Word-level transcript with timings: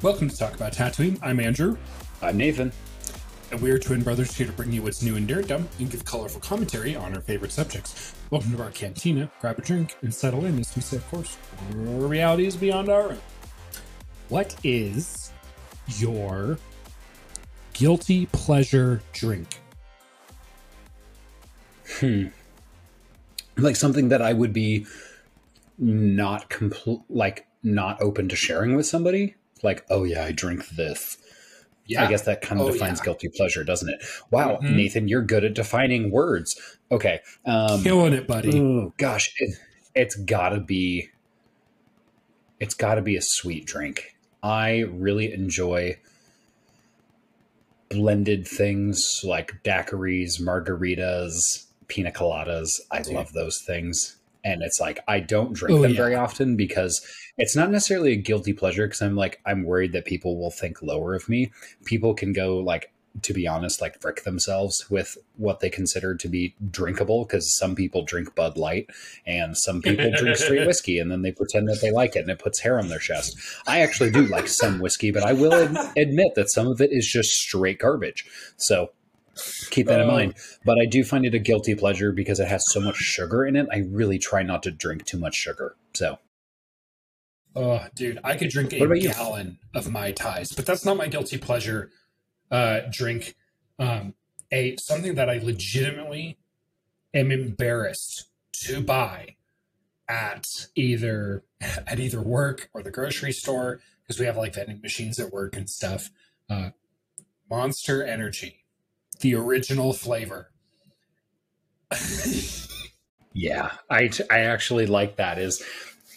Welcome 0.00 0.28
to 0.28 0.36
Talk 0.36 0.54
About 0.54 0.72
Tatooine. 0.72 1.18
I'm 1.22 1.40
Andrew, 1.40 1.76
I'm 2.22 2.36
Nathan. 2.36 2.70
and 3.50 3.60
we 3.60 3.72
are 3.72 3.80
twin 3.80 4.00
brothers 4.02 4.32
here 4.32 4.46
to 4.46 4.52
bring 4.52 4.70
you 4.70 4.80
what's 4.80 5.02
new 5.02 5.16
and 5.16 5.26
dirt 5.26 5.48
dumb 5.48 5.68
and 5.80 5.90
give 5.90 6.04
colorful 6.04 6.40
commentary 6.40 6.94
on 6.94 7.16
our 7.16 7.20
favorite 7.20 7.50
subjects. 7.50 8.14
Welcome 8.30 8.52
to 8.52 8.62
our 8.62 8.70
cantina. 8.70 9.28
Grab 9.40 9.58
a 9.58 9.62
drink 9.62 9.96
and 10.02 10.14
settle 10.14 10.44
in 10.44 10.56
as 10.60 10.76
we 10.76 10.82
say, 10.82 10.98
of 10.98 11.08
course, 11.08 11.36
reality 11.72 12.46
is 12.46 12.54
beyond 12.56 12.88
our 12.88 13.08
own. 13.10 13.18
What 14.28 14.54
is 14.62 15.32
your 15.96 16.58
guilty 17.72 18.26
pleasure 18.26 19.02
drink? 19.12 19.58
Hmm. 21.98 22.26
Like 23.56 23.74
something 23.74 24.10
that 24.10 24.22
I 24.22 24.32
would 24.32 24.52
be 24.52 24.86
not 25.76 26.48
complete, 26.48 27.00
like 27.10 27.48
not 27.64 28.00
open 28.00 28.28
to 28.28 28.36
sharing 28.36 28.76
with 28.76 28.86
somebody. 28.86 29.34
Like, 29.62 29.84
oh 29.90 30.04
yeah, 30.04 30.24
I 30.24 30.32
drink 30.32 30.68
this. 30.68 31.18
Yeah, 31.86 32.04
I 32.04 32.08
guess 32.10 32.22
that 32.26 32.42
kind 32.42 32.60
of 32.60 32.66
Oh, 32.66 32.72
defines 32.72 32.98
yeah. 33.00 33.04
guilty 33.06 33.28
pleasure, 33.34 33.64
doesn't 33.64 33.88
it? 33.88 34.02
Wow, 34.30 34.58
Mhm. 34.62 34.76
Nathan, 34.76 35.08
you're 35.08 35.22
good 35.22 35.42
at 35.44 35.54
defining 35.54 36.10
words. 36.10 36.54
Okay. 36.92 37.20
Um, 37.46 37.82
killing 37.82 38.12
it, 38.12 38.26
buddy. 38.26 38.58
oh 38.60 38.92
gosh, 38.98 39.32
it, 39.38 39.56
it's 39.94 40.14
gotta 40.14 40.60
be. 40.60 41.08
It's 42.60 42.74
gotta 42.74 43.00
be 43.02 43.16
a 43.16 43.22
sweet 43.22 43.64
drink. 43.66 44.16
I 44.42 44.80
really 44.80 45.32
enjoy 45.32 45.98
blended 47.88 48.46
things 48.46 49.22
like 49.24 49.62
daiquiris, 49.64 50.40
margaritas, 50.42 51.66
pina 51.88 52.10
coladas. 52.12 52.80
I 52.90 53.00
love 53.02 53.32
those 53.32 53.62
things. 53.62 54.17
And 54.44 54.62
it's 54.62 54.80
like 54.80 55.00
I 55.08 55.20
don't 55.20 55.52
drink 55.52 55.78
Oh, 55.78 55.82
them 55.82 55.92
yeah. 55.92 55.96
very 55.96 56.14
often 56.14 56.56
because 56.56 57.04
it's 57.36 57.56
not 57.56 57.70
necessarily 57.70 58.12
a 58.12 58.16
guilty 58.16 58.52
pleasure 58.52 58.86
because 58.86 59.02
I'm 59.02 59.16
like 59.16 59.40
I'm 59.44 59.64
worried 59.64 59.92
that 59.92 60.04
people 60.04 60.38
will 60.38 60.50
think 60.50 60.82
lower 60.82 61.14
of 61.14 61.28
me. 61.28 61.50
People 61.84 62.14
can 62.14 62.32
go 62.32 62.58
like 62.58 62.90
to 63.22 63.32
be 63.32 63.48
honest 63.48 63.80
like 63.80 64.00
frick 64.00 64.22
themselves 64.22 64.88
with 64.90 65.18
what 65.36 65.58
they 65.58 65.68
consider 65.70 66.14
to 66.14 66.28
be 66.28 66.54
drinkable 66.70 67.24
because 67.24 67.56
some 67.56 67.74
people 67.74 68.02
drink 68.04 68.32
Bud 68.36 68.56
Light 68.56 68.86
and 69.26 69.56
some 69.56 69.82
people 69.82 70.12
drink 70.16 70.36
straight 70.36 70.66
whiskey 70.68 71.00
and 71.00 71.10
then 71.10 71.22
they 71.22 71.32
pretend 71.32 71.68
that 71.68 71.80
they 71.80 71.90
like 71.90 72.14
it 72.14 72.20
and 72.20 72.30
it 72.30 72.38
puts 72.38 72.60
hair 72.60 72.78
on 72.78 72.88
their 72.88 73.00
chest. 73.00 73.36
I 73.66 73.80
actually 73.80 74.12
do 74.12 74.26
like 74.26 74.46
some 74.46 74.78
whiskey, 74.78 75.10
but 75.10 75.24
I 75.24 75.32
will 75.32 75.52
ad- 75.52 75.92
admit 75.96 76.34
that 76.36 76.48
some 76.50 76.68
of 76.68 76.80
it 76.80 76.92
is 76.92 77.06
just 77.08 77.30
straight 77.30 77.80
garbage. 77.80 78.24
So 78.56 78.92
keep 79.70 79.86
that 79.86 80.00
in 80.00 80.08
Oh. 80.08 80.12
mind. 80.12 80.34
But 80.64 80.78
I 80.80 80.86
do 80.86 81.04
find 81.04 81.24
it 81.26 81.34
a 81.34 81.38
guilty 81.38 81.74
pleasure 81.74 82.12
because 82.12 82.40
it 82.40 82.48
has 82.48 82.70
so 82.70 82.80
much 82.80 82.96
sugar 82.96 83.44
in 83.44 83.56
it. 83.56 83.66
I 83.72 83.78
really 83.90 84.18
try 84.18 84.42
not 84.42 84.62
to 84.64 84.70
drink 84.70 85.04
too 85.06 85.18
much 85.18 85.34
sugar. 85.34 85.76
So 85.94 86.18
Oh, 87.56 87.86
dude, 87.94 88.20
I 88.22 88.36
could 88.36 88.50
drink 88.50 88.72
a 88.72 88.78
What 88.78 88.86
about 88.86 89.00
you? 89.00 89.08
gallon 89.08 89.58
of 89.74 89.90
mai 89.90 90.12
tais, 90.12 90.52
but 90.54 90.64
that's 90.66 90.84
not 90.84 90.96
my 90.96 91.08
guilty 91.08 91.38
pleasure 91.38 91.90
uh, 92.50 92.80
drink. 92.90 93.34
Um, 93.78 94.14
a 94.50 94.76
something 94.76 95.14
that 95.16 95.28
I 95.28 95.38
legitimately 95.38 96.38
am 97.14 97.30
embarrassed 97.32 98.28
to 98.64 98.80
buy 98.80 99.36
at 100.08 100.68
either 100.74 101.44
at 101.60 101.98
either 102.00 102.20
work 102.22 102.70
or 102.74 102.82
the 102.82 102.90
grocery 102.90 103.32
store 103.32 103.80
because 104.02 104.18
we 104.20 104.26
have 104.26 104.36
like 104.36 104.54
vending 104.54 104.80
machines 104.80 105.18
at 105.18 105.32
work 105.32 105.56
and 105.56 105.68
stuff. 105.68 106.10
Uh, 106.48 106.70
Monster 107.50 108.02
Energy, 108.04 108.57
the 109.20 109.34
original 109.34 109.92
flavor. 109.92 110.50
yeah, 113.32 113.72
I 113.90 114.10
I 114.30 114.40
actually 114.40 114.86
like 114.86 115.16
that. 115.16 115.38
Is 115.38 115.62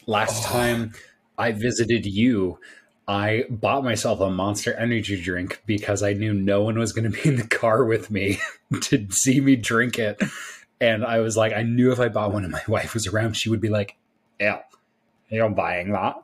last 0.07 0.43
Oh. 0.45 0.47
time 0.53 0.93
I 1.37 1.51
visited 1.51 2.05
you. 2.05 2.59
I 3.07 3.45
bought 3.49 3.83
myself 3.83 4.21
a 4.21 4.29
Monster 4.29 4.73
Energy 4.75 5.21
drink 5.21 5.61
because 5.65 6.01
I 6.03 6.13
knew 6.13 6.33
no 6.33 6.61
one 6.61 6.77
was 6.77 6.93
going 6.93 7.11
to 7.11 7.21
be 7.21 7.27
in 7.27 7.35
the 7.35 7.47
car 7.47 7.83
with 7.83 8.09
me 8.11 8.39
to 8.81 9.07
see 9.11 9.41
me 9.41 9.55
drink 9.55 9.99
it. 9.99 10.21
And 10.79 11.03
I 11.03 11.19
was 11.19 11.35
like, 11.35 11.51
I 11.51 11.63
knew 11.63 11.91
if 11.91 11.99
I 11.99 12.07
bought 12.09 12.31
one 12.31 12.43
and 12.43 12.53
my 12.53 12.61
wife 12.67 12.93
was 12.93 13.07
around, 13.07 13.33
she 13.35 13.49
would 13.49 13.61
be 13.61 13.69
like, 13.69 13.97
Yeah, 14.39 14.59
you're 15.29 15.49
buying 15.49 15.91
that. 15.91 16.15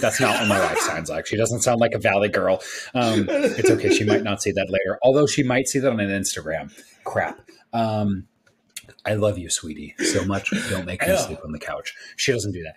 That's 0.00 0.20
not 0.20 0.40
what 0.40 0.48
my 0.48 0.58
wife 0.60 0.78
sounds 0.78 1.10
like. 1.10 1.26
She 1.26 1.36
doesn't 1.36 1.60
sound 1.62 1.80
like 1.80 1.92
a 1.92 1.98
valley 1.98 2.28
girl. 2.28 2.60
Um, 2.94 3.26
it's 3.28 3.70
okay. 3.70 3.90
She 3.94 4.04
might 4.04 4.22
not 4.22 4.42
see 4.42 4.52
that 4.52 4.68
later, 4.70 4.98
although 5.02 5.26
she 5.26 5.42
might 5.42 5.68
see 5.68 5.78
that 5.80 5.90
on 5.90 6.00
an 6.00 6.10
Instagram. 6.10 6.72
Crap. 7.04 7.40
Um, 7.72 8.26
I 9.06 9.14
love 9.14 9.38
you, 9.38 9.50
sweetie, 9.50 9.94
so 9.98 10.24
much. 10.24 10.50
Don't 10.70 10.86
make 10.86 11.00
me 11.02 11.08
Yeah. 11.08 11.16
sleep 11.18 11.38
on 11.44 11.52
the 11.52 11.58
couch. 11.58 11.94
She 12.16 12.32
doesn't 12.32 12.52
do 12.52 12.62
that. 12.62 12.76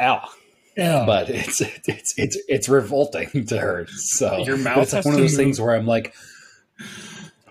Ow 0.00 0.28
Yeah, 0.76 1.04
but 1.06 1.28
it's 1.30 1.60
it's 1.60 2.14
it's 2.16 2.38
it's 2.48 2.68
revolting 2.68 3.46
to 3.46 3.58
her. 3.58 3.86
So 3.88 4.38
Your 4.38 4.56
mouth 4.56 4.78
it's 4.84 4.92
like 4.92 5.04
one 5.04 5.14
of 5.14 5.20
those 5.20 5.32
move. 5.32 5.38
things 5.38 5.60
where 5.60 5.74
I'm 5.74 5.86
like, 5.86 6.14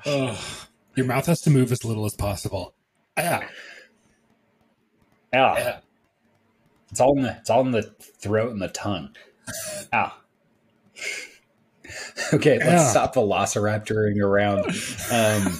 Ugh. 0.06 0.38
your 0.96 1.06
mouth 1.06 1.26
has 1.26 1.42
to 1.42 1.50
move 1.50 1.72
as 1.72 1.84
little 1.84 2.06
as 2.06 2.16
possible. 2.16 2.74
Yeah, 3.18 3.48
yeah. 5.34 5.80
It's 6.92 7.00
all 7.00 7.16
in 7.18 7.24
the 7.24 7.38
it's 7.38 7.50
all 7.50 7.62
in 7.62 7.72
the 7.72 7.84
throat 7.84 8.52
and 8.52 8.62
the 8.62 8.70
tongue. 8.70 9.10
Ow. 9.94 10.14
Okay, 12.34 12.58
let's 12.58 12.70
Yeah. 12.70 12.90
stop 12.90 13.16
velociraptoring 13.16 14.20
around. 14.22 14.66
Um, 15.10 15.58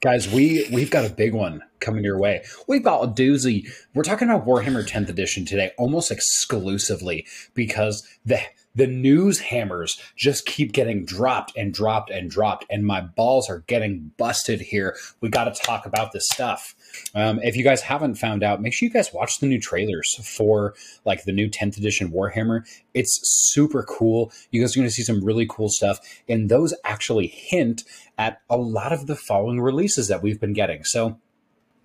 guys, 0.00 0.26
we 0.26 0.66
we've 0.72 0.90
got 0.90 1.04
a 1.04 1.10
big 1.10 1.34
one 1.34 1.62
coming 1.80 2.02
your 2.02 2.18
way. 2.18 2.42
We've 2.66 2.82
got 2.82 3.02
a 3.04 3.08
doozy. 3.08 3.68
We're 3.94 4.04
talking 4.04 4.30
about 4.30 4.46
Warhammer 4.46 4.88
10th 4.88 5.10
edition 5.10 5.44
today, 5.44 5.72
almost 5.76 6.10
exclusively 6.10 7.26
because 7.52 8.08
the 8.24 8.40
the 8.74 8.86
news 8.86 9.40
hammers 9.40 10.00
just 10.16 10.46
keep 10.46 10.72
getting 10.72 11.04
dropped 11.04 11.52
and 11.56 11.74
dropped 11.74 12.10
and 12.10 12.30
dropped, 12.30 12.64
and 12.70 12.86
my 12.86 13.02
balls 13.02 13.50
are 13.50 13.64
getting 13.66 14.12
busted 14.16 14.60
here. 14.62 14.96
We 15.20 15.28
got 15.28 15.52
to 15.52 15.60
talk 15.62 15.84
about 15.84 16.12
this 16.12 16.26
stuff. 16.32 16.74
Um, 17.14 17.40
if 17.42 17.56
you 17.56 17.64
guys 17.64 17.82
haven't 17.82 18.16
found 18.16 18.42
out, 18.42 18.60
make 18.62 18.72
sure 18.72 18.86
you 18.86 18.92
guys 18.92 19.12
watch 19.12 19.38
the 19.38 19.46
new 19.46 19.60
trailers 19.60 20.14
for 20.36 20.74
like 21.04 21.24
the 21.24 21.32
new 21.32 21.48
10th 21.48 21.76
edition 21.76 22.10
Warhammer. 22.10 22.62
It's 22.94 23.20
super 23.22 23.82
cool. 23.82 24.32
You 24.50 24.60
guys 24.60 24.76
are 24.76 24.80
going 24.80 24.88
to 24.88 24.94
see 24.94 25.02
some 25.02 25.24
really 25.24 25.46
cool 25.48 25.68
stuff, 25.68 25.98
and 26.28 26.48
those 26.48 26.74
actually 26.84 27.28
hint 27.28 27.84
at 28.16 28.40
a 28.50 28.56
lot 28.56 28.92
of 28.92 29.06
the 29.06 29.16
following 29.16 29.60
releases 29.60 30.08
that 30.08 30.22
we've 30.22 30.40
been 30.40 30.52
getting. 30.52 30.84
So 30.84 31.18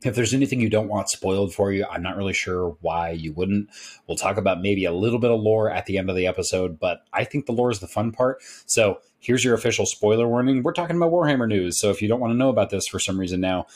if 0.06 0.16
there's 0.16 0.34
anything 0.34 0.60
you 0.60 0.70
don't 0.70 0.90
want 0.90 1.10
spoiled 1.10 1.54
for 1.54 1.72
you, 1.72 1.86
I'm 1.90 2.04
not 2.04 2.18
really 2.18 2.34
sure 2.34 2.76
why 2.82 3.12
you 3.12 3.34
wouldn't. 3.34 3.70
We'll 4.08 4.18
talk 4.18 4.38
about 4.38 4.62
maybe 4.62 4.86
a 4.86 4.92
little 4.92 5.20
bit 5.20 5.32
of 5.32 5.40
lore 5.40 5.70
at 5.70 5.86
the 5.86 5.98
end 5.98 6.10
of 6.10 6.16
the 6.16 6.28
episode, 6.28 6.80
but 6.80 7.06
I 7.14 7.24
think 7.24 7.46
the 7.46 7.54
lore 7.54 7.72
is 7.72 7.80
the 7.80 7.88
fun 7.88 8.12
part. 8.12 8.42
So 8.66 9.00
here's 9.20 9.44
your 9.44 9.54
official 9.54 9.86
spoiler 9.86 10.28
warning. 10.28 10.64
We're 10.64 10.74
talking 10.74 10.98
about 10.98 11.12
Warhammer 11.12 11.48
news. 11.48 11.80
So 11.80 11.90
if 11.90 12.02
you 12.02 12.08
don't 12.08 12.20
want 12.20 12.32
to 12.32 12.38
know 12.38 12.50
about 12.50 12.70
this 12.70 12.88
for 12.88 13.00
some 13.00 13.20
reason 13.20 13.40
now, 13.40 13.68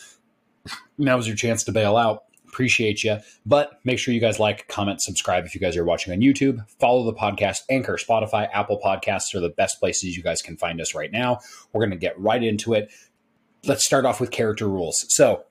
now's 0.98 1.28
your 1.28 1.36
chance 1.36 1.64
to 1.66 1.72
bail 1.72 1.98
out. 1.98 2.24
Appreciate 2.48 3.04
you. 3.04 3.18
But 3.46 3.80
make 3.84 4.00
sure 4.00 4.14
you 4.14 4.22
guys 4.22 4.40
like, 4.40 4.68
comment, 4.68 5.02
subscribe 5.02 5.46
if 5.46 5.54
you 5.54 5.62
guys 5.62 5.78
are 5.78 5.86
watching 5.86 6.14
on 6.14 6.20
YouTube. 6.20 6.68
Follow 6.80 7.04
the 7.04 7.14
podcast, 7.14 7.60
Anchor, 7.70 7.98
Spotify, 7.98 8.50
Apple 8.52 8.80
Podcasts 8.84 9.36
are 9.36 9.40
the 9.40 9.50
best 9.50 9.80
places 9.80 10.16
you 10.16 10.24
guys 10.24 10.42
can 10.42 10.58
find 10.58 10.82
us 10.82 10.96
right 10.96 11.12
now. 11.12 11.40
We're 11.72 11.82
going 11.82 11.92
to 11.92 11.98
get 11.98 12.20
right 12.20 12.42
into 12.42 12.74
it. 12.74 12.90
Let's 13.66 13.86
start 13.86 14.06
off 14.06 14.20
with 14.20 14.32
character 14.32 14.68
rules. 14.68 15.06
So, 15.10 15.44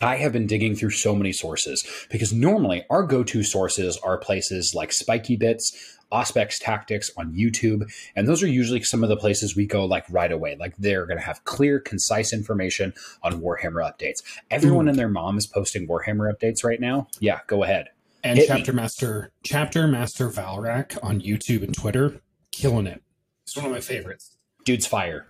I 0.00 0.16
have 0.16 0.32
been 0.32 0.46
digging 0.46 0.74
through 0.76 0.90
so 0.90 1.14
many 1.14 1.32
sources 1.32 1.84
because 2.10 2.32
normally 2.32 2.84
our 2.90 3.02
go 3.04 3.22
to 3.24 3.42
sources 3.42 3.96
are 3.98 4.18
places 4.18 4.74
like 4.74 4.90
Spikey 4.92 5.36
Bits, 5.36 5.96
Auspex 6.12 6.58
Tactics 6.60 7.10
on 7.16 7.34
YouTube, 7.34 7.90
and 8.16 8.26
those 8.28 8.42
are 8.42 8.48
usually 8.48 8.82
some 8.82 9.02
of 9.02 9.08
the 9.08 9.16
places 9.16 9.56
we 9.56 9.66
go 9.66 9.84
like 9.84 10.04
right 10.08 10.30
away. 10.32 10.56
Like 10.58 10.76
they're 10.78 11.04
going 11.06 11.18
to 11.18 11.24
have 11.24 11.44
clear, 11.44 11.80
concise 11.80 12.32
information 12.32 12.94
on 13.22 13.40
Warhammer 13.42 13.82
updates. 13.82 14.22
Everyone 14.50 14.86
Ooh. 14.86 14.90
and 14.90 14.98
their 14.98 15.08
mom 15.08 15.36
is 15.36 15.46
posting 15.46 15.86
Warhammer 15.88 16.32
updates 16.32 16.64
right 16.64 16.80
now. 16.80 17.08
Yeah, 17.20 17.40
go 17.46 17.62
ahead. 17.64 17.88
and 18.24 18.38
Hit 18.38 18.48
me. 18.48 18.56
chapter 18.56 18.72
master 18.72 19.30
chapter 19.44 19.86
master 19.86 20.28
valrak 20.28 20.98
on 21.04 21.20
youtube 21.20 21.62
and 21.62 21.72
twitter 21.72 22.20
killing 22.50 22.86
it 22.88 23.00
it's 23.44 23.54
one 23.56 23.66
of 23.66 23.70
my 23.72 23.78
favorites 23.80 24.36
Dude's 24.64 24.86
fire. 24.86 25.26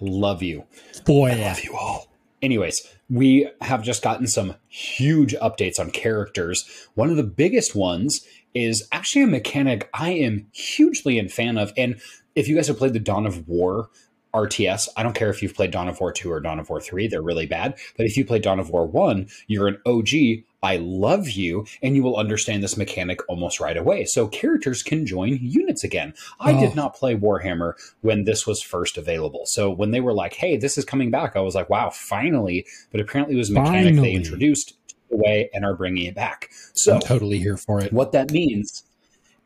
Love 0.00 0.42
you. 0.42 0.64
boy 1.04 1.30
I 1.32 1.34
love 1.34 1.60
you 1.64 1.76
all. 1.76 2.06
Anyways, 2.40 2.80
we 3.10 3.48
have 3.60 3.82
just 3.82 4.02
gotten 4.02 4.26
some 4.26 4.54
huge 4.68 5.34
updates 5.34 5.80
on 5.80 5.90
characters. 5.90 6.64
One 6.94 7.10
of 7.10 7.16
the 7.16 7.24
biggest 7.24 7.74
ones 7.74 8.20
is 8.54 8.86
actually 8.92 9.22
a 9.22 9.26
mechanic 9.26 9.88
I 9.92 10.10
am 10.10 10.46
hugely 10.52 11.18
in 11.18 11.28
fan 11.28 11.58
of. 11.58 11.72
And 11.76 12.00
if 12.34 12.48
you 12.48 12.56
guys 12.56 12.68
have 12.68 12.78
played 12.78 12.92
the 12.92 13.00
Dawn 13.00 13.26
of 13.26 13.48
War 13.48 13.90
RTS, 14.34 14.88
I 14.96 15.02
don't 15.02 15.14
care 15.14 15.30
if 15.30 15.42
you've 15.42 15.54
played 15.54 15.70
Dawn 15.70 15.88
of 15.88 16.00
War 16.00 16.12
2 16.12 16.30
or 16.30 16.40
Dawn 16.40 16.58
of 16.60 16.68
War 16.70 16.80
3, 16.80 17.08
they're 17.08 17.22
really 17.22 17.46
bad. 17.46 17.74
But 17.96 18.06
if 18.06 18.16
you 18.16 18.24
play 18.24 18.38
Dawn 18.38 18.60
of 18.60 18.70
War 18.70 18.86
1, 18.86 19.28
you're 19.46 19.68
an 19.68 19.78
OG. 19.86 20.44
I 20.62 20.76
love 20.76 21.30
you, 21.30 21.66
and 21.82 21.94
you 21.94 22.02
will 22.02 22.16
understand 22.16 22.62
this 22.64 22.76
mechanic 22.76 23.20
almost 23.28 23.60
right 23.60 23.76
away. 23.76 24.04
So 24.04 24.26
characters 24.26 24.82
can 24.82 25.06
join 25.06 25.38
units 25.40 25.84
again. 25.84 26.14
I 26.40 26.52
Oh. 26.52 26.60
did 26.60 26.74
not 26.74 26.96
play 26.96 27.14
Warhammer 27.14 27.74
when 28.00 28.24
this 28.24 28.46
was 28.46 28.60
first 28.60 28.98
available. 28.98 29.46
So 29.46 29.70
when 29.70 29.92
they 29.92 30.00
were 30.00 30.12
like, 30.14 30.34
"Hey, 30.34 30.56
this 30.56 30.76
is 30.76 30.84
coming 30.84 31.10
back," 31.12 31.36
I 31.36 31.40
was 31.40 31.54
like, 31.54 31.70
"Wow, 31.70 31.90
finally!" 31.90 32.66
But 32.90 33.00
apparently, 33.00 33.36
it 33.36 33.38
was 33.38 33.50
a 33.50 33.52
mechanic 33.52 33.94
Finally. 33.94 34.08
they 34.08 34.14
introduced 34.14 34.74
away 35.12 35.48
and 35.54 35.64
are 35.64 35.74
bringing 35.74 36.06
it 36.06 36.14
back. 36.14 36.50
So 36.74 36.94
i'm 36.96 37.00
totally 37.00 37.38
here 37.38 37.56
for 37.56 37.80
it 37.82 37.92
what 37.94 38.12
that 38.12 38.30
means 38.30 38.82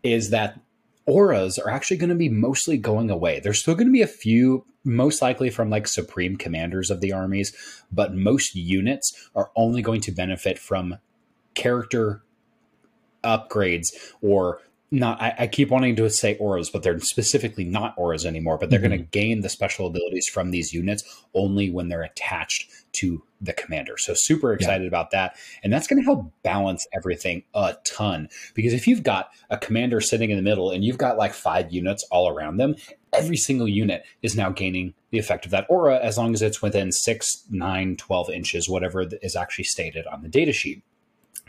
is 0.03 0.31
that 0.31 0.59
auras 1.07 1.59
are 1.59 1.71
actually 1.71 1.97
going 1.97 2.11
to 2.11 2.17
be 2.17 2.29
mostly 2.29 2.77
going 2.77 3.11
away. 3.11 3.41
There's 3.41 3.61
still 3.61 3.75
going 3.75 3.89
to 3.89 3.93
be 3.93 4.03
a 4.03 4.07
few, 4.07 4.65
most 4.85 5.23
likely 5.23 5.51
from 5.51 5.71
like 5.71 5.89
supreme 5.89 6.37
commanders 6.37 6.91
of 6.91 7.01
the 7.01 7.13
armies, 7.13 7.53
but 7.91 8.15
most 8.15 8.55
units 8.55 9.31
are 9.35 9.51
only 9.57 9.83
going 9.83 10.01
to 10.03 10.13
benefit 10.13 10.59
from 10.59 10.99
character 11.55 12.23
upgrades 13.25 13.89
or 14.21 14.61
not 14.93 15.21
I, 15.21 15.35
I, 15.41 15.47
keep 15.47 15.71
wanting 15.71 15.97
to 15.97 16.11
say 16.11 16.37
auras, 16.37 16.69
but 16.69 16.83
they're 16.83 17.01
specifically 17.01 17.65
not 17.65 17.95
auras 17.97 18.27
anymore. 18.27 18.59
But 18.59 18.69
they're 18.69 18.79
mm-hmm. 18.79 18.89
going 18.89 19.01
to 19.01 19.07
gain 19.07 19.41
the 19.41 19.49
special 19.49 19.87
abilities 19.87 20.29
from 20.29 20.51
these 20.51 20.75
units 20.75 21.03
only 21.35 21.71
when 21.71 21.89
they're 21.89 22.03
attached 22.03 22.71
to 22.93 23.23
the 23.41 23.55
commander. 23.55 23.97
So 23.97 24.13
super 24.15 24.53
excited 24.53 24.85
yeah. 24.85 24.89
about 24.89 25.11
that, 25.13 25.37
and 25.65 25.73
that's 25.73 25.87
going 25.87 26.01
to 26.01 26.05
help 26.05 26.31
balance 26.43 26.87
everything 26.93 27.43
a 27.55 27.75
ton. 27.85 28.29
Because 28.55 28.75
if 28.75 28.87
you've 28.87 29.03
got 29.03 29.31
a 29.49 29.57
commander 29.57 30.01
sitting 30.03 30.31
in 30.31 30.37
the 30.37 30.43
middle 30.43 30.71
and 30.71 30.85
you've 30.85 30.99
got 30.99 31.17
like 31.17 31.33
five 31.33 31.73
units 31.73 32.05
all 32.11 32.29
around 32.29 32.59
them, 32.59 32.77
every 33.15 33.39
single 33.39 33.69
unit 33.69 34.05
is 34.21 34.37
now 34.37 34.51
gaining 34.51 34.93
the 35.11 35.19
effect 35.19 35.47
of 35.47 35.51
that 35.53 35.67
aura 35.71 35.99
as 35.99 36.19
long 36.19 36.35
as 36.35 36.43
it's 36.43 36.61
within 36.61 36.93
6, 36.93 37.45
9, 37.51 37.97
12 37.97 38.31
inches, 38.31 38.69
whatever 38.69 39.07
is 39.23 39.37
actually 39.37 39.65
stated 39.65 40.07
on 40.07 40.23
the 40.23 40.29
data 40.29 40.53
sheet 40.53 40.83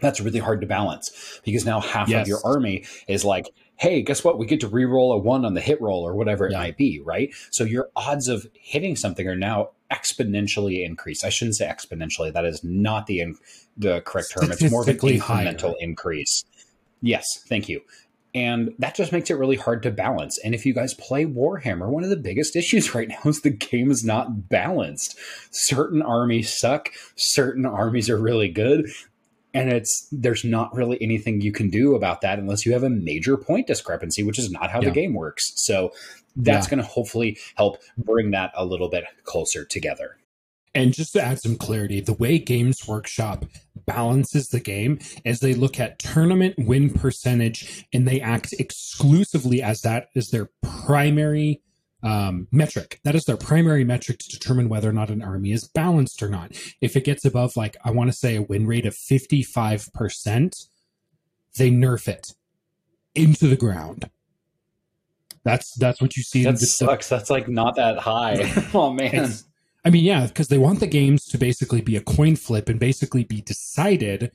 that's 0.01 0.19
really 0.19 0.39
hard 0.39 0.61
to 0.61 0.67
balance 0.67 1.39
because 1.43 1.65
now 1.65 1.79
half 1.79 2.09
yes. 2.09 2.21
of 2.23 2.27
your 2.27 2.39
army 2.43 2.85
is 3.07 3.23
like 3.23 3.47
hey 3.75 4.01
guess 4.01 4.23
what? 4.23 4.37
We 4.37 4.45
get 4.45 4.61
to 4.61 4.67
re-roll 4.67 5.13
a 5.13 5.17
one 5.17 5.45
on 5.45 5.55
the 5.55 5.61
hit 5.61 5.81
roll 5.81 6.07
or 6.07 6.15
whatever 6.15 6.47
it 6.47 6.53
might 6.53 6.77
be 6.77 7.01
right? 7.03 7.33
So 7.51 7.63
your 7.63 7.89
odds 7.95 8.27
of 8.27 8.47
hitting 8.53 8.95
something 8.95 9.27
are 9.27 9.35
now 9.35 9.71
exponentially 9.91 10.85
increased. 10.85 11.25
I 11.25 11.29
shouldn't 11.29 11.55
say 11.55 11.67
exponentially. 11.67 12.31
That 12.31 12.45
is 12.45 12.63
not 12.63 13.07
the 13.07 13.19
in, 13.19 13.35
the 13.75 14.01
correct 14.01 14.31
term. 14.31 14.51
It's 14.51 14.69
more 14.71 14.83
of 14.83 14.87
an 14.87 14.97
incremental 14.97 15.61
higher. 15.61 15.75
increase. 15.79 16.43
Yes 17.01 17.25
thank 17.47 17.67
you. 17.69 17.81
And 18.35 18.73
that 18.79 18.95
just 18.95 19.11
makes 19.11 19.29
it 19.29 19.35
really 19.35 19.57
hard 19.57 19.83
to 19.83 19.91
balance. 19.91 20.39
And 20.39 20.55
if 20.55 20.65
you 20.65 20.73
guys 20.73 20.95
play 20.95 21.25
Warhammer, 21.25 21.87
one 21.87 22.03
of 22.03 22.09
the 22.09 22.17
biggest 22.17 22.55
issues 22.55 22.95
right 22.95 23.07
now 23.07 23.21
is 23.25 23.41
the 23.41 23.51
game 23.51 23.91
is 23.91 24.03
not 24.03 24.49
balanced. 24.49 25.17
Certain 25.51 26.01
armies 26.01 26.55
suck, 26.55 26.89
certain 27.15 27.65
armies 27.65 28.09
are 28.09 28.17
really 28.17 28.49
good 28.49 28.89
and 29.53 29.71
it's 29.71 30.07
there's 30.11 30.43
not 30.43 30.73
really 30.73 30.97
anything 31.01 31.41
you 31.41 31.51
can 31.51 31.69
do 31.69 31.95
about 31.95 32.21
that 32.21 32.39
unless 32.39 32.65
you 32.65 32.73
have 32.73 32.83
a 32.83 32.89
major 32.89 33.37
point 33.37 33.67
discrepancy 33.67 34.23
which 34.23 34.39
is 34.39 34.51
not 34.51 34.69
how 34.69 34.81
yeah. 34.81 34.89
the 34.89 34.93
game 34.93 35.13
works 35.13 35.51
so 35.55 35.91
that's 36.35 36.67
yeah. 36.67 36.71
going 36.71 36.83
to 36.83 36.89
hopefully 36.89 37.37
help 37.55 37.77
bring 37.97 38.31
that 38.31 38.51
a 38.55 38.65
little 38.65 38.89
bit 38.89 39.05
closer 39.23 39.63
together 39.63 40.17
and 40.75 40.93
just 40.93 41.13
to 41.13 41.21
add 41.21 41.39
some 41.39 41.55
clarity 41.55 42.01
the 42.01 42.13
way 42.13 42.37
games 42.37 42.87
workshop 42.87 43.45
balances 43.85 44.47
the 44.47 44.59
game 44.59 44.99
is 45.25 45.39
they 45.39 45.53
look 45.53 45.79
at 45.79 45.99
tournament 45.99 46.55
win 46.57 46.89
percentage 46.89 47.85
and 47.93 48.07
they 48.07 48.21
act 48.21 48.53
exclusively 48.59 49.61
as 49.61 49.81
that 49.81 50.07
is 50.15 50.29
their 50.29 50.49
primary 50.85 51.61
um, 52.03 52.47
metric. 52.51 52.99
That 53.03 53.15
is 53.15 53.25
their 53.25 53.37
primary 53.37 53.83
metric 53.83 54.19
to 54.19 54.29
determine 54.29 54.69
whether 54.69 54.89
or 54.89 54.93
not 54.93 55.09
an 55.09 55.21
army 55.21 55.51
is 55.51 55.67
balanced 55.67 56.21
or 56.21 56.29
not. 56.29 56.51
If 56.81 56.95
it 56.95 57.05
gets 57.05 57.25
above, 57.25 57.55
like, 57.55 57.77
I 57.83 57.91
want 57.91 58.11
to 58.11 58.17
say 58.17 58.35
a 58.35 58.41
win 58.41 58.67
rate 58.67 58.85
of 58.85 58.93
55%, 58.93 60.67
they 61.57 61.71
nerf 61.71 62.07
it 62.07 62.33
into 63.15 63.47
the 63.47 63.55
ground. 63.55 64.09
That's 65.43 65.73
that's 65.75 66.01
what 66.01 66.15
you 66.15 66.23
see. 66.23 66.45
That 66.45 66.57
sucks. 66.57 67.09
That's 67.09 67.29
like 67.29 67.49
not 67.49 67.75
that 67.75 67.97
high. 67.97 68.53
oh 68.73 68.91
man. 68.91 69.31
I 69.85 69.89
mean, 69.89 70.05
yeah, 70.05 70.25
because 70.27 70.47
they 70.47 70.57
want 70.57 70.79
the 70.79 70.87
games 70.87 71.25
to 71.25 71.37
basically 71.37 71.81
be 71.81 71.97
a 71.97 72.01
coin 72.01 72.37
flip 72.37 72.69
and 72.69 72.79
basically 72.79 73.25
be 73.25 73.41
decided 73.41 74.31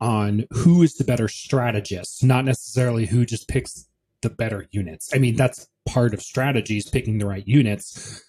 on 0.00 0.46
who 0.50 0.82
is 0.82 0.94
the 0.94 1.04
better 1.04 1.26
strategist, 1.26 2.22
not 2.22 2.44
necessarily 2.44 3.06
who 3.06 3.26
just 3.26 3.48
picks 3.48 3.88
the 4.20 4.30
better 4.30 4.68
units. 4.70 5.10
I 5.12 5.18
mean, 5.18 5.34
that's 5.34 5.68
part 5.86 6.14
of 6.14 6.22
strategies 6.22 6.88
picking 6.88 7.18
the 7.18 7.26
right 7.26 7.46
units 7.46 8.24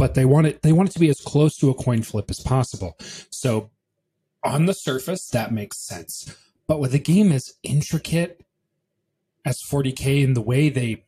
but 0.00 0.14
they 0.14 0.24
want 0.24 0.46
it 0.46 0.62
they 0.62 0.72
want 0.72 0.88
it 0.88 0.92
to 0.92 0.98
be 0.98 1.10
as 1.10 1.20
close 1.20 1.58
to 1.58 1.68
a 1.68 1.74
coin 1.74 2.00
flip 2.00 2.30
as 2.30 2.40
possible. 2.40 2.96
So 3.28 3.70
on 4.42 4.64
the 4.64 4.72
surface 4.72 5.28
that 5.28 5.52
makes 5.52 5.76
sense. 5.76 6.34
But 6.66 6.80
with 6.80 6.94
a 6.94 6.98
game 6.98 7.30
as 7.30 7.52
intricate 7.62 8.42
as 9.44 9.60
40k 9.62 10.24
and 10.24 10.34
the 10.34 10.40
way 10.40 10.70
they 10.70 11.04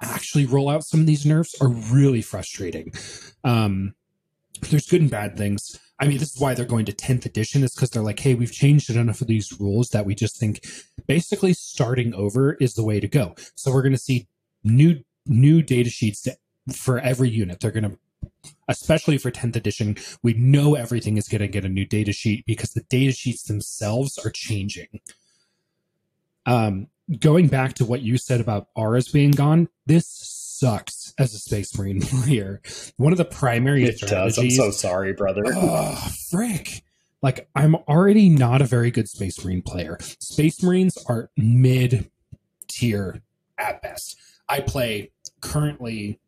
actually 0.00 0.46
roll 0.46 0.68
out 0.68 0.84
some 0.84 1.00
of 1.00 1.06
these 1.06 1.26
nerfs 1.26 1.60
are 1.60 1.68
really 1.68 2.22
frustrating. 2.22 2.92
Um 3.42 3.96
there's 4.70 4.86
good 4.86 5.00
and 5.00 5.10
bad 5.10 5.36
things 5.36 5.80
I 6.02 6.08
mean, 6.08 6.18
this 6.18 6.34
is 6.34 6.40
why 6.40 6.54
they're 6.54 6.64
going 6.64 6.84
to 6.86 6.92
10th 6.92 7.26
edition, 7.26 7.62
is 7.62 7.76
because 7.76 7.90
they're 7.90 8.02
like, 8.02 8.18
hey, 8.18 8.34
we've 8.34 8.50
changed 8.50 8.90
enough 8.90 9.20
of 9.20 9.28
these 9.28 9.60
rules 9.60 9.90
that 9.90 10.04
we 10.04 10.16
just 10.16 10.36
think 10.36 10.66
basically 11.06 11.52
starting 11.52 12.12
over 12.12 12.54
is 12.54 12.74
the 12.74 12.82
way 12.82 12.98
to 12.98 13.06
go. 13.06 13.36
So 13.54 13.72
we're 13.72 13.82
going 13.82 13.92
to 13.92 13.98
see 13.98 14.26
new 14.64 15.04
new 15.26 15.62
data 15.62 15.88
sheets 15.88 16.22
to, 16.22 16.36
for 16.74 16.98
every 16.98 17.30
unit. 17.30 17.60
They're 17.60 17.70
going 17.70 17.88
to 17.88 17.98
especially 18.66 19.16
for 19.16 19.30
10th 19.30 19.54
edition, 19.54 19.96
we 20.24 20.32
know 20.34 20.74
everything 20.74 21.16
is 21.16 21.28
going 21.28 21.40
to 21.40 21.48
get 21.48 21.64
a 21.64 21.68
new 21.68 21.84
data 21.84 22.12
sheet 22.12 22.44
because 22.46 22.72
the 22.72 22.82
data 22.82 23.12
sheets 23.12 23.44
themselves 23.44 24.18
are 24.18 24.30
changing. 24.30 25.00
Um, 26.46 26.88
going 27.20 27.46
back 27.46 27.74
to 27.74 27.84
what 27.84 28.02
you 28.02 28.18
said 28.18 28.40
about 28.40 28.68
auras 28.74 29.08
being 29.08 29.30
gone, 29.30 29.68
this 29.86 30.06
sucks 30.62 31.12
as 31.18 31.34
a 31.34 31.38
Space 31.38 31.76
Marine 31.76 32.00
player. 32.02 32.60
One 32.96 33.12
of 33.12 33.18
the 33.18 33.24
primary 33.24 33.84
it 33.84 33.96
strategies. 33.96 34.36
Does. 34.36 34.38
I'm 34.38 34.50
so 34.50 34.70
sorry, 34.70 35.12
brother. 35.12 35.42
Oh, 35.46 35.96
frick. 36.30 36.84
Like, 37.20 37.48
I'm 37.54 37.74
already 37.74 38.28
not 38.28 38.62
a 38.62 38.64
very 38.64 38.90
good 38.90 39.08
Space 39.08 39.44
Marine 39.44 39.62
player. 39.62 39.98
Space 40.00 40.62
Marines 40.62 40.96
are 41.08 41.30
mid 41.36 42.10
tier 42.68 43.22
at 43.58 43.82
best. 43.82 44.16
I 44.48 44.60
play 44.60 45.10
currently 45.40 46.20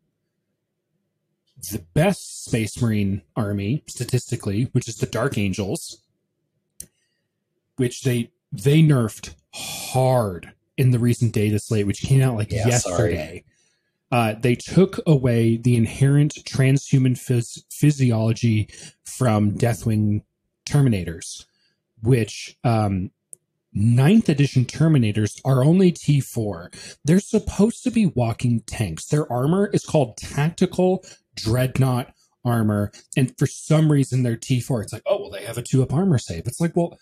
the 1.71 1.79
best 1.93 2.45
Space 2.45 2.81
Marine 2.81 3.21
army 3.35 3.83
statistically, 3.87 4.63
which 4.73 4.89
is 4.89 4.97
the 4.97 5.05
Dark 5.05 5.37
Angels, 5.37 6.01
which 7.77 8.03
they 8.03 8.31
they 8.51 8.81
nerfed 8.81 9.35
hard 9.53 10.53
in 10.77 10.91
the 10.91 10.99
recent 10.99 11.33
data 11.33 11.59
slate, 11.59 11.87
which 11.87 12.01
came 12.01 12.21
out 12.21 12.35
like 12.35 12.51
yeah, 12.51 12.67
yesterday. 12.67 13.27
Sorry. 13.27 13.45
Uh, 14.15 14.33
they 14.39 14.55
took 14.55 14.97
away 15.05 15.57
the 15.57 15.75
inherent 15.75 16.35
transhuman 16.45 17.17
phys- 17.17 17.65
physiology 17.69 18.69
from 19.03 19.51
Deathwing 19.51 20.21
Terminators, 20.65 21.43
which 22.01 22.57
um, 22.63 23.11
ninth 23.73 24.29
edition 24.29 24.63
Terminators 24.63 25.41
are 25.43 25.65
only 25.65 25.91
T4. 25.91 26.97
They're 27.03 27.19
supposed 27.19 27.83
to 27.83 27.91
be 27.91 28.05
walking 28.05 28.61
tanks. 28.61 29.05
Their 29.07 29.29
armor 29.29 29.69
is 29.73 29.83
called 29.83 30.15
Tactical 30.15 31.03
Dreadnought 31.35 32.13
armor. 32.45 32.93
And 33.17 33.37
for 33.37 33.47
some 33.47 33.91
reason, 33.91 34.23
they're 34.23 34.37
T4. 34.37 34.83
It's 34.83 34.93
like, 34.93 35.03
oh, 35.05 35.23
well, 35.23 35.29
they 35.29 35.43
have 35.43 35.57
a 35.57 35.61
two 35.61 35.83
up 35.83 35.91
armor 35.91 36.19
save. 36.19 36.47
It's 36.47 36.61
like, 36.61 36.73
well, 36.73 36.97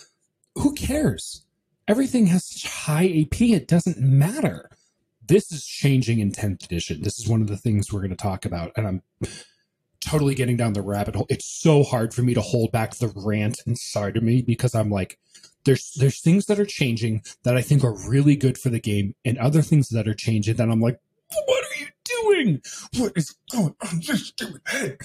who 0.55 0.73
cares? 0.73 1.45
Everything 1.87 2.25
has 2.25 2.43
such 2.43 2.71
high 2.71 3.05
AP, 3.05 3.39
it 3.39 3.67
doesn't 3.67 3.99
matter 3.99 4.71
this 5.33 5.51
is 5.51 5.65
changing 5.65 6.19
in 6.19 6.31
10th 6.31 6.65
edition. 6.65 7.01
This 7.01 7.17
is 7.17 7.27
one 7.27 7.41
of 7.41 7.47
the 7.47 7.57
things 7.57 7.91
we're 7.91 8.01
going 8.01 8.11
to 8.11 8.15
talk 8.15 8.45
about. 8.45 8.71
And 8.75 8.85
I'm 8.85 9.01
totally 9.99 10.35
getting 10.35 10.57
down 10.57 10.73
the 10.73 10.83
rabbit 10.83 11.15
hole. 11.15 11.25
It's 11.27 11.45
so 11.45 11.81
hard 11.81 12.13
for 12.13 12.21
me 12.21 12.35
to 12.35 12.41
hold 12.41 12.71
back 12.71 12.93
the 12.93 13.11
rant 13.15 13.59
inside 13.65 14.15
of 14.15 14.21
me 14.21 14.43
because 14.43 14.75
I'm 14.75 14.91
like, 14.91 15.17
there's 15.65 15.91
there's 15.97 16.21
things 16.21 16.45
that 16.45 16.59
are 16.59 16.65
changing 16.65 17.23
that 17.43 17.57
I 17.57 17.63
think 17.63 17.83
are 17.83 17.97
really 18.07 18.35
good 18.35 18.59
for 18.59 18.69
the 18.69 18.79
game, 18.79 19.15
and 19.25 19.39
other 19.39 19.63
things 19.63 19.89
that 19.89 20.07
are 20.07 20.13
changing 20.13 20.57
that 20.57 20.69
I'm 20.69 20.81
like, 20.81 20.99
what 21.45 21.63
are 21.63 21.79
you 21.79 21.87
doing? 22.03 22.61
What 22.97 23.13
is 23.15 23.35
going 23.51 23.75
on 23.81 24.01
this 24.05 24.27
stupid 24.27 24.61
head? 24.65 24.97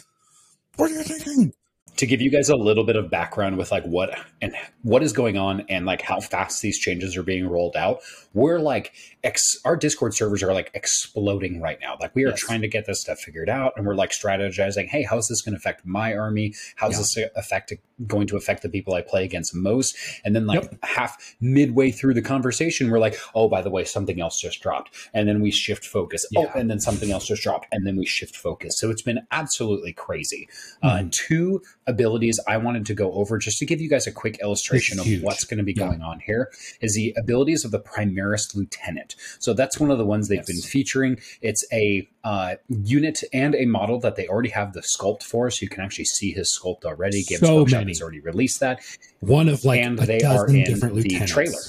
What 0.76 0.90
are 0.90 0.94
you 0.94 1.04
thinking? 1.04 1.54
To 1.98 2.06
give 2.06 2.22
you 2.22 2.30
guys 2.30 2.48
a 2.48 2.56
little 2.56 2.84
bit 2.84 2.94
of 2.94 3.10
background 3.10 3.58
with 3.58 3.72
like 3.72 3.84
what 3.84 4.16
and 4.40 4.54
what 4.82 5.02
is 5.02 5.12
going 5.12 5.36
on 5.36 5.60
and 5.68 5.84
like 5.84 6.00
how 6.00 6.20
fast 6.20 6.62
these 6.62 6.78
changes 6.78 7.16
are 7.16 7.24
being 7.24 7.46
rolled 7.46 7.76
out 7.76 8.00
we're 8.34 8.60
like 8.60 8.94
ex- 9.24 9.58
our 9.64 9.76
discord 9.76 10.14
servers 10.14 10.42
are 10.42 10.54
like 10.54 10.70
exploding 10.74 11.60
right 11.60 11.78
now 11.80 11.96
like 12.00 12.14
we 12.14 12.24
are 12.24 12.30
yes. 12.30 12.38
trying 12.38 12.60
to 12.60 12.68
get 12.68 12.86
this 12.86 13.00
stuff 13.00 13.18
figured 13.18 13.48
out 13.48 13.72
and 13.76 13.84
we're 13.84 13.96
like 13.96 14.10
strategizing 14.10 14.86
hey 14.86 15.02
how's 15.02 15.26
this 15.26 15.42
going 15.42 15.52
to 15.52 15.56
affect 15.56 15.84
my 15.84 16.14
army 16.14 16.54
how's 16.76 16.92
yeah. 16.92 16.98
this 16.98 17.30
affect 17.36 17.72
going 18.06 18.28
to 18.28 18.36
affect 18.36 18.62
the 18.62 18.68
people 18.68 18.94
i 18.94 19.02
play 19.02 19.24
against 19.24 19.54
most 19.54 19.96
and 20.24 20.36
then 20.36 20.46
like 20.46 20.62
yep. 20.62 20.78
half 20.84 21.36
midway 21.40 21.90
through 21.90 22.14
the 22.14 22.22
conversation 22.22 22.90
we're 22.90 23.00
like 23.00 23.18
oh 23.34 23.48
by 23.48 23.60
the 23.60 23.70
way 23.70 23.84
something 23.84 24.20
else 24.20 24.40
just 24.40 24.62
dropped 24.62 24.94
and 25.14 25.28
then 25.28 25.40
we 25.40 25.50
shift 25.50 25.84
focus 25.84 26.24
oh, 26.36 26.42
yeah. 26.42 26.52
oh 26.54 26.58
and 26.58 26.70
then 26.70 26.78
something 26.78 27.10
else 27.10 27.26
just 27.26 27.42
dropped 27.42 27.66
and 27.72 27.84
then 27.84 27.96
we 27.96 28.06
shift 28.06 28.36
focus 28.36 28.78
so 28.78 28.88
it's 28.88 29.02
been 29.02 29.20
absolutely 29.32 29.92
crazy 29.92 30.48
mm-hmm. 30.82 31.06
uh, 31.06 31.08
two 31.10 31.60
abilities 31.88 32.38
I 32.46 32.58
wanted 32.58 32.86
to 32.86 32.94
go 32.94 33.12
over 33.12 33.38
just 33.38 33.58
to 33.58 33.66
give 33.66 33.80
you 33.80 33.88
guys 33.88 34.06
a 34.06 34.12
quick 34.12 34.38
illustration 34.40 35.00
of 35.00 35.06
what's 35.22 35.44
going 35.44 35.58
to 35.58 35.64
be 35.64 35.72
yeah. 35.72 35.86
going 35.86 36.02
on 36.02 36.20
here 36.20 36.52
is 36.80 36.94
the 36.94 37.14
abilities 37.16 37.64
of 37.64 37.72
the 37.72 37.80
Primaris 37.80 38.54
Lieutenant. 38.54 39.16
So 39.40 39.54
that's 39.54 39.80
one 39.80 39.90
of 39.90 39.98
the 39.98 40.04
ones 40.04 40.28
they've 40.28 40.36
yes. 40.36 40.46
been 40.46 40.60
featuring. 40.60 41.18
It's 41.40 41.64
a 41.72 42.06
uh, 42.22 42.56
unit 42.68 43.24
and 43.32 43.54
a 43.54 43.64
model 43.64 43.98
that 44.00 44.16
they 44.16 44.28
already 44.28 44.50
have 44.50 44.74
the 44.74 44.82
sculpt 44.82 45.22
for, 45.22 45.50
so 45.50 45.62
you 45.62 45.68
can 45.68 45.82
actually 45.82 46.04
see 46.04 46.30
his 46.30 46.56
sculpt 46.56 46.84
already. 46.84 47.24
Games 47.24 47.40
so 47.40 47.60
Workshop 47.60 47.80
many. 47.80 47.90
has 47.92 48.02
already 48.02 48.20
released 48.20 48.60
that. 48.60 48.80
One 49.20 49.48
of 49.48 49.64
like 49.64 49.80
and 49.80 49.98
they 49.98 50.20
are 50.20 50.46
in 50.46 50.78
the 50.78 50.90
lieutenants. 50.92 51.32
trailer 51.32 51.60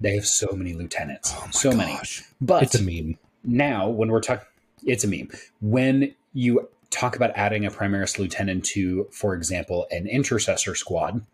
They 0.00 0.16
have 0.16 0.26
so 0.26 0.48
many 0.52 0.74
lieutenants, 0.74 1.32
Oh 1.34 1.48
so 1.52 1.72
many. 1.72 1.98
But 2.40 2.64
It's 2.64 2.74
a 2.74 2.82
meme. 2.82 3.16
now 3.44 3.88
when 3.88 4.10
we're 4.10 4.20
talking 4.20 4.46
it's 4.86 5.04
a 5.04 5.08
meme 5.08 5.30
when 5.60 6.14
you 6.34 6.68
talk 6.94 7.16
about 7.16 7.32
adding 7.34 7.66
a 7.66 7.70
primaris 7.70 8.18
lieutenant 8.18 8.64
to 8.64 9.08
for 9.10 9.34
example 9.34 9.86
an 9.90 10.06
intercessor 10.06 10.74
squad. 10.74 11.24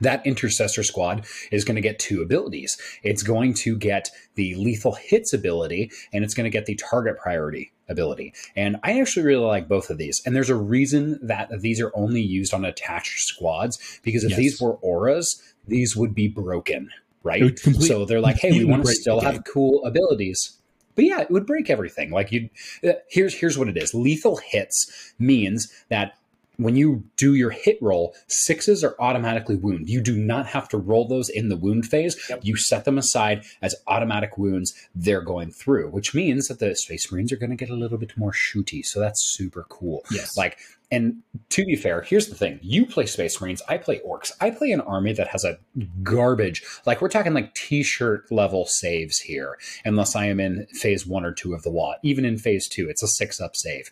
That 0.00 0.24
intercessor 0.24 0.84
squad 0.84 1.26
is 1.50 1.64
going 1.64 1.74
to 1.74 1.80
get 1.80 1.98
two 1.98 2.22
abilities. 2.22 2.76
It's 3.02 3.24
going 3.24 3.54
to 3.54 3.76
get 3.76 4.10
the 4.36 4.54
lethal 4.54 4.92
hits 4.92 5.32
ability 5.32 5.90
and 6.12 6.22
it's 6.22 6.34
going 6.34 6.44
to 6.44 6.50
get 6.50 6.66
the 6.66 6.76
target 6.76 7.16
priority 7.18 7.72
ability. 7.88 8.32
And 8.54 8.76
i 8.84 9.00
actually 9.00 9.26
really 9.26 9.44
like 9.46 9.66
both 9.66 9.90
of 9.90 9.98
these. 9.98 10.20
And 10.24 10.36
there's 10.36 10.50
a 10.50 10.54
reason 10.56 11.18
that 11.22 11.48
these 11.60 11.80
are 11.80 11.90
only 11.96 12.20
used 12.20 12.54
on 12.54 12.64
attached 12.64 13.20
squads 13.20 14.00
because 14.04 14.22
if 14.24 14.30
Yes. 14.30 14.38
these 14.38 14.60
were 14.60 14.74
auras 14.74 15.42
these 15.66 15.96
would 15.96 16.14
be 16.14 16.28
broken 16.28 16.90
right? 17.24 17.60
Complete- 17.60 17.88
so 17.88 18.04
they're 18.04 18.20
like 18.20 18.38
hey 18.38 18.52
we 18.52 18.64
want 18.64 18.84
to 18.84 18.92
still 18.92 19.20
have 19.20 19.42
cool 19.52 19.84
abilities 19.84 20.57
but 20.98 21.04
yeah, 21.04 21.20
it 21.20 21.30
would 21.30 21.46
break 21.46 21.70
everything. 21.70 22.10
Like 22.10 22.32
you, 22.32 22.50
uh, 22.82 22.94
here's 23.08 23.32
here's 23.32 23.56
what 23.56 23.68
it 23.68 23.76
is. 23.76 23.94
Lethal 23.94 24.38
hits 24.38 25.14
means 25.16 25.72
that 25.90 26.17
when 26.58 26.76
you 26.76 27.04
do 27.16 27.34
your 27.34 27.50
hit 27.50 27.78
roll, 27.80 28.14
sixes 28.26 28.82
are 28.82 28.96
automatically 28.98 29.56
wound. 29.56 29.88
You 29.88 30.00
do 30.00 30.16
not 30.16 30.46
have 30.46 30.68
to 30.70 30.76
roll 30.76 31.06
those 31.06 31.28
in 31.28 31.48
the 31.48 31.56
wound 31.56 31.86
phase. 31.86 32.16
Yep. 32.28 32.40
You 32.42 32.56
set 32.56 32.84
them 32.84 32.98
aside 32.98 33.44
as 33.62 33.76
automatic 33.86 34.36
wounds. 34.36 34.74
They're 34.94 35.22
going 35.22 35.52
through, 35.52 35.90
which 35.90 36.14
means 36.14 36.48
that 36.48 36.58
the 36.58 36.74
Space 36.74 37.10
Marines 37.10 37.32
are 37.32 37.36
going 37.36 37.50
to 37.50 37.56
get 37.56 37.70
a 37.70 37.76
little 37.76 37.96
bit 37.96 38.16
more 38.16 38.32
shooty. 38.32 38.84
So 38.84 38.98
that's 38.98 39.22
super 39.22 39.66
cool. 39.68 40.04
Yes. 40.10 40.36
Like, 40.36 40.58
and 40.90 41.22
to 41.50 41.64
be 41.64 41.76
fair, 41.76 42.00
here's 42.00 42.28
the 42.28 42.34
thing: 42.34 42.58
you 42.62 42.86
play 42.86 43.06
Space 43.06 43.40
Marines, 43.40 43.62
I 43.68 43.76
play 43.76 44.00
Orks. 44.00 44.32
I 44.40 44.50
play 44.50 44.72
an 44.72 44.80
army 44.80 45.12
that 45.12 45.28
has 45.28 45.44
a 45.44 45.58
garbage, 46.02 46.64
like 46.86 47.02
we're 47.02 47.10
talking 47.10 47.34
like 47.34 47.54
T-shirt 47.54 48.32
level 48.32 48.64
saves 48.64 49.18
here, 49.18 49.58
unless 49.84 50.16
I 50.16 50.24
am 50.26 50.40
in 50.40 50.66
Phase 50.72 51.06
One 51.06 51.26
or 51.26 51.32
Two 51.32 51.52
of 51.52 51.62
the 51.62 51.70
Waaagh. 51.70 51.96
Even 52.02 52.24
in 52.24 52.38
Phase 52.38 52.66
Two, 52.68 52.88
it's 52.88 53.02
a 53.02 53.06
six-up 53.06 53.54
save, 53.54 53.90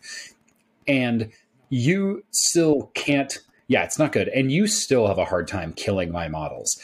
and 0.87 1.31
you 1.69 2.23
still 2.31 2.91
can't. 2.93 3.37
Yeah, 3.69 3.83
it's 3.83 3.99
not 3.99 4.13
good, 4.13 4.29
and 4.29 4.51
you 4.51 4.65
still 4.67 5.07
have 5.07 5.17
a 5.17 5.25
hard 5.25 5.47
time 5.47 5.73
killing 5.73 6.11
my 6.11 6.29
models 6.29 6.79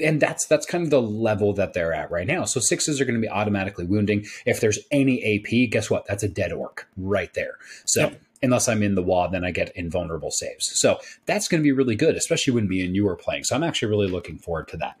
and 0.00 0.20
that's 0.20 0.46
that's 0.46 0.66
kind 0.66 0.84
of 0.84 0.90
the 0.90 1.00
level 1.00 1.52
that 1.54 1.72
they're 1.72 1.92
at 1.92 2.10
right 2.10 2.26
now. 2.26 2.44
So 2.44 2.60
sixes 2.60 3.00
are 3.00 3.04
going 3.04 3.14
to 3.14 3.20
be 3.20 3.28
automatically 3.28 3.84
wounding. 3.84 4.26
If 4.44 4.60
there's 4.60 4.78
any 4.90 5.22
AP, 5.22 5.70
guess 5.70 5.90
what? 5.90 6.06
That's 6.06 6.22
a 6.22 6.28
dead 6.28 6.52
ork 6.52 6.88
right 6.96 7.32
there. 7.34 7.58
So 7.84 8.00
Yep. 8.02 8.20
unless 8.42 8.68
I'm 8.68 8.82
in 8.82 8.94
the 8.94 9.02
Waaagh, 9.02 9.32
then 9.32 9.44
I 9.44 9.50
get 9.50 9.74
invulnerable 9.76 10.30
saves. 10.30 10.78
So 10.78 10.98
that's 11.26 11.48
going 11.48 11.62
to 11.62 11.64
be 11.64 11.72
really 11.72 11.96
good, 11.96 12.16
especially 12.16 12.52
when 12.54 12.68
me 12.68 12.84
and 12.84 12.94
you 12.94 13.08
are 13.08 13.16
playing. 13.16 13.44
So 13.44 13.54
I'm 13.54 13.62
actually 13.62 13.88
really 13.88 14.08
looking 14.08 14.38
forward 14.38 14.68
to 14.68 14.76
that. 14.78 14.98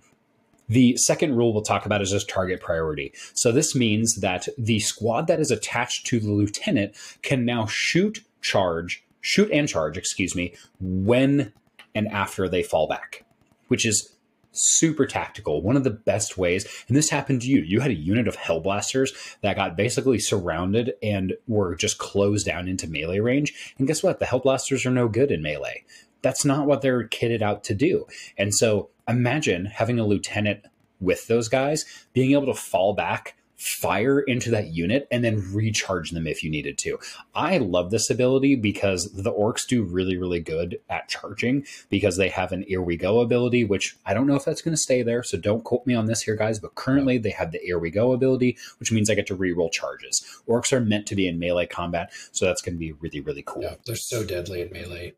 The 0.68 0.96
second 0.96 1.36
rule 1.36 1.52
we'll 1.52 1.62
talk 1.62 1.84
about 1.84 2.00
is 2.00 2.10
just 2.10 2.28
target 2.28 2.60
priority. 2.60 3.12
So 3.34 3.52
this 3.52 3.74
means 3.74 4.16
that 4.16 4.48
the 4.56 4.80
squad 4.80 5.26
that 5.26 5.40
is 5.40 5.50
attached 5.50 6.06
to 6.06 6.20
the 6.20 6.30
lieutenant 6.30 6.94
can 7.20 7.44
now 7.44 7.66
shoot, 7.66 8.24
charge, 8.40 9.03
shoot 9.24 9.50
and 9.50 9.66
charge, 9.66 9.96
excuse 9.96 10.36
me, 10.36 10.54
when 10.80 11.52
and 11.94 12.06
after 12.08 12.46
they 12.46 12.62
fall 12.62 12.86
back, 12.86 13.24
which 13.68 13.86
is 13.86 14.14
super 14.52 15.06
tactical. 15.06 15.62
One 15.62 15.76
of 15.76 15.82
the 15.82 15.90
best 15.90 16.36
ways, 16.36 16.66
and 16.86 16.96
this 16.96 17.08
happened 17.08 17.40
to 17.40 17.48
you. 17.48 17.62
You 17.62 17.80
had 17.80 17.90
a 17.90 17.94
unit 17.94 18.28
of 18.28 18.36
Hellblasters 18.36 19.38
that 19.40 19.56
got 19.56 19.76
basically 19.76 20.18
surrounded 20.18 20.92
and 21.02 21.32
were 21.48 21.74
just 21.74 21.98
closed 21.98 22.46
down 22.46 22.68
into 22.68 22.86
melee 22.86 23.18
range. 23.18 23.74
And 23.78 23.88
guess 23.88 24.02
what? 24.02 24.20
The 24.20 24.26
Hellblasters 24.26 24.84
are 24.84 24.90
no 24.90 25.08
good 25.08 25.32
in 25.32 25.42
melee. 25.42 25.84
That's 26.20 26.44
not 26.44 26.66
what 26.66 26.82
they're 26.82 27.08
kitted 27.08 27.40
out 27.40 27.64
to 27.64 27.74
do. 27.74 28.06
And 28.36 28.54
so 28.54 28.90
imagine 29.08 29.66
having 29.66 29.98
a 29.98 30.06
lieutenant 30.06 30.66
with 31.00 31.26
those 31.26 31.48
guys, 31.48 31.86
being 32.12 32.32
able 32.32 32.46
to 32.46 32.54
fall 32.54 32.92
back, 32.92 33.36
fire 33.56 34.20
into 34.20 34.50
that 34.50 34.68
unit, 34.68 35.06
and 35.10 35.24
then 35.24 35.52
recharge 35.52 36.10
them 36.10 36.26
if 36.26 36.42
you 36.42 36.50
needed 36.50 36.76
to. 36.78 36.98
I 37.34 37.58
love 37.58 37.90
this 37.90 38.10
ability 38.10 38.56
because 38.56 39.12
the 39.12 39.32
orks 39.32 39.66
do 39.66 39.84
really, 39.84 40.16
really 40.16 40.40
good 40.40 40.80
at 40.88 41.08
charging 41.08 41.64
because 41.88 42.16
they 42.16 42.28
have 42.28 42.52
an 42.52 42.64
here 42.66 42.82
we 42.82 42.96
go 42.96 43.20
ability, 43.20 43.64
which 43.64 43.96
I 44.04 44.14
don't 44.14 44.26
know 44.26 44.34
if 44.34 44.44
that's 44.44 44.62
going 44.62 44.74
to 44.74 44.80
stay 44.80 45.02
there. 45.02 45.22
So 45.22 45.38
don't 45.38 45.64
quote 45.64 45.86
me 45.86 45.94
on 45.94 46.06
this 46.06 46.22
here, 46.22 46.36
guys. 46.36 46.58
But 46.58 46.74
currently 46.74 47.18
they 47.18 47.30
have 47.30 47.52
the 47.52 47.58
here 47.58 47.78
we 47.78 47.90
go 47.90 48.12
ability, 48.12 48.58
which 48.78 48.92
means 48.92 49.08
I 49.08 49.14
get 49.14 49.26
to 49.28 49.36
reroll 49.36 49.72
charges. 49.72 50.24
Orks 50.48 50.72
are 50.72 50.80
meant 50.80 51.06
to 51.06 51.14
be 51.14 51.28
in 51.28 51.38
melee 51.38 51.66
combat, 51.66 52.10
so 52.32 52.46
that's 52.46 52.62
going 52.62 52.74
to 52.74 52.78
be 52.78 52.92
really, 52.92 53.20
really 53.20 53.42
cool. 53.44 53.62
Yeah, 53.62 53.74
they're 53.86 53.96
so 53.96 54.24
deadly 54.24 54.62
in 54.62 54.72
melee. 54.72 55.14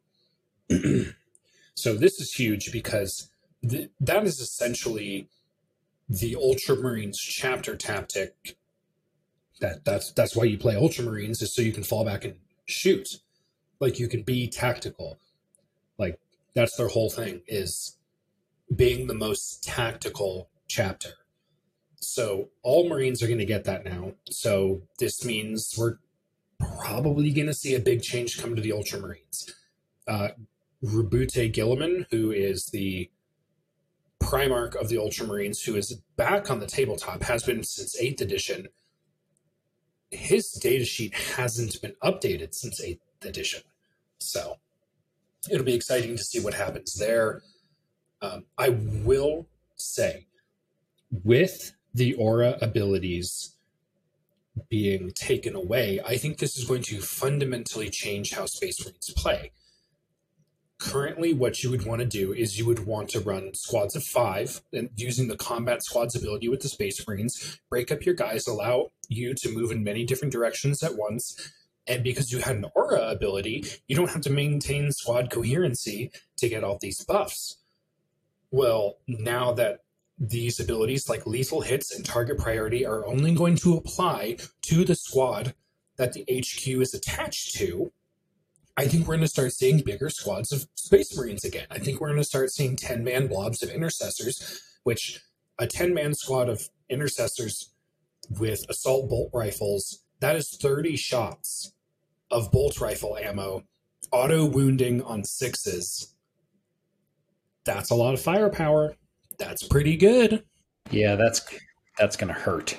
so 1.75 1.95
this 1.95 2.21
is 2.21 2.33
huge 2.33 2.73
because 2.73 3.31
th- 3.69 3.91
that 4.01 4.25
is 4.25 4.41
essentially 4.41 5.29
the 6.09 6.35
Ultramarines 6.35 7.17
chapter 7.19 7.77
tactic. 7.77 8.57
That 9.61 9.85
that's 9.85 10.13
that's 10.13 10.37
why 10.37 10.45
you 10.45 10.59
play 10.59 10.75
Ultramarines 10.75 11.43
is 11.43 11.55
so 11.55 11.63
you 11.63 11.73
can 11.73 11.83
fall 11.83 12.05
back 12.05 12.25
and 12.25 12.37
shoot, 12.67 13.09
like 13.81 13.99
you 13.99 14.09
can 14.09 14.23
be 14.23 14.49
tactical. 14.49 15.19
Like 15.99 16.19
that's 16.55 16.77
their 16.77 16.89
whole 16.89 17.11
thing 17.11 17.43
is 17.47 17.97
being 18.75 19.07
the 19.07 19.15
most 19.15 19.63
tactical 19.63 20.51
chapter. 20.69 21.11
So 22.01 22.51
all 22.63 22.89
Marines 22.89 23.23
are 23.23 23.27
going 23.27 23.39
to 23.39 23.47
get 23.47 23.65
that 23.65 23.85
now. 23.85 24.13
So 24.31 24.83
this 24.99 25.25
means 25.25 25.75
we're 25.77 25.99
probably 26.79 27.33
going 27.33 27.47
to 27.47 27.55
see 27.55 27.75
a 27.75 27.81
big 27.81 28.03
change 28.03 28.41
come 28.41 28.55
to 28.55 28.63
the 28.63 28.71
Ultramarines. 28.71 29.51
Uh, 30.07 30.29
Roboute 30.83 31.53
Guilliman, 31.53 32.07
who 32.11 32.31
is 32.31 32.67
the 32.67 33.11
Primarch 34.27 34.75
of 34.75 34.89
the 34.89 34.97
Ultramarines, 34.97 35.65
who 35.65 35.77
is 35.77 35.93
back 36.17 36.51
on 36.51 36.59
the 36.59 36.67
tabletop, 36.67 37.23
has 37.23 37.45
been 37.45 37.63
since 37.63 38.01
8th 38.01 38.21
edition. 38.21 38.67
His 40.11 40.59
datasheet 40.63 41.15
hasn't 41.15 41.81
been 41.81 41.95
updated 42.03 42.53
since 42.53 42.81
8th 42.81 42.99
edition. 43.23 43.63
So 44.19 44.57
it'll 45.49 45.65
be 45.65 45.75
exciting 45.75 46.17
to 46.17 46.25
see 46.25 46.41
what 46.41 46.55
happens 46.55 46.95
there. 46.95 47.43
Um, 48.21 48.47
I 48.59 48.71
will 48.71 49.47
say, 49.77 50.27
with 51.23 51.73
the 51.95 52.15
aura 52.15 52.59
abilities 52.61 53.55
being 54.69 55.13
taken 55.13 55.55
away, 55.55 56.01
I 56.05 56.17
think 56.17 56.39
this 56.39 56.59
is 56.59 56.65
going 56.65 56.83
to 56.85 57.01
fundamentally 57.01 57.91
change 57.91 58.33
how 58.33 58.47
Space 58.47 58.85
Marines 58.85 59.13
play. 59.17 59.53
Currently, 60.79 61.33
what 61.33 61.63
you 61.63 61.71
would 61.71 61.87
want 61.87 62.01
to 62.01 62.07
do 62.07 62.35
is 62.35 62.59
you 62.59 62.67
would 62.67 62.87
want 62.87 63.09
to 63.11 63.21
run 63.21 63.55
squads 63.55 63.97
of 63.97 64.05
five, 64.05 64.61
and 64.73 64.91
using 64.95 65.29
the 65.29 65.37
combat 65.37 65.83
squads 65.83 66.15
ability 66.15 66.51
with 66.51 66.61
the 66.61 66.69
Space 66.69 67.07
Marines, 67.07 67.59
break 67.71 67.91
up 67.91 68.05
your 68.05 68.15
guys, 68.15 68.47
allow 68.47 68.91
you 69.09 69.33
to 69.35 69.55
move 69.55 69.71
in 69.71 69.83
many 69.83 70.05
different 70.05 70.33
directions 70.33 70.83
at 70.83 70.97
once. 70.97 71.53
And 71.87 72.05
because 72.05 72.31
you 72.31 72.41
had 72.41 72.57
an 72.57 72.67
aura 72.75 73.09
ability, 73.09 73.65
you 73.89 73.97
don't 73.97 74.11
have 74.11 74.23
to 74.23 74.31
maintain 74.31 74.93
squad 74.93 75.31
coherency 75.31 76.11
to 76.39 76.49
get 76.49 76.65
all 76.65 76.79
these 76.79 77.03
buffs. 77.05 77.57
Well, 78.51 78.99
now 79.07 79.53
that 79.53 79.81
these 80.19 80.61
abilities 80.61 81.09
like 81.09 81.27
lethal 81.27 81.61
hits 81.61 81.95
and 81.95 82.05
target 82.05 82.39
priority 82.39 82.85
are 82.85 83.07
only 83.07 83.35
going 83.35 83.57
to 83.57 83.77
apply 83.77 84.39
to 84.63 84.85
the 84.85 84.95
squad 84.95 85.55
that 85.97 86.13
the 86.13 86.25
HQ 86.29 86.67
is 86.83 86.93
attached 86.93 87.55
to, 87.57 87.93
I 88.77 88.87
think 88.87 89.07
we're 89.07 89.15
going 89.15 89.21
to 89.21 89.29
start 89.29 89.53
seeing 89.53 89.81
bigger 89.81 90.11
squads 90.11 90.53
of 90.53 90.67
Space 90.75 91.17
Marines 91.17 91.45
again. 91.45 91.67
I 91.71 91.79
think 91.79 92.01
we're 92.01 92.09
going 92.09 92.21
to 92.21 92.25
start 92.25 92.51
seeing 92.51 92.77
10 92.77 93.03
man 93.03 93.27
blobs 93.27 93.63
of 93.63 93.71
intercessors, 93.71 94.79
which 94.83 95.21
a 95.59 95.67
10 95.67 95.95
man 95.95 96.15
squad 96.15 96.49
of 96.49 96.69
intercessors 96.91 97.73
with 98.39 98.67
assault 98.69 99.09
bolt 99.09 99.31
rifles, 99.33 100.03
that 100.21 100.37
is 100.37 100.51
30 100.51 100.97
shots 100.97 101.73
of 102.31 102.53
bolt 102.53 102.81
rifle 102.81 103.17
ammo, 103.17 103.65
auto 104.13 104.45
wounding 104.45 105.03
on 105.03 105.25
sixes. 105.25 106.15
That's 107.65 107.91
a 107.91 107.95
lot 107.95 108.15
of 108.15 108.21
firepower. 108.21 108.95
That's 109.39 109.63
pretty 109.63 109.97
good. 109.97 110.45
Yeah, 110.91 111.17
that's 111.17 111.41
that's 111.99 112.17
going 112.17 112.33
to 112.33 112.39
hurt. 112.39 112.77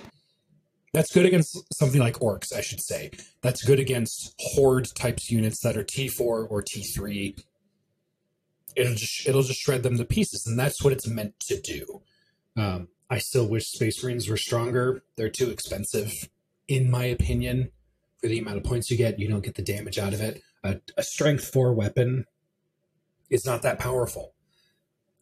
That's 0.94 1.12
good 1.14 1.26
against 1.26 1.58
something 1.74 2.00
like 2.00 2.16
orks, 2.20 2.54
I 2.56 2.62
should 2.62 2.82
say. 2.82 3.12
That's 3.42 3.64
good 3.64 3.80
against 3.80 4.34
horde 4.40 4.88
types 4.96 5.30
units 5.30 5.60
that 5.62 5.78
are 5.78 5.84
T4 5.84 6.20
or 6.22 6.64
T3. 6.64 7.38
It'll 8.76 8.96
just 8.96 9.28
it'll 9.28 9.44
just 9.44 9.60
shred 9.60 9.84
them 9.84 9.98
to 9.98 10.06
pieces, 10.06 10.46
and 10.48 10.58
that's 10.58 10.84
what 10.84 10.94
it's 10.94 11.08
meant 11.08 11.40
to 11.42 11.60
do. 11.62 12.02
Um, 12.56 12.88
I 13.10 13.18
still 13.20 13.48
wish 13.48 13.68
Space 13.68 14.04
Marines 14.04 14.30
were 14.30 14.38
stronger. 14.38 15.04
They're 15.16 15.30
too 15.30 15.50
expensive, 15.50 16.30
in 16.68 16.90
my 16.90 17.06
opinion, 17.06 17.72
for 18.22 18.28
the 18.28 18.40
amount 18.40 18.58
of 18.58 18.64
points 18.64 18.90
you 18.92 18.98
get. 18.98 19.20
You 19.20 19.28
don't 19.28 19.44
get 19.44 19.56
the 19.56 19.62
damage 19.64 19.98
out 19.98 20.14
of 20.14 20.22
it. 20.22 20.42
A, 20.64 20.80
a 20.98 21.04
Strength 21.04 21.46
Four 21.52 21.74
weapon 21.74 22.26
is 23.30 23.46
not 23.46 23.62
that 23.64 23.80
powerful. 23.80 24.34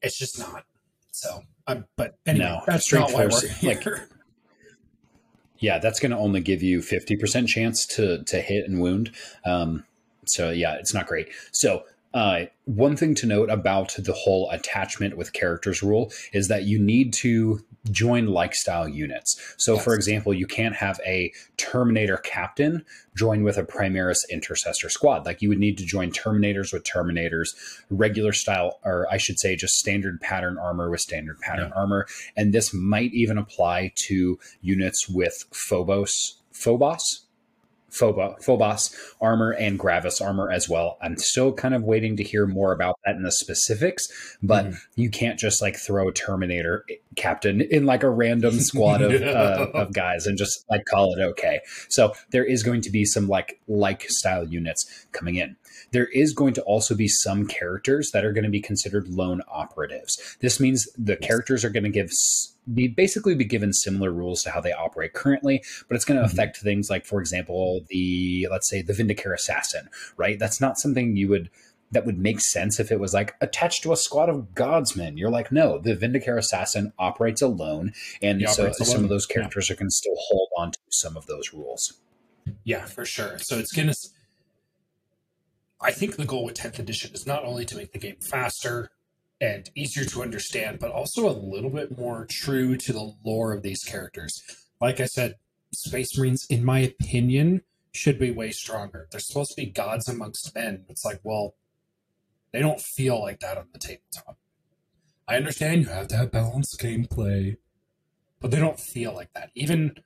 It's 0.01 0.17
just 0.17 0.37
not. 0.37 0.65
So, 1.11 1.41
um, 1.67 1.85
but 1.95 2.17
anyway, 2.25 2.45
No, 2.45 2.61
that's 2.67 2.85
Strength 2.85 3.11
not 3.11 3.17
why 3.17 3.25
we're 3.27 3.69
like- 3.71 3.81
here. 3.81 4.09
Yeah, 5.59 5.79
that's 5.79 5.99
going 5.99 6.11
to 6.11 6.17
only 6.17 6.41
give 6.41 6.61
you 6.61 6.79
50% 6.79 7.47
chance 7.47 7.85
to 7.87 8.23
to 8.23 8.41
hit 8.41 8.67
and 8.67 8.79
wound. 8.81 9.11
Um, 9.45 9.85
so 10.25 10.51
yeah, 10.51 10.75
it's 10.75 10.93
not 10.93 11.07
great. 11.07 11.29
So 11.51 11.83
Uh, 12.15 12.45
one 12.63 12.95
thing 12.95 13.13
to 13.13 13.27
note 13.27 13.49
about 13.49 13.93
the 13.99 14.13
whole 14.13 14.49
attachment 14.49 15.17
with 15.17 15.33
characters 15.33 15.83
rule 15.83 16.11
is 16.31 16.47
that 16.47 16.63
you 16.63 16.79
need 16.79 17.11
to 17.11 17.59
join 17.91 18.27
like 18.27 18.55
style 18.55 18.87
units. 18.87 19.39
So, 19.57 19.75
yes. 19.75 19.83
for 19.83 19.93
example, 19.93 20.33
you 20.33 20.47
can't 20.47 20.75
have 20.75 20.99
a 21.05 21.33
Terminator 21.57 22.15
captain 22.17 22.85
join 23.17 23.43
with 23.43 23.57
a 23.57 23.63
Primaris 23.63 24.21
intercessor 24.31 24.89
squad. 24.89 25.25
Like 25.25 25.41
you 25.41 25.49
would 25.49 25.59
need 25.59 25.77
to 25.77 25.85
join 25.85 26.09
Terminators 26.09 26.71
with 26.71 26.85
Terminators, 26.85 27.49
regular 27.89 28.31
style, 28.31 28.79
or 28.85 29.07
I 29.11 29.17
should 29.17 29.37
say, 29.37 29.57
just 29.57 29.77
standard 29.77 30.21
pattern 30.21 30.57
armor 30.57 30.89
with 30.89 31.01
standard 31.01 31.39
pattern 31.41 31.71
yeah. 31.75 31.79
armor. 31.79 32.07
And 32.37 32.53
this 32.53 32.73
might 32.73 33.13
even 33.13 33.37
apply 33.37 33.91
to 34.07 34.39
units 34.61 35.09
with 35.09 35.43
Phobos. 35.51 36.41
Phobos, 36.53 37.24
Phobos, 37.95 38.43
Phobos 38.43 38.95
armor 39.21 39.51
and 39.51 39.79
Gravis 39.79 40.21
armor 40.21 40.51
as 40.51 40.67
well. 40.67 40.97
I'm 41.01 41.17
still 41.17 41.53
kind 41.53 41.73
of 41.73 41.83
waiting 41.83 42.17
to 42.17 42.23
hear 42.23 42.45
more 42.45 42.71
about 42.71 42.99
that 43.05 43.15
in 43.15 43.23
the 43.23 43.31
specifics, 43.31 44.07
but 44.41 44.65
mm. 44.65 44.77
you 44.95 45.09
can't 45.09 45.39
just 45.39 45.61
like 45.61 45.77
throw 45.77 46.09
a 46.09 46.11
Terminator 46.13 46.85
captain 47.15 47.61
in 47.61 47.85
like 47.85 48.03
a 48.03 48.09
random 48.09 48.59
squad 48.59 49.01
of, 49.01 49.21
uh, 49.21 49.67
of 49.73 49.93
guys 49.93 50.25
and 50.25 50.37
just 50.37 50.65
like 50.69 50.83
call 50.85 51.13
it 51.13 51.21
okay. 51.21 51.61
So 51.89 52.13
there 52.31 52.45
is 52.45 52.63
going 52.63 52.81
to 52.81 52.89
be 52.89 53.05
some 53.05 53.27
like 53.27 53.59
like 53.67 54.05
style 54.09 54.45
units 54.45 55.07
coming 55.11 55.35
in. 55.35 55.55
There 55.95 56.07
is 56.07 56.33
going 56.33 56.53
to 56.55 56.61
also 56.63 56.93
be 56.93 57.07
some 57.07 57.47
characters 57.47 58.11
that 58.11 58.25
are 58.25 58.33
going 58.33 58.43
to 58.43 58.49
be 58.49 58.59
considered 58.59 59.07
lone 59.07 59.41
operatives. 59.47 60.35
This 60.41 60.59
means 60.59 60.89
the 60.97 61.15
characters 61.15 61.63
are 61.63 61.69
going 61.69 61.85
to 61.85 61.89
give 61.89 62.11
be 62.73 62.89
basically 62.89 63.33
be 63.33 63.45
given 63.45 63.71
similar 63.71 64.11
rules 64.11 64.43
to 64.43 64.51
how 64.51 64.59
they 64.59 64.73
operate 64.73 65.13
currently, 65.13 65.63
but 65.87 65.95
it's 65.95 66.03
going 66.03 66.19
to 66.19 66.25
mm-hmm. 66.25 66.33
affect 66.33 66.57
things 66.57 66.89
like, 66.89 67.05
for 67.05 67.21
example, 67.21 67.79
the 67.87 68.45
let's 68.51 68.69
say 68.69 68.81
the 68.81 68.91
Vindicare 68.91 69.33
assassin, 69.33 69.87
right? 70.17 70.37
That's 70.37 70.59
not 70.59 70.77
something 70.77 71.15
you 71.15 71.29
would 71.29 71.49
that 71.91 72.05
would 72.05 72.19
make 72.19 72.41
sense 72.41 72.77
if 72.77 72.91
it 72.91 72.99
was 72.99 73.13
like 73.13 73.35
attached 73.39 73.83
to 73.83 73.93
a 73.93 73.97
squad 73.97 74.27
of 74.27 74.53
guardsmen. 74.53 75.15
You're 75.15 75.29
like, 75.29 75.49
no, 75.49 75.79
the 75.79 75.95
Vindicare 75.95 76.37
assassin 76.37 76.91
operates 76.99 77.41
alone, 77.41 77.93
and 78.21 78.41
so 78.49 78.63
operates 78.63 78.79
some 78.79 78.95
alone. 78.95 79.03
of 79.05 79.09
those 79.11 79.25
characters 79.25 79.69
yeah. 79.69 79.75
are 79.75 79.77
going 79.77 79.87
to 79.87 79.95
still 79.95 80.17
hold 80.17 80.49
on 80.57 80.71
to 80.73 80.79
some 80.89 81.15
of 81.15 81.25
those 81.27 81.53
rules. 81.53 81.93
Yeah, 82.65 82.83
for 82.83 83.05
sure. 83.05 83.39
So 83.39 83.57
it's 83.57 83.71
going 83.71 83.87
to. 83.87 83.95
I 85.85 85.91
think 85.91 86.15
the 86.15 86.25
goal 86.25 86.45
with 86.45 86.55
10th 86.55 86.79
edition 86.79 87.13
is 87.13 87.27
not 87.27 87.45
only 87.45 87.63
to 87.65 87.77
make 87.77 87.91
the 87.91 87.99
game 87.99 88.17
faster 88.19 88.89
and 89.39 89.69
easier 89.75 90.03
to 90.05 90.23
understand, 90.23 90.79
but 90.79 90.89
also 90.89 91.29
a 91.29 91.31
little 91.31 91.69
bit 91.69 91.95
more 91.95 92.25
true 92.27 92.75
to 92.75 92.91
the 92.91 93.13
lore 93.23 93.53
of 93.53 93.61
these 93.61 93.83
characters. 93.83 94.41
Like 94.81 94.99
I 94.99 95.05
said, 95.05 95.35
Space 95.71 96.17
Marines, 96.17 96.47
in 96.49 96.65
my 96.65 96.79
opinion, 96.79 97.61
should 97.91 98.17
be 98.17 98.31
way 98.31 98.49
stronger. 98.49 99.07
They're 99.11 99.19
supposed 99.19 99.51
to 99.51 99.61
be 99.61 99.67
gods 99.67 100.09
amongst 100.09 100.55
men. 100.55 100.85
It's 100.89 101.05
like, 101.05 101.19
well, 101.23 101.53
they 102.51 102.61
don't 102.61 102.81
feel 102.81 103.21
like 103.21 103.41
that 103.41 103.59
on 103.59 103.67
the 103.71 103.77
tabletop. 103.77 104.39
I 105.27 105.35
understand 105.35 105.83
you 105.83 105.89
have 105.89 106.07
to 106.07 106.17
have 106.17 106.31
balanced 106.31 106.81
gameplay, 106.81 107.57
but 108.41 108.49
they 108.49 108.59
don't 108.59 108.79
feel 108.79 109.13
like 109.13 109.31
that. 109.33 109.51
Even 109.53 109.97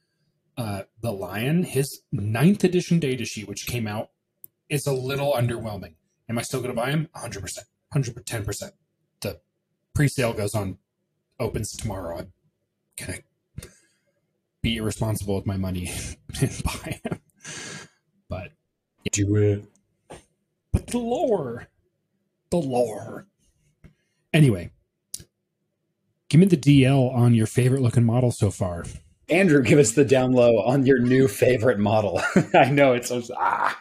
uh, 0.58 0.84
the 1.02 1.14
Lion, 1.14 1.64
his 1.64 2.02
ninth 2.12 2.66
edition 2.66 3.00
datasheet, 3.00 3.48
which 3.48 3.66
came 3.66 3.88
out, 3.88 4.10
is 4.70 4.86
a 4.88 4.94
little 4.94 5.34
underwhelming. 5.34 5.96
Am 6.30 6.38
I 6.38 6.44
still 6.44 6.62
going 6.62 6.74
to 6.74 6.80
buy 6.80 6.92
him? 6.92 7.10
100%. 7.16 7.60
110% 7.94 8.72
The 9.22 9.40
pre-sale 9.96 10.34
goes 10.34 10.54
on, 10.54 10.78
opens 11.40 11.72
tomorrow. 11.72 12.20
I'm 12.20 12.32
gonna 12.98 13.20
be 14.62 14.78
irresponsible 14.78 15.36
with 15.36 15.46
my 15.46 15.58
money 15.58 15.92
and 16.42 16.64
buy 16.64 17.00
them. 17.04 17.20
But 18.28 18.52
do 19.12 19.36
it. 19.36 19.66
But 20.72 20.88
the 20.88 21.00
lore, 21.00 21.68
the 22.52 22.58
lore. 22.58 23.26
Anyway, 24.34 24.70
give 26.30 26.40
me 26.40 26.46
the 26.46 26.58
DL 26.58 27.12
on 27.16 27.34
your 27.34 27.48
favorite 27.48 27.82
looking 27.82 28.06
model 28.06 28.32
so 28.32 28.52
far. 28.52 28.86
Andrew, 29.30 29.64
give 29.64 29.80
us 29.80 29.94
the 29.94 30.06
down 30.06 30.34
low 30.34 30.60
on 30.60 30.86
your 30.86 31.00
new 31.00 31.28
favorite 31.28 31.80
model. 31.80 32.22
I 32.54 32.70
know 32.70 32.94
it's 32.94 33.10
so 33.10 33.22
ah. 33.36 33.80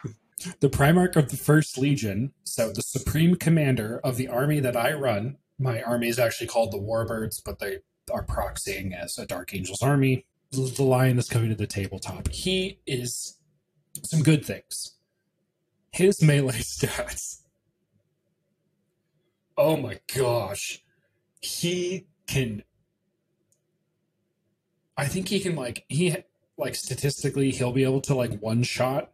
The 0.59 0.69
Primarch 0.69 1.15
of 1.17 1.29
the 1.29 1.37
First 1.37 1.77
Legion, 1.77 2.31
so 2.43 2.71
the 2.71 2.81
supreme 2.81 3.35
commander 3.35 3.99
of 4.03 4.15
the 4.15 4.29
army 4.29 4.59
that 4.61 4.77
I 4.77 4.93
run, 4.93 5.37
my 5.57 5.81
army 5.81 6.07
is 6.07 6.17
actually 6.17 6.47
called 6.47 6.71
the 6.71 6.79
Warbirds, 6.79 7.41
but 7.43 7.59
they 7.59 7.79
are 8.11 8.25
proxying 8.25 8.97
as 8.97 9.17
a 9.17 9.25
Dark 9.25 9.53
Angels 9.53 9.81
army. 9.81 10.25
The 10.51 10.83
lion 10.83 11.19
is 11.19 11.29
coming 11.29 11.49
to 11.49 11.55
the 11.55 11.67
tabletop. 11.67 12.29
He 12.29 12.79
is 12.87 13.37
some 14.03 14.23
good 14.23 14.45
things. 14.45 14.95
His 15.91 16.21
melee 16.21 16.53
stats. 16.59 17.41
Oh 19.57 19.75
my 19.75 19.99
gosh. 20.15 20.81
He 21.41 22.07
can. 22.27 22.63
I 24.97 25.05
think 25.05 25.27
he 25.27 25.39
can, 25.39 25.55
like, 25.55 25.85
he, 25.87 26.15
like, 26.57 26.75
statistically, 26.75 27.51
he'll 27.51 27.71
be 27.71 27.83
able 27.83 28.01
to, 28.01 28.15
like, 28.15 28.39
one 28.41 28.63
shot 28.63 29.11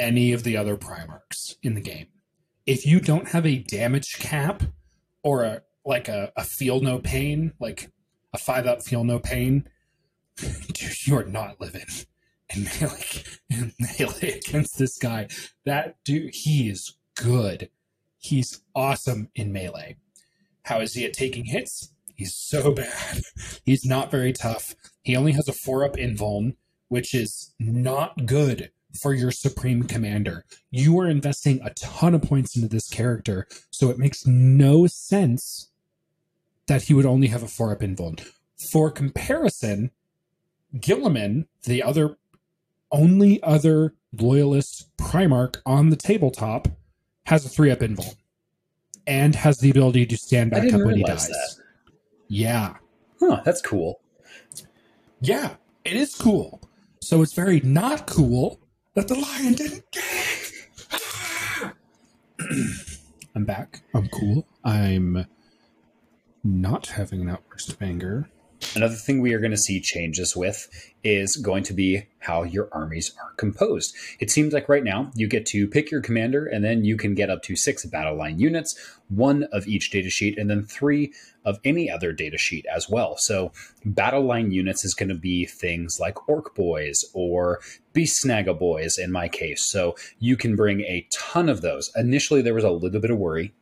any 0.00 0.32
of 0.32 0.42
the 0.42 0.56
other 0.56 0.76
Primarchs 0.76 1.56
in 1.62 1.74
the 1.74 1.80
game. 1.80 2.06
If 2.66 2.86
you 2.86 3.00
don't 3.00 3.28
have 3.28 3.46
a 3.46 3.58
damage 3.58 4.18
cap, 4.18 4.62
or 5.22 5.44
a 5.44 5.62
like 5.84 6.08
a, 6.08 6.32
a 6.36 6.44
feel 6.44 6.80
no 6.80 6.98
pain, 6.98 7.52
like 7.60 7.90
a 8.32 8.38
five 8.38 8.66
up 8.66 8.82
feel 8.82 9.04
no 9.04 9.18
pain, 9.18 9.68
dude, 10.36 11.06
you 11.06 11.16
are 11.16 11.24
not 11.24 11.60
living 11.60 11.86
And 12.52 12.68
melee, 12.80 13.22
in 13.48 13.72
melee 13.78 14.40
against 14.44 14.76
this 14.76 14.98
guy. 14.98 15.28
That 15.64 15.94
dude, 16.04 16.34
he 16.34 16.68
is 16.68 16.96
good. 17.14 17.70
He's 18.18 18.60
awesome 18.74 19.28
in 19.36 19.52
melee. 19.52 19.98
How 20.64 20.80
is 20.80 20.94
he 20.94 21.04
at 21.04 21.12
taking 21.12 21.44
hits? 21.44 21.92
He's 22.16 22.34
so 22.34 22.72
bad. 22.74 23.22
He's 23.64 23.84
not 23.84 24.10
very 24.10 24.32
tough. 24.32 24.74
He 25.02 25.14
only 25.14 25.32
has 25.32 25.46
a 25.46 25.52
four 25.52 25.84
up 25.84 25.94
invuln, 25.94 26.56
which 26.88 27.14
is 27.14 27.54
not 27.60 28.26
good 28.26 28.72
for 28.98 29.14
your 29.14 29.30
supreme 29.30 29.84
commander. 29.84 30.44
You 30.70 30.98
are 31.00 31.08
investing 31.08 31.60
a 31.62 31.70
ton 31.74 32.14
of 32.14 32.22
points 32.22 32.56
into 32.56 32.68
this 32.68 32.88
character, 32.88 33.46
so 33.70 33.90
it 33.90 33.98
makes 33.98 34.26
no 34.26 34.86
sense 34.86 35.70
that 36.66 36.84
he 36.84 36.94
would 36.94 37.06
only 37.06 37.28
have 37.28 37.42
a 37.42 37.48
four 37.48 37.72
up 37.72 37.80
invuln. 37.80 38.24
For 38.56 38.90
comparison, 38.90 39.90
Guilliman, 40.76 41.46
the 41.64 41.82
other 41.82 42.16
only 42.92 43.42
other 43.42 43.94
loyalist 44.12 44.88
Primarch 44.96 45.56
on 45.64 45.90
the 45.90 45.96
tabletop, 45.96 46.68
has 47.26 47.44
a 47.44 47.48
three 47.48 47.70
up 47.70 47.80
invuln 47.80 48.16
and 49.06 49.34
has 49.34 49.58
the 49.58 49.70
ability 49.70 50.06
to 50.06 50.16
stand 50.16 50.50
back 50.50 50.72
up 50.72 50.80
when 50.80 50.96
he 50.96 51.02
dies. 51.04 51.28
That. 51.28 51.56
Yeah. 52.28 52.74
Huh, 53.18 53.42
that's 53.44 53.60
cool. 53.60 54.00
Yeah, 55.20 55.56
it 55.84 55.94
is 55.94 56.14
cool. 56.14 56.62
So 57.00 57.22
it's 57.22 57.32
very 57.32 57.60
not 57.60 58.06
cool 58.06 58.59
that 58.94 59.08
the 59.08 59.14
lion 59.14 59.54
didn't 59.54 59.84
get. 59.90 61.74
I'm 63.34 63.44
back. 63.44 63.82
I'm 63.94 64.08
cool. 64.08 64.46
I'm 64.64 65.26
not 66.42 66.88
having 66.88 67.20
an 67.20 67.28
outburst 67.28 67.72
of 67.72 67.82
anger. 67.82 68.30
Another 68.74 68.94
thing 68.94 69.20
we 69.20 69.32
are 69.34 69.40
going 69.40 69.50
to 69.50 69.56
see 69.56 69.80
changes 69.80 70.36
with 70.36 70.68
is 71.02 71.36
going 71.36 71.64
to 71.64 71.72
be 71.72 72.06
how 72.18 72.42
your 72.42 72.68
armies 72.72 73.12
are 73.20 73.32
composed. 73.36 73.94
It 74.20 74.30
seems 74.30 74.52
like 74.52 74.68
right 74.68 74.84
now 74.84 75.10
you 75.14 75.26
get 75.26 75.46
to 75.46 75.66
pick 75.66 75.90
your 75.90 76.00
commander, 76.00 76.46
and 76.46 76.64
then 76.64 76.84
you 76.84 76.96
can 76.96 77.14
get 77.14 77.30
up 77.30 77.42
to 77.44 77.56
six 77.56 77.84
battle 77.86 78.16
line 78.16 78.38
units, 78.38 78.78
one 79.08 79.44
of 79.44 79.66
each 79.66 79.90
data 79.90 80.10
sheet, 80.10 80.38
and 80.38 80.48
then 80.48 80.64
three 80.64 81.12
of 81.44 81.58
any 81.64 81.90
other 81.90 82.12
data 82.12 82.38
sheet 82.38 82.66
as 82.66 82.88
well. 82.88 83.16
So, 83.18 83.50
battle 83.84 84.22
line 84.22 84.52
units 84.52 84.84
is 84.84 84.94
going 84.94 85.08
to 85.08 85.14
be 85.14 85.46
things 85.46 85.98
like 85.98 86.28
Ork 86.28 86.54
Boys 86.54 87.02
or 87.14 87.60
Beast 87.92 88.22
Snagga 88.22 88.56
Boys 88.56 88.98
in 88.98 89.10
my 89.10 89.26
case. 89.26 89.66
So, 89.68 89.96
you 90.18 90.36
can 90.36 90.54
bring 90.54 90.82
a 90.82 91.08
ton 91.12 91.48
of 91.48 91.62
those. 91.62 91.90
Initially, 91.96 92.42
there 92.42 92.54
was 92.54 92.64
a 92.64 92.70
little 92.70 93.00
bit 93.00 93.10
of 93.10 93.18
worry 93.18 93.52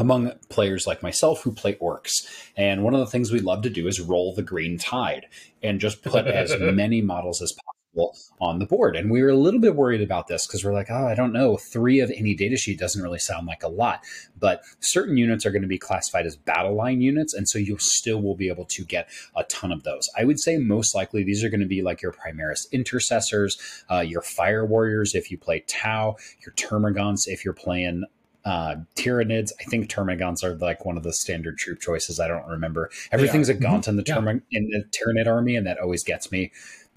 among 0.00 0.32
players 0.48 0.86
like 0.86 1.02
myself 1.02 1.42
who 1.42 1.52
play 1.52 1.74
orks. 1.76 2.26
And 2.56 2.82
one 2.82 2.94
of 2.94 3.00
the 3.00 3.06
things 3.06 3.30
we 3.30 3.40
love 3.40 3.62
to 3.62 3.70
do 3.70 3.86
is 3.86 4.00
roll 4.00 4.34
the 4.34 4.42
green 4.42 4.78
tide 4.78 5.26
and 5.62 5.80
just 5.80 6.02
put 6.02 6.26
as 6.28 6.54
many 6.58 7.00
models 7.02 7.42
as 7.42 7.52
possible 7.52 8.16
on 8.40 8.58
the 8.58 8.66
board. 8.66 8.96
And 8.96 9.10
we 9.10 9.22
were 9.22 9.30
a 9.30 9.36
little 9.36 9.60
bit 9.60 9.74
worried 9.74 10.00
about 10.00 10.28
this 10.28 10.46
because 10.46 10.64
we're 10.64 10.72
like, 10.72 10.90
oh, 10.90 11.06
I 11.06 11.14
don't 11.14 11.32
know, 11.32 11.56
three 11.56 12.00
of 12.00 12.10
any 12.10 12.34
data 12.34 12.56
sheet 12.56 12.78
doesn't 12.78 13.02
really 13.02 13.18
sound 13.18 13.46
like 13.46 13.62
a 13.62 13.68
lot. 13.68 14.04
But 14.38 14.62
certain 14.80 15.16
units 15.16 15.44
are 15.44 15.50
going 15.50 15.62
to 15.62 15.68
be 15.68 15.78
classified 15.78 16.26
as 16.26 16.36
battle 16.36 16.74
line 16.74 17.00
units, 17.00 17.34
and 17.34 17.48
so 17.48 17.58
you 17.58 17.78
still 17.78 18.22
will 18.22 18.36
be 18.36 18.48
able 18.48 18.64
to 18.66 18.84
get 18.84 19.08
a 19.36 19.44
ton 19.44 19.72
of 19.72 19.82
those. 19.82 20.08
I 20.16 20.24
would 20.24 20.38
say 20.38 20.56
most 20.56 20.94
likely 20.94 21.22
these 21.22 21.44
are 21.44 21.50
going 21.50 21.60
to 21.60 21.66
be 21.66 21.82
like 21.82 22.02
your 22.02 22.12
Primaris 22.12 22.70
intercessors, 22.72 23.58
uh, 23.90 24.00
your 24.00 24.22
fire 24.22 24.64
warriors 24.64 25.14
if 25.14 25.30
you 25.30 25.38
play 25.38 25.64
Tau, 25.66 26.16
your 26.44 26.54
Termagants 26.54 27.26
if 27.26 27.44
you're 27.44 27.54
playing 27.54 28.04
uh, 28.44 28.76
Tyranids. 28.96 29.52
I 29.60 29.64
think 29.64 29.90
Termagants 29.90 30.42
are 30.42 30.54
like 30.54 30.84
one 30.84 30.96
of 30.96 31.02
the 31.02 31.12
standard 31.12 31.58
troop 31.58 31.80
choices. 31.80 32.20
I 32.20 32.28
don't 32.28 32.46
remember. 32.46 32.90
Everything's 33.12 33.48
a 33.48 33.54
Gaunt 33.54 33.88
in 33.88 33.96
the 33.96 34.02
Term 34.02 34.26
yeah. 34.50 34.58
in 34.58 34.70
the 34.70 34.84
Tyranid 34.90 35.26
army, 35.26 35.56
and 35.56 35.66
that 35.66 35.78
always 35.78 36.04
gets 36.04 36.32
me. 36.32 36.52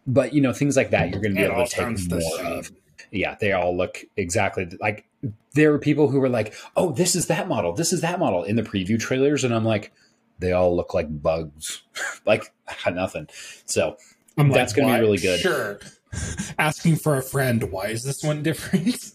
But 0.05 0.33
you 0.33 0.41
know 0.41 0.53
things 0.53 0.75
like 0.75 0.91
that, 0.91 1.09
you're 1.09 1.21
going 1.21 1.35
to 1.35 1.39
be 1.39 1.45
able 1.45 1.65
to 1.65 1.69
take 1.69 2.09
more 2.09 2.45
of. 2.45 2.71
yeah, 3.11 3.35
they 3.39 3.53
all 3.53 3.75
look 3.75 4.03
exactly 4.17 4.69
like 4.81 5.05
there 5.53 5.71
were 5.71 5.79
people 5.79 6.09
who 6.09 6.19
were 6.19 6.29
like, 6.29 6.53
"Oh, 6.75 6.91
this 6.91 7.15
is 7.15 7.27
that 7.27 7.47
model. 7.47 7.73
This 7.73 7.93
is 7.93 8.01
that 8.01 8.19
model" 8.19 8.43
in 8.43 8.55
the 8.55 8.63
preview 8.63 8.99
trailers, 8.99 9.43
and 9.43 9.53
I'm 9.53 9.65
like, 9.65 9.93
they 10.39 10.51
all 10.51 10.75
look 10.75 10.93
like 10.93 11.21
bugs, 11.21 11.83
like 12.25 12.53
nothing. 12.91 13.27
So 13.65 13.97
I'm 14.37 14.49
that's 14.49 14.73
like, 14.73 14.77
going 14.77 14.87
to 14.87 14.93
"Why? 14.93 14.99
be 14.99 15.05
really 15.05 15.17
good. 15.17 15.39
Sure. 15.39 15.79
Asking 16.59 16.95
for 16.95 17.15
a 17.15 17.23
friend, 17.23 17.71
why 17.71 17.87
is 17.87 18.03
this 18.03 18.23
one 18.23 18.43
different? 18.43 19.13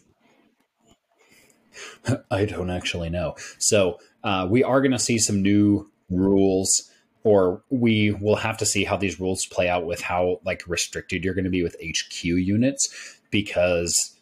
I 2.31 2.45
don't 2.45 2.71
actually 2.71 3.11
know. 3.11 3.35
So 3.59 3.99
uh, 4.25 4.47
we 4.51 4.63
are 4.65 4.81
going 4.81 4.93
to 4.93 4.99
see 4.99 5.19
some 5.19 5.43
new 5.43 5.91
rules, 6.11 6.91
or 7.25 7.63
we 7.71 8.13
will 8.13 8.37
have 8.37 8.57
to 8.59 8.67
see 8.67 8.85
how 8.85 8.97
these 8.97 9.21
rules 9.21 9.47
play 9.47 9.69
out 9.69 9.87
with 9.87 10.01
how 10.01 10.41
like 10.45 10.63
restricted 10.67 11.25
you're 11.25 11.35
going 11.35 11.45
to 11.45 11.51
be 11.51 11.63
with 11.63 11.77
HQ 11.83 12.25
units, 12.25 13.21
because 13.31 14.17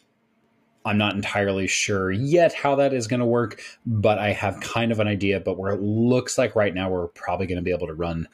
I'm 0.85 0.97
not 0.97 1.15
entirely 1.15 1.67
sure 1.67 2.11
yet 2.11 2.53
how 2.53 2.75
that 2.75 2.93
is 2.93 3.07
going 3.07 3.19
to 3.19 3.25
work. 3.25 3.61
But 3.85 4.19
I 4.19 4.31
have 4.31 4.59
kind 4.61 4.91
of 4.91 4.99
an 4.99 5.07
idea. 5.07 5.39
But 5.39 5.57
where 5.57 5.73
it 5.73 5.81
looks 5.81 6.37
like 6.37 6.55
right 6.55 6.73
now, 6.73 6.89
we're 6.89 7.07
probably 7.07 7.47
going 7.47 7.57
to 7.57 7.61
be 7.63 7.71
able 7.73 7.87
to 7.87 7.93
run 7.93 8.27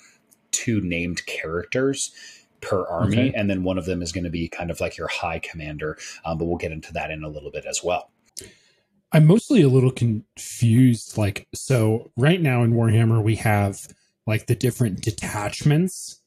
two 0.51 0.79
named 0.81 1.25
characters 1.25 2.12
per 2.62 2.86
army, 2.88 3.17
Okay. 3.17 3.33
and 3.36 3.49
then 3.49 3.63
one 3.63 3.77
of 3.77 3.86
them 3.86 4.01
is 4.01 4.13
going 4.13 4.23
to 4.23 4.29
be 4.29 4.47
kind 4.47 4.71
of 4.71 4.79
like 4.79 4.95
your 4.95 5.07
high 5.09 5.39
commander. 5.39 5.97
Um, 6.23 6.38
but 6.38 6.45
we'll 6.45 6.57
get 6.57 6.71
into 6.71 6.93
that 6.93 7.12
in 7.12 7.23
a 7.23 7.27
little 7.27 7.51
bit 7.51 7.65
as 7.65 7.81
well. 7.83 8.09
I'm 9.13 9.28
mostly 9.28 9.62
a 9.62 9.69
little 9.69 9.91
confused. 9.91 11.19
Like, 11.19 11.47
so 11.54 12.12
right 12.17 12.41
now 12.41 12.63
in 12.63 12.73
Warhammer, 12.73 13.23
we 13.23 13.36
have 13.36 13.88
like 14.26 14.47
the 14.47 14.56
different 14.56 15.02
detachments. 15.02 16.19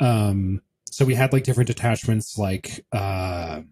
Um, 0.00 0.60
so 0.90 1.06
we 1.06 1.14
had 1.14 1.32
like 1.32 1.44
different 1.44 1.68
detachments, 1.68 2.36
like, 2.36 2.84
uh, 2.92 3.62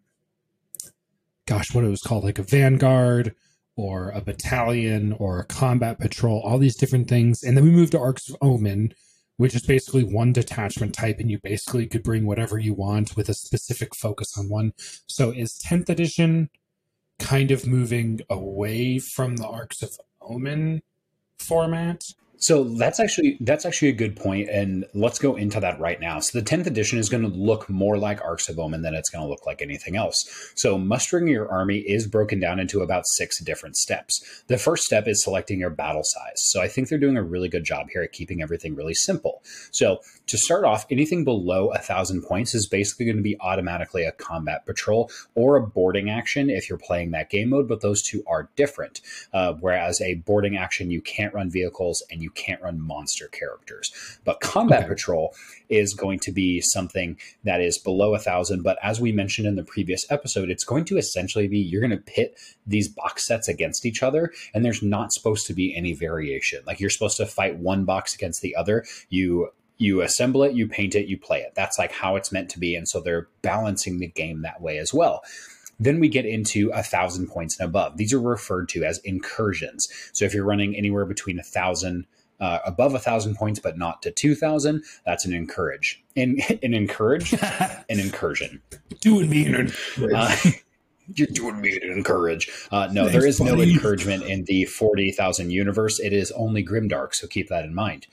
gosh, 1.45 1.75
what 1.75 1.85
it 1.85 1.89
was 1.89 2.01
called, 2.01 2.25
like 2.25 2.39
a 2.39 2.43
vanguard 2.43 3.35
or 3.77 4.11
a 4.11 4.23
battalion 4.23 5.13
or 5.19 5.41
a 5.41 5.47
combat 5.47 5.99
patrol, 5.99 6.41
all 6.41 6.59
these 6.59 6.77
different 6.77 7.09
things. 7.09 7.43
And 7.43 7.55
then 7.55 7.65
we 7.65 7.71
moved 7.71 7.93
to 7.93 8.01
Arks 8.01 8.31
of 8.31 8.37
Omen, 8.41 8.95
which 9.37 9.55
is 9.55 9.63
basically 9.63 10.05
one 10.05 10.33
detachment 10.33 10.95
type, 10.95 11.19
and 11.19 11.31
you 11.31 11.39
basically 11.39 11.87
could 11.87 12.03
bring 12.03 12.25
whatever 12.25 12.59
you 12.59 12.73
want 12.73 13.15
with 13.15 13.29
a 13.29 13.35
specific 13.35 13.95
focus 13.95 14.39
on 14.39 14.49
one. 14.49 14.73
So 15.07 15.33
is 15.33 15.59
10th 15.59 15.91
edition 15.91 16.49
kind 17.19 17.51
of 17.51 17.67
moving 17.67 18.21
away 18.31 18.99
from 18.99 19.37
the 19.37 19.47
Arks 19.47 19.83
of 19.83 19.99
Omen 20.21 20.83
format? 21.39 22.03
So 22.39 22.65
that's 22.65 23.01
actually 23.01 23.37
that's 23.41 23.65
actually 23.65 23.89
a 23.89 23.93
good 23.93 24.17
point, 24.17 24.49
and 24.49 24.85
let's 24.95 25.19
go 25.19 25.37
into 25.37 25.61
that 25.61 25.79
right 25.81 26.01
now. 26.01 26.21
So 26.21 26.39
the 26.39 26.45
tenth 26.45 26.67
edition 26.67 26.99
is 26.99 27.09
going 27.09 27.23
to 27.23 27.29
look 27.29 27.69
more 27.69 27.99
like 27.99 28.25
Arks 28.25 28.49
of 28.49 28.59
Omen 28.59 28.83
than 28.83 28.95
it's 28.95 29.11
going 29.11 29.25
to 29.25 29.29
look 29.29 29.45
like 29.47 29.61
anything 29.61 29.97
else. 29.97 30.53
So 30.55 30.79
mustering 30.79 31.27
your 31.29 31.51
army 31.51 31.79
is 31.79 32.07
broken 32.07 32.41
down 32.41 32.61
into 32.61 32.81
about 32.81 33.07
six 33.07 33.43
different 33.43 33.77
steps. 33.77 34.45
The 34.47 34.59
first 34.59 34.85
step 34.85 35.09
is 35.09 35.23
selecting 35.23 35.59
your 35.59 35.71
battle 35.71 36.05
size. 36.05 36.37
So 36.37 36.61
I 36.61 36.69
think 36.69 36.89
they're 36.89 36.99
doing 36.99 37.17
a 37.17 37.23
really 37.23 37.49
good 37.49 37.65
job 37.65 37.89
here 37.93 38.03
at 38.03 38.13
keeping 38.13 38.43
everything 38.43 38.75
really 38.75 38.95
simple. 38.95 39.43
So 39.71 39.99
to 40.29 40.39
start 40.39 40.65
off, 40.65 40.87
anything 40.91 41.25
below 41.25 41.69
a 41.69 41.79
thousand 41.79 42.23
points 42.23 42.55
is 42.55 42.69
basically 42.69 43.07
going 43.07 43.17
to 43.17 43.23
be 43.23 43.37
automatically 43.41 44.05
a 44.05 44.13
combat 44.13 44.65
patrol 44.65 45.11
or 45.35 45.57
a 45.57 45.67
boarding 45.67 46.09
action 46.11 46.51
if 46.51 46.69
you're 46.69 46.79
playing 46.79 47.11
that 47.11 47.31
game 47.31 47.51
mode. 47.51 47.69
But 47.69 47.81
those 47.81 48.03
two 48.03 48.23
are 48.27 48.49
different. 48.57 49.01
Uh, 49.33 49.55
whereas 49.55 50.01
a 50.01 50.15
boarding 50.15 50.57
action, 50.57 50.91
you 50.91 51.01
can't 51.01 51.35
run 51.35 51.51
vehicles 51.51 52.03
and 52.11 52.23
you 52.23 52.28
can't 52.31 52.63
run 52.63 52.81
monster 52.81 53.29
characters. 53.29 53.93
But 54.25 54.41
combat 54.41 54.85
Okay. 54.85 54.89
patrol 54.89 55.35
is 55.69 55.95
going 55.95 56.21
to 56.21 56.33
be 56.33 56.61
something 56.61 57.19
that 57.45 57.61
is 57.61 57.79
below 57.79 58.15
a 58.15 58.19
thousand. 58.19 58.63
But 58.63 58.79
as 58.83 59.01
we 59.01 59.13
mentioned 59.13 59.47
in 59.49 59.57
the 59.57 59.65
previous 59.65 60.11
episode, 60.11 60.51
it's 60.51 60.65
going 60.65 60.85
to 60.87 60.99
essentially 60.99 61.49
be 61.49 61.59
you're 61.59 61.81
going 61.81 61.91
to 61.91 61.97
pit 61.99 62.39
these 62.67 62.89
box 62.89 63.27
sets 63.27 63.49
against 63.49 63.87
each 63.87 64.03
other, 64.03 64.33
and 64.55 64.65
there's 64.65 64.83
not 64.83 65.13
supposed 65.13 65.47
to 65.49 65.55
be 65.55 65.77
any 65.77 65.95
variation. 65.95 66.63
Like 66.67 66.81
you're 66.81 66.91
supposed 66.91 67.17
to 67.19 67.27
fight 67.27 67.59
one 67.59 67.85
box 67.85 68.15
against 68.15 68.43
the 68.43 68.57
other. 68.57 68.85
You 69.11 69.51
you 69.79 70.03
assemble 70.03 70.43
it, 70.43 70.55
you 70.55 70.69
paint 70.69 70.95
it, 70.95 71.07
you 71.07 71.19
play 71.19 71.41
it. 71.41 71.55
That's 71.55 71.79
like 71.79 71.93
how 71.93 72.17
it's 72.17 72.33
meant 72.33 72.51
to 72.51 72.59
be. 72.59 72.75
And 72.75 72.89
so 72.89 73.01
they're 73.01 73.29
balancing 73.43 73.99
the 73.99 74.09
game 74.09 74.43
that 74.43 74.61
way 74.61 74.79
as 74.79 74.93
well. 74.93 75.23
Then 75.81 76.01
we 76.01 76.09
get 76.09 76.27
into 76.27 76.71
a 76.75 76.83
thousand 76.83 77.29
points 77.29 77.61
and 77.61 77.69
above. 77.69 77.97
These 77.97 78.13
are 78.13 78.21
referred 78.21 78.69
to 78.71 78.85
as 78.85 78.99
incursions. 79.05 79.89
So 80.13 80.25
if 80.25 80.35
you're 80.35 80.45
running 80.45 80.77
anywhere 80.77 81.07
between 81.07 81.39
a 81.39 81.45
thousand, 81.45 82.07
uh, 82.41 82.59
above 82.65 82.95
a 82.95 82.99
thousand 82.99 83.37
points, 83.37 83.61
but 83.61 83.79
not 83.79 84.03
to 84.03 84.11
two 84.11 84.35
thousand, 84.35 84.85
that's 85.05 85.25
an 85.25 85.33
encourage. 85.33 86.03
In 86.15 86.41
an 86.63 86.75
encourage, 86.75 87.33
an 87.43 88.01
incursion. 88.01 88.63
Doing 89.01 89.31
me 89.31 89.47
an 89.47 89.73
Uh, 90.15 90.37
you're 91.15 91.27
doing 91.29 91.61
me 91.61 91.79
to 91.79 91.93
encourage. 91.93 92.51
Uh, 92.71 92.89
no, 92.93 93.03
Thanks, 93.03 93.13
there 93.13 93.27
is 93.27 93.41
no 93.41 93.61
encouragement 93.61 94.25
in 94.25 94.45
the 94.45 94.65
40,000 94.67 95.51
universe. 95.51 95.99
It 95.99 96.13
is 96.13 96.31
only 96.33 96.65
Grimdark, 96.65 97.15
so 97.15 97.27
keep 97.27 97.49
that 97.49 97.65
in 97.65 97.75
mind. 97.75 98.07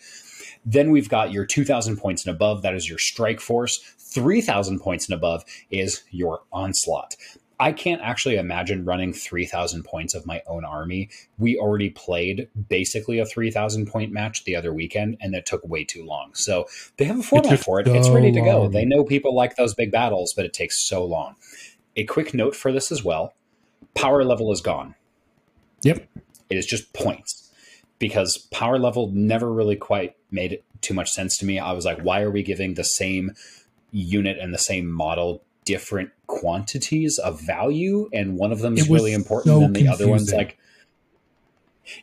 Then 0.65 0.91
we've 0.91 1.09
got 1.09 1.31
your 1.31 1.45
2,000 1.45 1.97
points 1.97 2.25
and 2.25 2.33
above. 2.33 2.63
That 2.63 2.73
is 2.73 2.89
your 2.89 2.97
strike 2.97 3.39
force. 3.39 3.77
3,000 3.99 4.79
points 4.79 5.07
and 5.07 5.15
above 5.15 5.43
is 5.69 6.03
your 6.09 6.41
onslaught. 6.51 7.15
I 7.59 7.71
can't 7.71 8.01
actually 8.01 8.35
imagine 8.35 8.85
running 8.85 9.13
3,000 9.13 9.83
points 9.83 10.13
of 10.13 10.25
my 10.25 10.41
own 10.45 10.65
army. 10.65 11.09
We 11.37 11.57
already 11.57 11.89
played 11.89 12.49
basically 12.69 13.19
a 13.19 13.25
3,000 13.25 13.87
point 13.87 14.11
match 14.11 14.43
the 14.43 14.55
other 14.55 14.73
weekend, 14.73 15.17
and 15.21 15.33
it 15.35 15.45
took 15.45 15.65
way 15.65 15.85
too 15.85 16.05
long. 16.05 16.31
So 16.33 16.65
they 16.97 17.05
have 17.05 17.19
a 17.19 17.23
format 17.23 17.59
for 17.59 17.79
it. 17.79 17.87
it's 17.87 18.09
ready 18.09 18.31
to 18.31 18.41
go. 18.41 18.63
long. 18.63 18.71
They 18.71 18.85
know 18.85 19.03
people 19.03 19.33
like 19.33 19.55
those 19.55 19.73
big 19.73 19.91
battles, 19.91 20.33
but 20.35 20.45
it 20.45 20.53
takes 20.53 20.85
so 20.85 21.05
long. 21.05 21.35
A 21.95 22.03
quick 22.03 22.33
note 22.33 22.55
for 22.55 22.71
this 22.71 22.91
as 22.91 23.03
well 23.03 23.33
power 23.93 24.25
level 24.25 24.51
is 24.51 24.59
gone. 24.59 24.95
Yep. 25.83 26.05
It 26.49 26.57
is 26.57 26.65
just 26.65 26.91
points 26.93 27.51
because 27.97 28.37
power 28.51 28.77
level 28.77 29.09
never 29.13 29.51
really 29.51 29.77
quite 29.77 30.15
made 30.29 30.61
too 30.81 30.93
much 30.93 31.09
sense 31.09 31.37
to 31.37 31.45
me. 31.45 31.59
I 31.59 31.71
was 31.71 31.85
like, 31.85 32.01
why 32.01 32.21
are 32.21 32.31
we 32.31 32.43
giving 32.43 32.73
the 32.73 32.83
same 32.83 33.31
unit 33.91 34.37
and 34.37 34.53
the 34.53 34.59
same 34.59 34.87
model 34.91 35.44
different 35.65 36.12
quantities 36.28 37.19
of 37.19 37.41
value? 37.41 38.10
And 38.13 38.38
one 38.38 38.51
of 38.51 38.60
them 38.60 38.78
is 38.78 38.89
really 38.89 39.13
important 39.13 39.54
so 39.54 39.60
than 39.60 39.73
the 39.73 39.88
other 39.88 40.08
one's 40.08 40.32
like, 40.34 40.58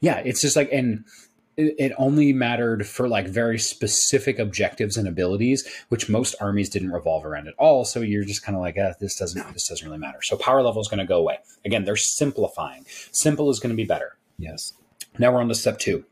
yeah, 0.01 0.18
it's 0.18 0.40
just 0.40 0.57
like, 0.57 0.70
and 0.72 1.05
it 1.57 1.75
it 1.79 1.92
only 1.98 2.33
mattered 2.33 2.87
for 2.87 3.09
like 3.09 3.27
very 3.29 3.59
specific 3.59 4.38
objectives 4.38 4.96
and 4.96 5.07
abilities, 5.07 5.66
which 5.88 6.09
most 6.09 6.35
armies 6.40 6.68
didn't 6.68 6.92
revolve 6.92 7.25
around 7.25 7.48
at 7.48 7.55
all. 7.59 7.85
So 7.85 8.01
you're 8.01 8.25
just 8.25 8.44
kind 8.44 8.57
of 8.57 8.62
like, 8.62 8.77
eh, 8.77 8.92
this 9.01 9.16
doesn't 9.16 9.53
this 9.53 9.68
doesn't 9.68 9.87
really 9.87 9.98
matter. 9.98 10.22
So 10.22 10.37
power 10.37 10.62
level 10.62 10.81
is 10.81 10.88
going 10.88 10.98
to 10.98 11.07
go 11.07 11.18
away. 11.18 11.38
Again, 11.64 11.85
they're 11.85 11.96
simplifying. 11.96 12.85
Simple 13.11 13.51
is 13.51 13.61
going 13.61 13.70
to 13.70 13.77
be 13.77 13.85
better. 13.85 14.16
Yes. 14.38 14.72
Now 15.18 15.33
we're 15.33 15.40
on 15.40 15.48
to 15.48 15.55
step 15.55 15.79
two. 15.79 16.05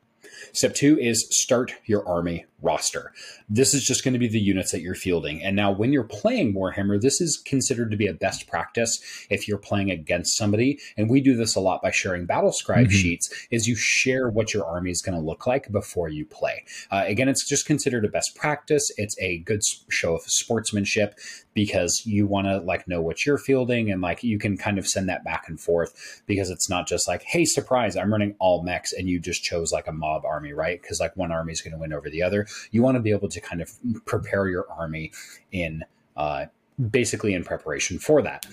Step 0.53 0.75
two 0.75 0.99
is 0.99 1.27
start 1.31 1.75
your 1.85 2.07
army 2.09 2.45
roster. 2.63 3.13
This 3.49 3.75
is 3.75 3.85
just 3.85 4.05
going 4.05 4.13
to 4.15 4.19
be 4.19 4.29
the 4.29 4.41
units 4.41 4.73
that 4.73 4.81
you're 4.81 4.95
fielding. 4.95 5.43
And 5.43 5.57
now, 5.57 5.71
when 5.73 5.93
you're 5.93 6.05
playing 6.05 6.55
Warhammer, 6.55 7.01
this 7.01 7.21
is 7.21 7.37
considered 7.45 7.91
to 7.91 7.97
be 7.97 8.07
a 8.07 8.13
best 8.15 8.47
practice 8.47 9.01
if 9.31 9.47
you're 9.49 9.59
playing 9.59 9.91
against 9.91 10.37
somebody. 10.37 10.79
And 10.97 11.09
we 11.11 11.21
do 11.21 11.37
this 11.37 11.55
a 11.57 11.61
lot 11.61 11.83
by 11.83 11.91
sharing 11.91 12.27
battle 12.27 12.53
scribe 12.53 12.89
Mhm. 12.89 12.93
sheets. 12.93 13.31
Is 13.51 13.67
you 13.69 13.77
share 13.77 14.29
what 14.29 14.53
your 14.55 14.65
army 14.67 14.91
is 14.91 15.03
going 15.03 15.19
to 15.19 15.25
look 15.25 15.47
like 15.47 15.71
before 15.73 16.09
you 16.09 16.25
play. 16.27 16.65
Uh, 16.91 17.05
again, 17.07 17.29
it's 17.29 17.49
just 17.49 17.67
considered 17.67 18.05
a 18.05 18.09
best 18.09 18.35
practice. 18.35 18.91
It's 18.97 19.17
a 19.21 19.39
good 19.39 19.61
show 19.89 20.15
of 20.15 20.23
sportsmanship 20.27 21.19
because 21.55 22.03
you 22.07 22.27
want 22.27 22.47
to 22.47 22.59
like 22.59 22.87
know 22.87 23.01
what 23.01 23.27
you're 23.27 23.39
fielding 23.39 23.91
and 23.91 24.01
like 24.01 24.23
you 24.23 24.39
can 24.39 24.57
kind 24.57 24.79
of 24.79 24.87
send 24.87 25.09
that 25.09 25.25
back 25.25 25.49
and 25.49 25.61
forth 25.61 26.23
because 26.27 26.49
it's 26.51 26.69
not 26.71 26.87
just 26.87 27.09
like, 27.09 27.23
hey, 27.23 27.45
surprise, 27.45 27.97
I'm 27.97 28.13
running 28.13 28.35
all 28.39 28.63
mechs 28.63 28.93
and 28.93 29.09
you 29.09 29.19
just 29.19 29.43
chose 29.43 29.73
like 29.73 29.87
a 29.89 29.93
mob 29.93 30.25
army, 30.25 30.53
right? 30.53 30.81
Because 30.81 31.01
like 31.01 31.17
one 31.17 31.33
army 31.33 31.53
is 31.53 31.61
going 31.61 31.73
to 31.73 31.79
win 31.79 31.93
over 31.93 32.09
the 32.09 32.23
other. 32.23 32.47
You 32.71 32.83
want 32.83 32.97
to 32.97 33.01
be 33.01 33.11
able 33.11 33.29
to 33.29 33.41
kind 33.41 33.61
of 33.61 33.71
prepare 34.05 34.49
your 34.49 34.67
army 34.71 35.13
in 35.53 35.85
uh, 36.17 36.47
basically 36.91 37.35
in 37.35 37.45
preparation 37.45 37.99
for 37.99 38.23
that. 38.23 38.47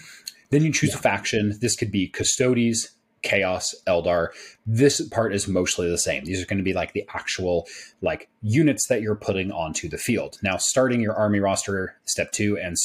Then 0.49 0.63
you 0.63 0.71
choose 0.71 0.93
a 0.93 0.97
faction. 0.97 1.57
This 1.59 1.75
could 1.75 1.91
be 1.91 2.07
Custodes, 2.07 2.91
Chaos, 3.21 3.75
Eldar. 3.85 4.29
This 4.65 5.01
part 5.09 5.33
is 5.33 5.47
mostly 5.47 5.89
the 5.89 5.97
same. 5.97 6.23
These 6.23 6.41
are 6.41 6.45
going 6.45 6.57
to 6.57 6.63
be 6.63 6.73
like 6.73 6.93
the 6.93 7.05
actual 7.13 7.67
like 8.01 8.29
units 8.41 8.87
that 8.87 9.01
you're 9.01 9.15
putting 9.15 9.51
onto 9.51 9.89
the 9.89 9.97
field. 9.97 10.37
Now, 10.41 10.57
starting 10.57 11.01
your 11.01 11.15
army 11.15 11.39
roster, 11.39 11.95
step 12.05 12.31
two, 12.31 12.57
and 12.57 12.77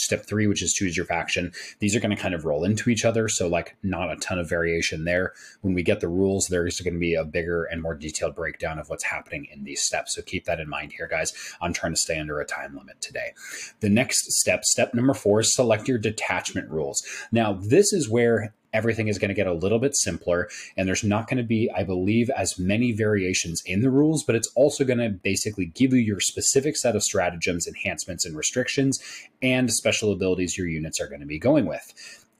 step 0.00 0.26
three, 0.26 0.46
which 0.46 0.62
is 0.62 0.72
choose 0.72 0.96
your 0.96 1.06
faction. 1.06 1.52
These 1.78 1.94
are 1.94 2.00
going 2.00 2.14
to 2.14 2.20
kind 2.20 2.34
of 2.34 2.44
roll 2.44 2.64
into 2.64 2.90
each 2.90 3.04
other. 3.04 3.28
So, 3.28 3.48
like, 3.48 3.76
not 3.82 4.12
a 4.12 4.16
ton 4.16 4.38
of 4.38 4.48
variation 4.48 5.04
there. 5.04 5.32
When 5.60 5.74
we 5.74 5.82
get 5.82 6.00
the 6.00 6.08
rules, 6.08 6.48
there's 6.48 6.80
going 6.80 6.94
to 6.94 7.00
be 7.00 7.14
a 7.14 7.24
bigger 7.24 7.64
and 7.64 7.82
more 7.82 7.94
detailed 7.94 8.34
breakdown 8.34 8.78
of 8.78 8.88
what's 8.88 9.04
happening 9.04 9.46
in 9.52 9.64
these 9.64 9.82
steps. 9.82 10.14
So, 10.14 10.22
keep 10.22 10.44
that 10.46 10.60
in 10.60 10.68
mind 10.68 10.92
here, 10.92 11.08
guys. 11.08 11.32
I'm 11.60 11.72
trying 11.72 11.92
to 11.92 12.00
stay 12.00 12.18
under 12.18 12.40
a 12.40 12.46
time 12.46 12.76
limit 12.76 13.00
today. 13.00 13.32
The 13.80 13.90
next 13.90 14.32
step, 14.32 14.64
step 14.64 14.94
number 14.94 15.14
four, 15.14 15.40
is 15.40 15.54
select 15.54 15.88
your 15.88 15.98
detachment 15.98 16.70
rules. 16.70 17.04
Now, 17.32 17.52
this 17.52 17.92
is 17.92 18.08
where 18.08 18.54
everything 18.72 19.08
is 19.08 19.18
going 19.18 19.28
to 19.28 19.34
get 19.34 19.46
a 19.46 19.52
little 19.52 19.78
bit 19.78 19.94
simpler 19.96 20.48
and 20.76 20.86
there's 20.86 21.04
not 21.04 21.28
going 21.28 21.38
to 21.38 21.42
be 21.42 21.70
i 21.76 21.82
believe 21.82 22.30
as 22.30 22.58
many 22.58 22.92
variations 22.92 23.62
in 23.66 23.80
the 23.80 23.90
rules 23.90 24.24
but 24.24 24.36
it's 24.36 24.50
also 24.54 24.84
going 24.84 24.98
to 24.98 25.10
basically 25.10 25.66
give 25.66 25.92
you 25.92 26.00
your 26.00 26.20
specific 26.20 26.76
set 26.76 26.96
of 26.96 27.02
stratagems 27.02 27.66
enhancements 27.66 28.24
and 28.24 28.36
restrictions 28.36 29.00
and 29.42 29.72
special 29.72 30.12
abilities 30.12 30.56
your 30.56 30.66
units 30.66 31.00
are 31.00 31.08
going 31.08 31.20
to 31.20 31.26
be 31.26 31.38
going 31.38 31.66
with 31.66 31.92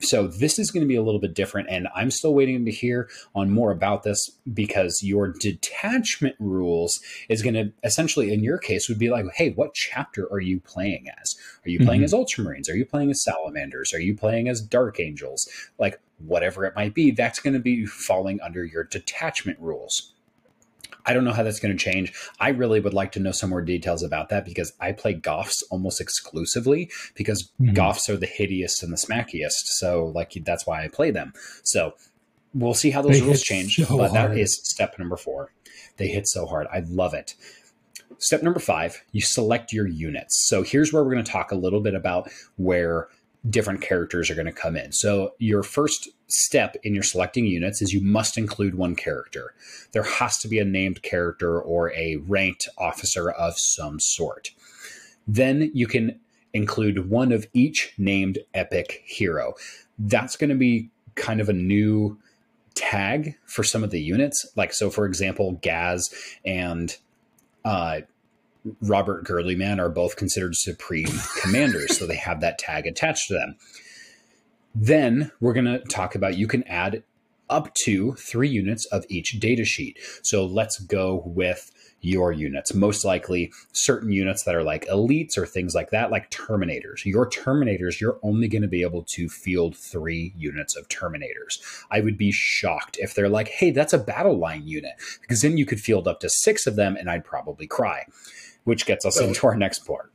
so 0.03 0.27
this 0.27 0.59
is 0.59 0.71
going 0.71 0.83
to 0.83 0.89
be 0.89 0.97
a 0.97 1.03
little 1.03 1.21
bit 1.21 1.35
different, 1.35 1.69
and 1.71 1.87
I'm 1.95 2.11
still 2.11 2.35
waiting 2.35 2.65
to 2.65 2.71
hear 2.71 3.09
on 3.35 3.51
more 3.51 3.71
about 3.71 4.03
this 4.03 4.31
because 4.53 5.03
your 5.03 5.29
detachment 5.29 6.37
rules 6.39 7.01
is 7.29 7.43
going 7.43 7.55
to 7.55 7.73
essentially, 7.85 8.33
in 8.33 8.43
your 8.43 8.59
case, 8.59 8.89
would 8.89 8.99
be 8.99 9.11
like, 9.11 9.27
hey, 9.35 9.51
what 9.51 9.75
chapter 9.75 10.27
are 10.33 10.41
you 10.41 10.61
playing 10.61 11.07
as? 11.21 11.35
Are 11.65 11.71
you 11.71 11.81
playing 11.81 12.01
mm-hmm. 12.01 12.05
as 12.05 12.15
Ultramarines? 12.15 12.71
Are 12.71 12.77
you 12.77 12.87
playing 12.87 13.11
as 13.11 13.23
Salamanders? 13.23 13.93
Are 13.93 14.01
you 14.01 14.17
playing 14.17 14.49
as 14.49 14.63
Dark 14.63 14.99
Angels? 14.99 15.47
Like 15.79 16.01
whatever 16.25 16.65
it 16.65 16.75
might 16.75 16.95
be, 16.95 17.11
that's 17.11 17.41
going 17.41 17.55
to 17.55 17.61
be 17.61 17.87
falling 17.87 18.41
under 18.41 18.65
your 18.65 18.85
detachment 18.85 19.59
rules. 19.61 20.15
I 21.07 21.15
don't 21.15 21.25
know 21.25 21.33
how 21.33 21.43
that's 21.43 21.61
going 21.61 21.77
to 21.77 21.83
change. 21.83 22.13
I 22.39 22.51
really 22.51 22.81
would 22.81 22.95
like 22.95 23.13
to 23.13 23.21
know 23.21 23.33
some 23.33 23.51
more 23.51 23.63
details 23.63 24.03
about 24.03 24.29
that 24.29 24.45
because 24.45 24.73
I 24.81 24.93
play 24.93 25.15
Goffs 25.15 25.63
almost 25.71 26.01
exclusively 26.01 26.91
because 27.15 27.51
mm-hmm. 27.61 27.75
Goffs 27.75 28.09
are 28.09 28.17
the 28.17 28.27
hideous 28.27 28.83
and 28.83 28.93
the 28.93 28.97
smackiest. 28.97 29.67
So, 29.79 30.07
like, 30.15 30.33
that's 30.45 30.67
why 30.67 30.85
I 30.85 30.89
play 30.89 31.11
them. 31.11 31.33
So, 31.63 31.95
we'll 32.53 32.75
see 32.75 32.91
how 32.91 33.03
those 33.03 33.21
they 33.21 33.27
rules 33.27 33.43
change. 33.43 33.77
So 33.77 33.97
but 33.97 34.11
hard. 34.11 34.33
that 34.33 34.39
is 34.39 34.61
step 34.65 34.99
number 34.99 35.17
four. 35.17 35.53
They 35.97 36.09
hit 36.09 36.27
so 36.27 36.47
hard. 36.47 36.67
I 36.73 36.81
love 36.81 37.15
it. 37.15 37.35
Step 38.19 38.43
number 38.43 38.61
five, 38.61 39.03
you 39.13 39.23
select 39.23 39.73
your 39.73 39.87
units. 39.87 40.47
So, 40.49 40.63
here's 40.63 40.93
where 40.93 41.03
we're 41.03 41.13
going 41.13 41.25
to 41.25 41.33
talk 41.33 41.53
a 41.53 41.57
little 41.57 41.81
bit 41.81 41.95
about 41.95 42.31
where 42.57 43.09
different 43.49 43.81
characters 43.81 44.31
are 44.31 44.35
going 44.35 44.47
to 44.47 44.53
come 44.53 44.77
in. 44.77 44.93
So, 44.93 45.35
your 45.39 45.63
first 45.63 46.09
step 46.27 46.77
in 46.83 46.95
your 46.95 47.03
selecting 47.03 47.47
units 47.47 47.81
is 47.81 47.93
you 47.93 48.01
must 48.03 48.37
include 48.37 48.75
one 48.75 48.95
character. 48.95 49.55
There 49.93 50.03
has 50.03 50.39
to 50.39 50.49
be 50.49 50.59
a 50.59 50.65
named 50.65 51.03
character 51.03 51.61
or 51.61 51.93
a 51.95 52.17
ranked 52.17 52.69
officer 52.79 53.31
of 53.31 53.59
some 53.59 53.99
sort. 53.99 54.51
Then 55.27 55.71
you 55.75 55.87
can 55.87 56.21
include 56.53 57.09
one 57.09 57.33
of 57.33 57.47
each 57.55 57.95
named 57.97 58.39
epic 58.55 59.03
hero. 59.07 59.55
That's 59.99 60.37
going 60.37 60.51
to 60.51 60.57
be 60.57 60.91
kind 61.15 61.41
of 61.41 61.49
a 61.49 61.55
new 61.55 62.19
tag 62.75 63.37
for 63.45 63.63
some 63.63 63.85
of 63.85 63.91
the 63.91 64.01
units. 64.01 64.47
Like, 64.57 64.73
so 64.73 64.91
for 64.91 65.07
example, 65.07 65.59
Ghaz 65.63 66.13
and 66.45 66.97
uh, 67.65 68.01
Roboute 68.83 69.25
Guilliman 69.25 69.79
are 69.79 69.89
both 69.89 70.17
considered 70.17 70.55
supreme 70.55 71.09
commanders, 71.41 71.99
so 71.99 72.07
they 72.07 72.17
have 72.17 72.41
that 72.41 72.59
tag 72.59 72.87
attached 72.87 73.29
to 73.29 73.35
them. 73.35 73.57
Then 74.75 75.33
we're 75.41 75.55
going 75.55 75.65
to 75.65 75.81
talk 75.81 76.15
about 76.15 76.37
you 76.37 76.47
can 76.47 76.63
add 76.65 77.03
up 77.49 77.75
to 77.75 78.13
three 78.13 78.49
units 78.49 78.87
of 78.87 79.05
each 79.09 79.41
data 79.41 79.65
sheet. 79.65 79.99
So 80.23 80.47
let's 80.47 80.79
go 80.79 81.23
with 81.27 81.73
your 82.01 82.33
units. 82.33 82.73
Most 82.73 83.05
likely, 83.05 83.53
certain 83.73 84.13
units 84.13 84.45
that 84.45 84.55
are 84.55 84.63
like 84.63 84.87
elites 84.87 85.37
or 85.37 85.45
things 85.45 85.75
like 85.75 85.91
that, 85.91 86.11
like 86.11 86.31
Terminators. 86.31 87.05
Your 87.05 87.29
Terminators, 87.29 88.01
you're 88.01 88.19
only 88.23 88.49
going 88.49 88.63
to 88.63 88.69
be 88.69 88.83
able 88.83 89.05
to 89.17 89.29
field 89.29 89.77
three 89.77 90.33
units 90.37 90.77
of 90.77 90.89
Terminators. 90.89 91.59
I 91.91 92.01
would 92.01 92.17
be 92.17 92.31
shocked 92.33 92.97
if 93.01 93.15
they're 93.15 93.29
like, 93.29 93.49
hey, 93.49 93.71
that's 93.71 93.93
a 93.93 93.99
battle 93.99 94.39
line 94.39 94.67
unit, 94.67 94.95
because 95.21 95.43
then 95.43 95.59
you 95.59 95.67
could 95.67 95.81
field 95.81 96.07
up 96.07 96.21
to 96.21 96.31
six 96.31 96.67
of 96.67 96.77
them 96.77 96.97
and 96.97 97.11
I'd 97.11 97.25
probably 97.25 97.67
cry 97.67 98.07
which 98.71 98.87
gets 98.87 99.05
us 99.05 99.17
so, 99.17 99.27
into 99.27 99.49
our 99.49 99.57
next 99.57 99.81
part. 99.81 100.13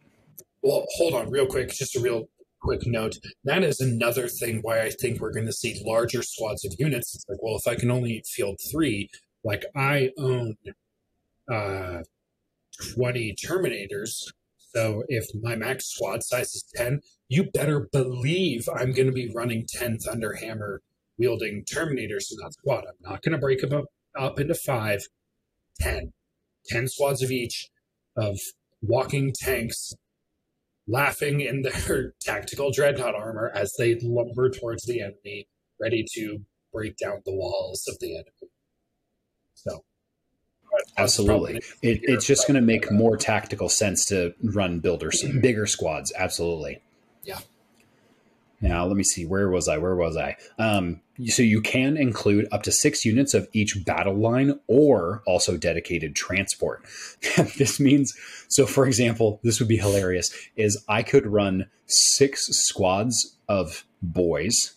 Well, 0.63 0.85
hold 0.95 1.13
on, 1.13 1.29
real 1.29 1.45
quick, 1.45 1.73
just 1.73 1.93
a 1.97 1.99
real 1.99 2.29
quick 2.61 2.87
note. 2.87 3.17
That 3.43 3.65
is 3.65 3.81
another 3.81 4.29
thing 4.29 4.59
why 4.61 4.79
I 4.79 4.91
think 4.91 5.19
we're 5.19 5.33
going 5.33 5.45
to 5.47 5.51
see 5.51 5.83
larger 5.85 6.23
squads 6.23 6.63
of 6.63 6.73
units. 6.79 7.13
It's 7.13 7.25
like, 7.27 7.43
well, 7.43 7.57
if 7.57 7.67
I 7.67 7.75
can 7.75 7.91
only 7.91 8.23
field 8.25 8.57
three, 8.71 9.09
like 9.43 9.65
I 9.75 10.11
own 10.17 10.55
uh, 11.51 12.03
20 12.93 13.35
Terminators. 13.45 14.23
So 14.73 15.03
if 15.09 15.25
my 15.43 15.57
max 15.57 15.87
squad 15.87 16.23
size 16.23 16.55
is 16.55 16.63
10, 16.75 17.01
you 17.27 17.51
better 17.51 17.89
believe 17.91 18.69
I'm 18.73 18.93
going 18.93 19.07
to 19.07 19.11
be 19.11 19.33
running 19.35 19.65
10 19.67 19.97
Thunderhammer 19.97 20.77
wielding 21.17 21.65
Terminators 21.65 22.31
in 22.31 22.37
that 22.41 22.53
squad. 22.53 22.85
I'm 22.87 23.11
not 23.11 23.21
going 23.21 23.33
to 23.33 23.37
break 23.37 23.59
them 23.59 23.73
up, 23.73 23.85
up 24.17 24.39
into 24.39 24.55
five, 24.55 25.01
10. 25.81 26.13
10 26.67 26.87
squads 26.87 27.21
of 27.21 27.31
each 27.31 27.69
of 28.15 28.39
walking 28.82 29.34
tanks 29.34 29.93
laughing 30.88 31.41
in 31.41 31.62
their 31.63 32.13
tactical 32.21 32.71
dreadnought 32.71 33.15
armor 33.15 33.51
as 33.54 33.73
they 33.78 33.95
lumber 34.01 34.49
towards 34.49 34.86
the 34.86 35.01
enemy, 35.01 35.47
ready 35.80 36.06
to 36.13 36.39
break 36.73 36.95
down 36.97 37.21
the 37.25 37.34
walls 37.34 37.88
of 37.88 37.97
the 37.99 38.15
enemy. 38.15 38.51
So, 39.56 39.84
absolutely, 40.97 41.58
it, 41.82 42.01
it's 42.04 42.28
just 42.28 42.47
going 42.47 42.56
to 42.56 42.62
make 42.62 42.91
more 42.91 43.17
tactical 43.17 43.69
sense 43.69 44.06
to 44.06 44.34
run 44.43 44.80
builders, 44.80 45.23
bigger 45.41 45.65
squads. 45.65 46.13
Absolutely. 46.15 46.82
Yeah. 47.23 47.39
Now, 48.61 48.85
let 48.85 48.95
me 48.95 49.03
see. 49.03 49.25
Where 49.25 49.49
was 49.49 49.67
I? 49.67 49.77
Where 49.77 49.95
was 49.95 50.15
I? 50.17 50.37
Um, 50.57 51.01
so 51.27 51.43
you 51.43 51.61
can 51.61 51.97
include 51.97 52.47
up 52.51 52.63
to 52.63 52.71
six 52.71 53.05
units 53.05 53.33
of 53.33 53.47
each 53.53 53.83
battle 53.85 54.15
line 54.15 54.59
or 54.67 55.23
also 55.27 55.57
dedicated 55.57 56.15
transport. 56.15 56.83
this 57.57 57.79
means, 57.79 58.13
so 58.47 58.65
for 58.65 58.85
example, 58.85 59.39
this 59.43 59.59
would 59.59 59.69
be 59.69 59.77
hilarious, 59.77 60.31
is 60.55 60.83
I 60.87 61.03
could 61.03 61.25
run 61.27 61.67
six 61.85 62.47
squads 62.47 63.37
of 63.47 63.85
boys 64.01 64.73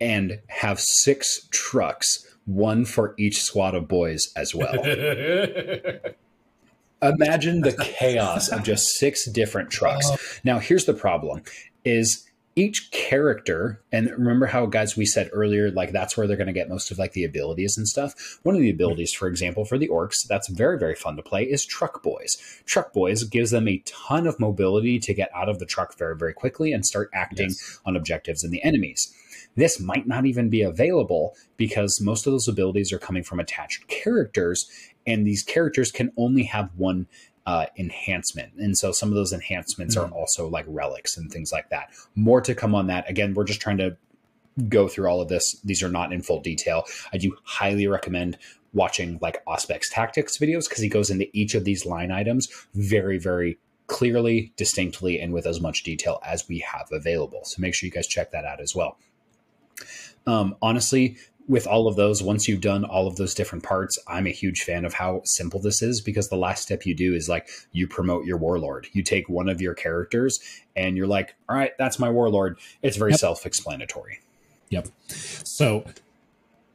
and 0.00 0.40
have 0.48 0.80
six 0.80 1.48
trucks, 1.50 2.26
one 2.44 2.84
for 2.84 3.14
each 3.18 3.42
squad 3.42 3.74
of 3.74 3.88
boys 3.88 4.32
as 4.36 4.54
well. 4.54 4.74
Imagine 7.02 7.62
the 7.62 7.72
chaos 7.72 8.48
of 8.48 8.62
just 8.62 8.88
six 8.96 9.28
different 9.28 9.70
trucks. 9.70 10.08
Uh, 10.10 10.16
now, 10.44 10.58
here's 10.60 10.84
the 10.84 10.94
problem 10.94 11.42
is 11.84 12.28
each 12.54 12.90
character 12.90 13.82
and 13.90 14.10
remember 14.10 14.46
how 14.46 14.66
guys 14.66 14.96
we 14.96 15.06
said 15.06 15.30
earlier 15.32 15.70
like 15.70 15.92
that's 15.92 16.16
where 16.16 16.26
they're 16.26 16.36
going 16.36 16.46
to 16.46 16.52
get 16.52 16.68
most 16.68 16.90
of 16.90 16.98
like 16.98 17.12
the 17.12 17.24
abilities 17.24 17.78
and 17.78 17.88
stuff? 17.88 18.38
One 18.42 18.54
of 18.54 18.60
the 18.60 18.70
abilities 18.70 19.12
for 19.12 19.28
example 19.28 19.64
for 19.64 19.78
the 19.78 19.88
orks 19.88 20.26
that's 20.26 20.48
very 20.48 20.78
very 20.78 20.94
fun 20.94 21.16
to 21.16 21.22
play 21.22 21.44
is 21.44 21.64
truck 21.64 22.02
boys. 22.02 22.36
Truck 22.66 22.92
boys 22.92 23.24
gives 23.24 23.50
them 23.50 23.68
a 23.68 23.82
ton 23.86 24.26
of 24.26 24.38
mobility 24.38 24.98
to 24.98 25.14
get 25.14 25.30
out 25.34 25.48
of 25.48 25.58
the 25.58 25.66
truck 25.66 25.96
very 25.96 26.16
very 26.16 26.34
quickly 26.34 26.72
and 26.72 26.84
start 26.84 27.10
acting 27.14 27.48
yes. 27.48 27.80
on 27.86 27.96
objectives 27.96 28.44
and 28.44 28.52
the 28.52 28.62
enemies. 28.62 29.14
This 29.54 29.78
might 29.78 30.06
not 30.06 30.24
even 30.24 30.48
be 30.48 30.62
available 30.62 31.34
because 31.56 32.00
most 32.00 32.26
of 32.26 32.32
those 32.32 32.48
abilities 32.48 32.92
are 32.92 32.98
coming 32.98 33.22
from 33.22 33.40
attached 33.40 33.86
characters 33.88 34.66
and 35.06 35.26
these 35.26 35.42
characters 35.42 35.90
can 35.90 36.12
only 36.16 36.44
have 36.44 36.70
one 36.76 37.06
uh, 37.46 37.66
enhancement. 37.76 38.52
And 38.58 38.76
so 38.76 38.92
some 38.92 39.08
of 39.08 39.14
those 39.14 39.32
enhancements 39.32 39.96
mm-hmm. 39.96 40.12
are 40.12 40.16
also 40.16 40.48
like 40.48 40.64
relics 40.68 41.16
and 41.16 41.30
things 41.30 41.52
like 41.52 41.70
that. 41.70 41.90
More 42.14 42.40
to 42.40 42.54
come 42.54 42.74
on 42.74 42.86
that. 42.86 43.08
Again, 43.10 43.34
we're 43.34 43.44
just 43.44 43.60
trying 43.60 43.78
to 43.78 43.96
go 44.68 44.88
through 44.88 45.08
all 45.08 45.20
of 45.20 45.28
this. 45.28 45.60
These 45.64 45.82
are 45.82 45.88
not 45.88 46.12
in 46.12 46.22
full 46.22 46.40
detail. 46.40 46.84
I 47.12 47.18
do 47.18 47.36
highly 47.44 47.86
recommend 47.86 48.38
watching 48.72 49.18
like 49.20 49.44
Auspex 49.46 49.82
Tactics 49.90 50.38
videos 50.38 50.68
because 50.68 50.82
he 50.82 50.88
goes 50.88 51.10
into 51.10 51.26
each 51.32 51.54
of 51.54 51.64
these 51.64 51.84
line 51.84 52.10
items 52.10 52.48
very, 52.74 53.18
very 53.18 53.58
clearly, 53.86 54.52
distinctly, 54.56 55.20
and 55.20 55.32
with 55.32 55.46
as 55.46 55.60
much 55.60 55.82
detail 55.82 56.20
as 56.24 56.48
we 56.48 56.60
have 56.60 56.88
available. 56.92 57.40
So 57.44 57.60
make 57.60 57.74
sure 57.74 57.86
you 57.86 57.92
guys 57.92 58.06
check 58.06 58.30
that 58.30 58.44
out 58.44 58.60
as 58.60 58.74
well. 58.74 58.96
Um, 60.26 60.56
honestly, 60.62 61.16
with 61.48 61.66
all 61.66 61.88
of 61.88 61.96
those, 61.96 62.22
once 62.22 62.46
you've 62.46 62.60
done 62.60 62.84
all 62.84 63.06
of 63.06 63.16
those 63.16 63.34
different 63.34 63.64
parts, 63.64 63.98
I'm 64.06 64.26
a 64.26 64.30
huge 64.30 64.62
fan 64.62 64.84
of 64.84 64.94
how 64.94 65.22
simple 65.24 65.60
this 65.60 65.82
is 65.82 66.00
because 66.00 66.28
the 66.28 66.36
last 66.36 66.62
step 66.62 66.86
you 66.86 66.94
do 66.94 67.14
is 67.14 67.28
like 67.28 67.48
you 67.72 67.88
promote 67.88 68.24
your 68.24 68.36
warlord. 68.38 68.88
You 68.92 69.02
take 69.02 69.28
one 69.28 69.48
of 69.48 69.60
your 69.60 69.74
characters 69.74 70.40
and 70.76 70.96
you're 70.96 71.06
like, 71.06 71.34
all 71.48 71.56
right, 71.56 71.72
that's 71.78 71.98
my 71.98 72.10
warlord. 72.10 72.58
It's 72.82 72.96
very 72.96 73.12
yep. 73.12 73.20
self 73.20 73.46
explanatory. 73.46 74.20
Yep. 74.70 74.88
So 75.08 75.84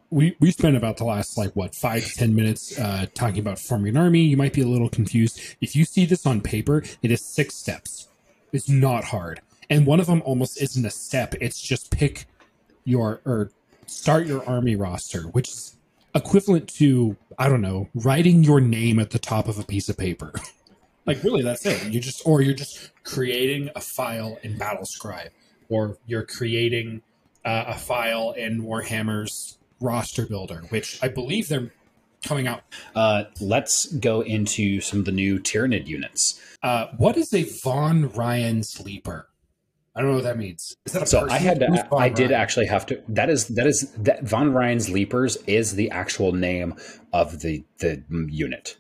we 0.10 0.36
we 0.40 0.52
spent 0.52 0.78
about 0.78 0.98
the 0.98 1.04
last 1.04 1.38
like 1.38 1.56
what 1.56 1.76
five 1.76 2.06
to 2.06 2.14
ten 2.14 2.36
minutes 2.36 2.78
uh, 2.80 3.08
talking 3.14 3.40
about 3.40 3.60
forming 3.60 3.96
an 3.96 3.98
army. 3.98 4.22
You 4.22 4.38
might 4.38 4.54
be 4.54 4.62
a 4.62 4.68
little 4.68 4.90
confused 4.90 5.40
if 5.62 5.76
you 5.76 5.86
see 5.86 6.06
this 6.06 6.26
on 6.26 6.42
paper. 6.42 6.84
It 7.02 7.12
is 7.12 7.26
six 7.26 7.56
steps. 7.56 8.08
It's 8.54 8.70
not 8.70 9.06
hard, 9.06 9.42
and 9.70 9.86
one 9.86 10.00
of 10.00 10.08
them 10.08 10.22
almost 10.26 10.62
isn't 10.62 10.86
a 10.86 10.90
step. 10.90 11.36
It's 11.42 11.60
just 11.60 11.92
pick 11.92 12.26
your 12.86 13.22
or 13.26 13.52
start 13.88 14.28
your 14.28 14.48
army 14.48 14.76
roster, 14.76 15.24
which 15.24 15.50
is 15.50 15.78
equivalent 16.14 16.70
to, 16.76 17.16
I 17.38 17.50
don't 17.50 17.62
know, 17.62 17.90
writing 17.94 18.44
your 18.44 18.62
name 18.62 19.00
at 19.00 19.12
the 19.12 19.20
top 19.20 19.48
of 19.48 19.58
a 19.60 19.64
piece 19.64 19.90
of 19.90 19.98
paper. 19.98 20.34
like 21.06 21.24
really 21.24 21.42
that's 21.42 21.66
it. 21.66 21.92
You 21.92 22.00
just 22.00 22.26
or 22.26 22.42
you're 22.42 22.54
just 22.54 22.92
creating 23.04 23.70
a 23.76 23.82
file 23.82 24.38
in 24.44 24.58
Battlescribe 24.58 25.30
or 25.70 25.98
you're 26.06 26.26
creating 26.26 27.02
uh, 27.46 27.66
a 27.68 27.78
file 27.78 28.32
in 28.32 28.62
Warhammer's 28.64 29.58
roster 29.80 30.26
builder, 30.26 30.64
which 30.70 31.00
I 31.02 31.08
believe 31.08 31.48
they're 31.48 31.72
coming 32.24 32.48
out. 32.48 32.64
Uh, 32.96 33.26
let's 33.40 33.86
go 33.94 34.22
into 34.22 34.82
some 34.82 35.00
of 35.00 35.06
the 35.06 35.12
new 35.12 35.40
Tyranid 35.40 35.88
units. 35.88 36.42
Uh, 36.64 36.88
what 36.98 37.16
is 37.16 37.34
a 37.34 37.44
Von 37.44 38.10
Ryan 38.10 38.64
Leaper? 38.84 39.30
I 39.98 40.02
don't 40.02 40.12
know 40.12 40.18
what 40.18 40.26
that 40.26 40.38
means. 40.38 40.78
Is 40.86 40.94
that 40.94 41.02
a 41.02 41.06
so 41.08 41.22
person? 41.22 41.36
I 41.36 41.40
had 41.40 41.60
to, 41.60 41.88
I 41.92 42.10
did 42.10 42.32
actually 42.32 42.68
have 42.68 42.86
to. 42.86 43.02
That 43.10 43.32
is 43.32 43.48
that 43.48 43.66
is 43.66 43.92
that 43.98 44.24
Von 44.24 44.54
Ryan's 44.54 44.90
Leapers 44.90 45.38
is 45.48 45.74
the 45.74 45.90
actual 45.90 46.34
name 46.34 46.76
of 47.12 47.40
the 47.40 47.64
the 47.80 48.04
unit. 48.30 48.78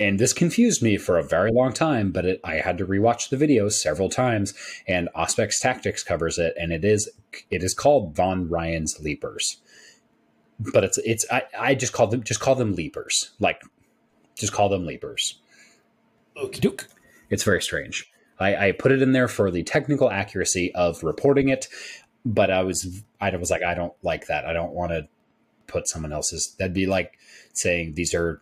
and 0.00 0.18
this 0.18 0.32
confused 0.32 0.82
me 0.82 0.96
for 0.96 1.18
a 1.18 1.22
very 1.22 1.52
long 1.52 1.72
time, 1.72 2.10
but 2.10 2.24
it, 2.24 2.40
I 2.42 2.54
had 2.54 2.78
to 2.78 2.86
rewatch 2.86 3.28
the 3.28 3.36
video 3.36 3.68
several 3.68 4.08
times. 4.08 4.54
And 4.88 5.08
Auspex 5.14 5.60
Tactics 5.60 6.02
covers 6.02 6.38
it, 6.38 6.54
and 6.58 6.72
it 6.72 6.84
is 6.84 7.10
it 7.50 7.62
is 7.62 7.74
called 7.74 8.16
Von 8.16 8.48
Ryan's 8.48 8.98
Leapers, 9.00 9.58
but 10.58 10.84
it's 10.84 10.98
it's 10.98 11.26
I, 11.30 11.42
I 11.58 11.74
just 11.74 11.92
call 11.92 12.06
them 12.06 12.22
just 12.24 12.40
call 12.40 12.54
them 12.54 12.74
Leapers, 12.74 13.32
like 13.38 13.60
just 14.36 14.52
call 14.52 14.70
them 14.70 14.86
Leapers. 14.86 15.38
Okie 16.36 16.60
doke. 16.60 16.88
It's 17.28 17.44
very 17.44 17.60
strange. 17.60 18.10
I, 18.40 18.68
I 18.68 18.72
put 18.72 18.92
it 18.92 19.02
in 19.02 19.12
there 19.12 19.28
for 19.28 19.50
the 19.50 19.62
technical 19.62 20.10
accuracy 20.10 20.74
of 20.74 21.02
reporting 21.02 21.48
it, 21.48 21.68
but 22.24 22.50
I 22.50 22.62
was 22.62 23.02
I 23.20 23.34
was 23.36 23.50
like 23.50 23.62
I 23.62 23.74
don't 23.74 23.92
like 24.02 24.26
that. 24.26 24.46
I 24.46 24.52
don't 24.52 24.72
want 24.72 24.92
to 24.92 25.08
put 25.66 25.88
someone 25.88 26.12
else's. 26.12 26.54
That'd 26.58 26.74
be 26.74 26.86
like 26.86 27.18
saying 27.52 27.94
these 27.94 28.14
are 28.14 28.40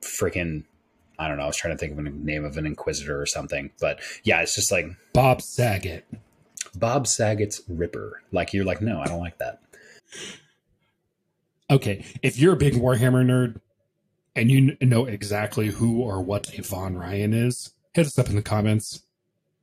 freaking 0.00 0.64
I 1.18 1.28
don't 1.28 1.36
know. 1.36 1.44
I 1.44 1.46
was 1.46 1.56
trying 1.56 1.74
to 1.74 1.78
think 1.78 1.92
of 1.92 1.98
a 1.98 2.02
name 2.02 2.44
of 2.44 2.56
an 2.56 2.66
inquisitor 2.66 3.20
or 3.20 3.26
something, 3.26 3.70
but 3.80 4.00
yeah, 4.24 4.40
it's 4.40 4.54
just 4.54 4.72
like 4.72 4.86
Bob 5.12 5.42
Saget. 5.42 6.04
Bob 6.74 7.06
Saget's 7.06 7.60
Ripper. 7.68 8.22
Like 8.32 8.52
you're 8.52 8.64
like, 8.64 8.80
no, 8.80 9.00
I 9.00 9.06
don't 9.06 9.20
like 9.20 9.38
that. 9.38 9.60
Okay, 11.70 12.04
if 12.22 12.38
you're 12.38 12.54
a 12.54 12.56
big 12.56 12.74
Warhammer 12.74 13.24
nerd 13.24 13.60
and 14.34 14.50
you 14.50 14.76
know 14.80 15.04
exactly 15.06 15.68
who 15.68 16.00
or 16.00 16.22
what 16.22 16.58
a 16.58 16.62
Von 16.62 16.96
Ryan 16.96 17.32
is, 17.32 17.72
hit 17.94 18.06
us 18.06 18.18
up 18.18 18.28
in 18.28 18.36
the 18.36 18.42
comments, 18.42 19.02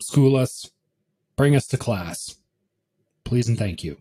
school 0.01 0.35
us, 0.35 0.69
bring 1.35 1.55
us 1.55 1.67
to 1.67 1.77
class, 1.77 2.35
please 3.23 3.47
and 3.47 3.57
thank 3.57 3.83
you. 3.83 3.97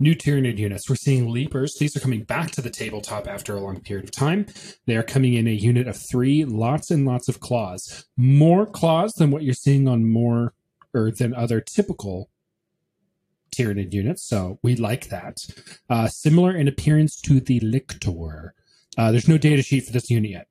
New 0.00 0.14
Tyranid 0.14 0.58
units. 0.58 0.90
We're 0.90 0.96
seeing 0.96 1.30
Leapers. 1.30 1.76
These 1.78 1.96
are 1.96 2.00
coming 2.00 2.24
back 2.24 2.50
to 2.52 2.60
the 2.60 2.70
tabletop 2.70 3.28
after 3.28 3.54
a 3.54 3.60
long 3.60 3.80
period 3.80 4.04
of 4.04 4.10
time. 4.10 4.46
They 4.86 4.96
are 4.96 5.04
coming 5.04 5.34
in 5.34 5.46
a 5.46 5.52
unit 5.52 5.86
of 5.86 5.96
three, 5.96 6.44
lots 6.44 6.90
and 6.90 7.06
lots 7.06 7.28
of 7.28 7.40
claws. 7.40 8.04
More 8.16 8.66
claws 8.66 9.12
than 9.12 9.30
what 9.30 9.44
you're 9.44 9.54
seeing 9.54 9.86
on 9.86 10.04
more 10.04 10.52
or 10.92 11.10
than 11.10 11.34
other 11.34 11.60
typical 11.60 12.28
Tyranid 13.54 13.92
units, 13.92 14.26
so 14.26 14.58
we 14.62 14.74
like 14.74 15.08
that. 15.10 15.38
Uh, 15.88 16.08
similar 16.08 16.56
in 16.56 16.66
appearance 16.66 17.20
to 17.20 17.38
the 17.38 17.60
Lictor. 17.60 18.50
Uh, 18.98 19.12
there's 19.12 19.28
no 19.28 19.38
data 19.38 19.62
sheet 19.62 19.86
for 19.86 19.92
this 19.92 20.10
unit 20.10 20.30
yet 20.30 20.48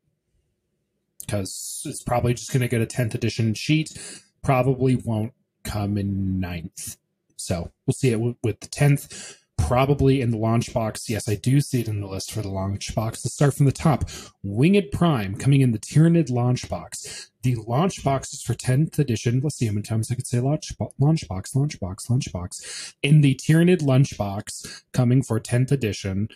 because 1.34 1.82
it's 1.86 2.04
probably 2.04 2.36
just 2.36 2.54
going 2.54 2.62
to 2.62 2.68
get 2.68 2.82
a 2.82 2.86
10th 2.86 3.16
edition 3.16 3.56
sheet. 3.56 3.98
Probably 4.44 4.96
won't 4.96 5.34
come 5.64 5.98
in 5.98 6.40
ninth. 6.40 6.98
So 7.38 7.72
we'll 7.88 7.96
see 7.96 8.12
it 8.12 8.20
with, 8.20 8.36
with 8.44 8.60
the 8.60 8.68
10th. 8.68 9.38
Probably 9.58 10.22
in 10.22 10.30
the 10.30 10.38
launch 10.38 10.72
box. 10.74 11.10
Yes, 11.10 11.28
I 11.28 11.34
do 11.36 11.60
see 11.60 11.80
it 11.82 11.88
in 11.88 12.02
the 12.02 12.08
list 12.08 12.32
for 12.32 12.44
the 12.44 12.50
launch 12.50 12.94
box. 12.94 13.26
Let's 13.26 13.34
start 13.34 13.56
from 13.56 13.66
the 13.66 13.72
top. 13.72 14.10
Winged 14.44 14.92
Prime 14.92 15.36
coming 15.36 15.62
in 15.62 15.72
the 15.72 15.80
Tyranid 15.80 16.30
launch 16.30 16.70
box. 16.70 17.32
The 17.42 17.56
launch 17.68 18.04
box 18.04 18.34
is 18.34 18.44
for 18.44 18.54
10th 18.54 19.00
edition. 19.00 19.40
Let's 19.44 19.56
see 19.56 19.66
how 19.66 19.74
many 19.74 19.84
times 19.84 20.12
I 20.12 20.16
could 20.16 20.28
say 20.28 20.40
launch, 20.40 20.78
bo- 20.78 20.94
launch 21.00 21.28
box, 21.28 21.56
launch 21.56 21.80
box, 21.80 22.10
launch 22.10 22.32
box. 22.32 22.94
In 23.02 23.22
the 23.22 23.34
Tyranid 23.36 23.82
launch 23.82 24.18
box 24.18 24.84
coming 24.92 25.24
for 25.24 25.40
10th 25.40 25.72
edition, 25.72 26.30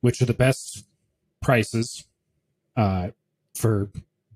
which 0.00 0.22
are 0.22 0.26
the 0.26 0.32
best 0.32 0.86
prices 1.42 2.04
uh, 2.76 3.08
for 3.54 3.90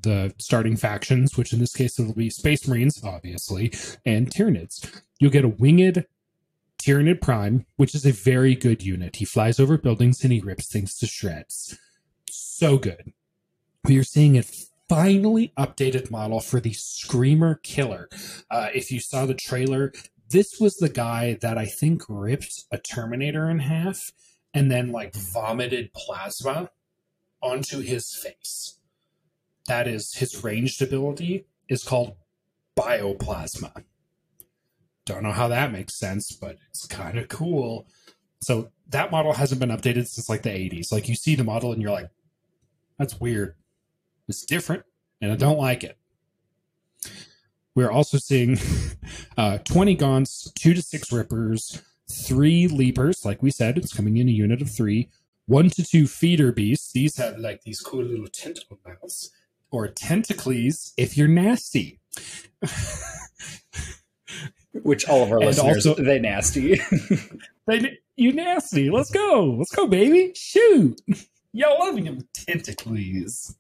the 0.05 0.33
starting 0.39 0.77
factions, 0.77 1.37
which 1.37 1.53
in 1.53 1.59
this 1.59 1.75
case 1.75 1.99
it'll 1.99 2.15
be 2.15 2.31
Space 2.31 2.69
Marines, 2.69 3.03
obviously, 3.03 3.73
and 4.07 4.31
Tyranids. 4.31 5.03
You'll 5.19 5.31
get 5.31 5.45
a 5.45 5.49
winged 5.49 6.07
Tyranid 6.79 7.21
Prime, 7.21 7.67
which 7.77 7.95
is 7.95 8.05
a 8.05 8.13
very 8.13 8.55
good 8.55 8.83
unit. 8.83 9.17
He 9.17 9.25
flies 9.25 9.59
over 9.59 9.79
buildings 9.79 10.23
and 10.23 10.33
he 10.33 10.41
rips 10.41 10.71
things 10.71 10.97
to 10.99 11.07
shreds. 11.07 11.79
So 12.31 12.79
good. 12.79 13.13
We 13.85 13.99
are 13.99 14.05
seeing 14.05 14.39
a 14.39 14.45
finally 14.89 15.53
updated 15.59 16.11
model 16.11 16.41
for 16.41 16.61
the 16.61 16.73
Screamer 16.73 17.57
Killer. 17.57 18.09
Uh, 18.51 18.69
if 18.75 18.91
you 18.91 19.01
saw 19.01 19.25
the 19.27 19.35
trailer, 19.35 19.93
this 20.31 20.61
was 20.61 20.77
the 20.77 20.89
guy 20.89 21.39
that 21.41 21.57
I 21.57 21.67
think 21.67 22.03
ripped 22.09 22.65
a 22.71 22.79
Terminator 22.79 23.49
in 23.49 23.61
half 23.61 24.13
and 24.53 24.71
then 24.71 24.93
like 24.93 25.15
vomited 25.15 25.93
plasma 25.95 26.71
onto 27.43 27.81
his 27.81 28.15
face. 28.15 28.79
That 29.67 29.89
is 29.89 30.15
his 30.15 30.43
ranged 30.45 30.83
ability 30.83 31.47
is 31.69 31.85
called 31.85 32.17
bioplasma. 32.77 33.85
Don't 35.07 35.23
know 35.23 35.33
how 35.33 35.49
that 35.49 35.73
makes 35.73 35.95
sense, 35.95 36.33
but 36.33 36.57
it's 36.71 36.87
kind 36.87 37.19
of 37.19 37.29
cool. 37.29 37.87
So 38.41 38.71
that 38.89 39.11
model 39.11 39.33
hasn't 39.33 39.61
been 39.61 39.71
updated 39.71 40.07
since 40.07 40.29
like 40.29 40.43
the 40.43 40.51
80s. 40.51 40.93
Like 40.93 41.09
you 41.09 41.15
see 41.15 41.35
the 41.35 41.45
model 41.45 41.73
and 41.73 41.81
you're 41.81 41.91
like, 41.91 42.11
that's 42.99 43.21
weird. 43.21 43.55
It's 44.29 44.45
different 44.45 44.85
and 45.21 45.33
I 45.33 45.37
don't 45.37 45.59
like 45.59 45.85
it. 45.85 45.99
We're 47.75 47.91
also 47.91 48.19
seeing 48.19 48.59
uh, 49.37 49.59
20 49.59 49.97
Gaunts, 49.97 50.53
two 50.55 50.75
to 50.75 50.83
six 50.83 51.11
Rippers, 51.11 51.83
three 52.11 52.69
Leapers. 52.69 53.25
Like 53.25 53.43
we 53.43 53.51
said, 53.51 53.77
it's 53.77 53.93
coming 53.93 54.17
in 54.17 54.29
a 54.29 54.33
unit 54.33 54.63
of 54.63 54.71
three. 54.71 55.11
One 55.47 55.69
to 55.71 55.85
two 55.85 56.07
Feeder 56.07 56.53
Beasts. 56.53 56.93
These 56.93 57.17
have 57.17 57.39
like 57.39 57.63
these 57.63 57.81
cool 57.81 58.03
little 58.03 58.29
tentacle 58.29 58.79
mouths. 58.87 59.31
Or 59.75 59.89
Tentacles 59.89 60.93
if 60.97 61.17
you're 61.19 61.27
nasty. 61.27 61.99
Which 64.73 65.09
all 65.09 65.25
of 65.25 65.33
our 65.33 65.39
And 65.39 65.47
listeners, 65.47 65.85
also- 65.85 66.01
they 66.03 66.21
nasty. 66.21 66.81
They, 67.67 67.97
you 68.17 68.35
nasty. 68.35 68.91
Let's 68.91 69.11
go. 69.11 69.57
Let's 69.59 69.75
go, 69.75 69.87
baby. 69.89 70.33
Shoot. 70.37 71.01
Y'all 71.55 71.79
love 71.81 71.97
them 72.05 72.29
tentacles. 72.35 73.57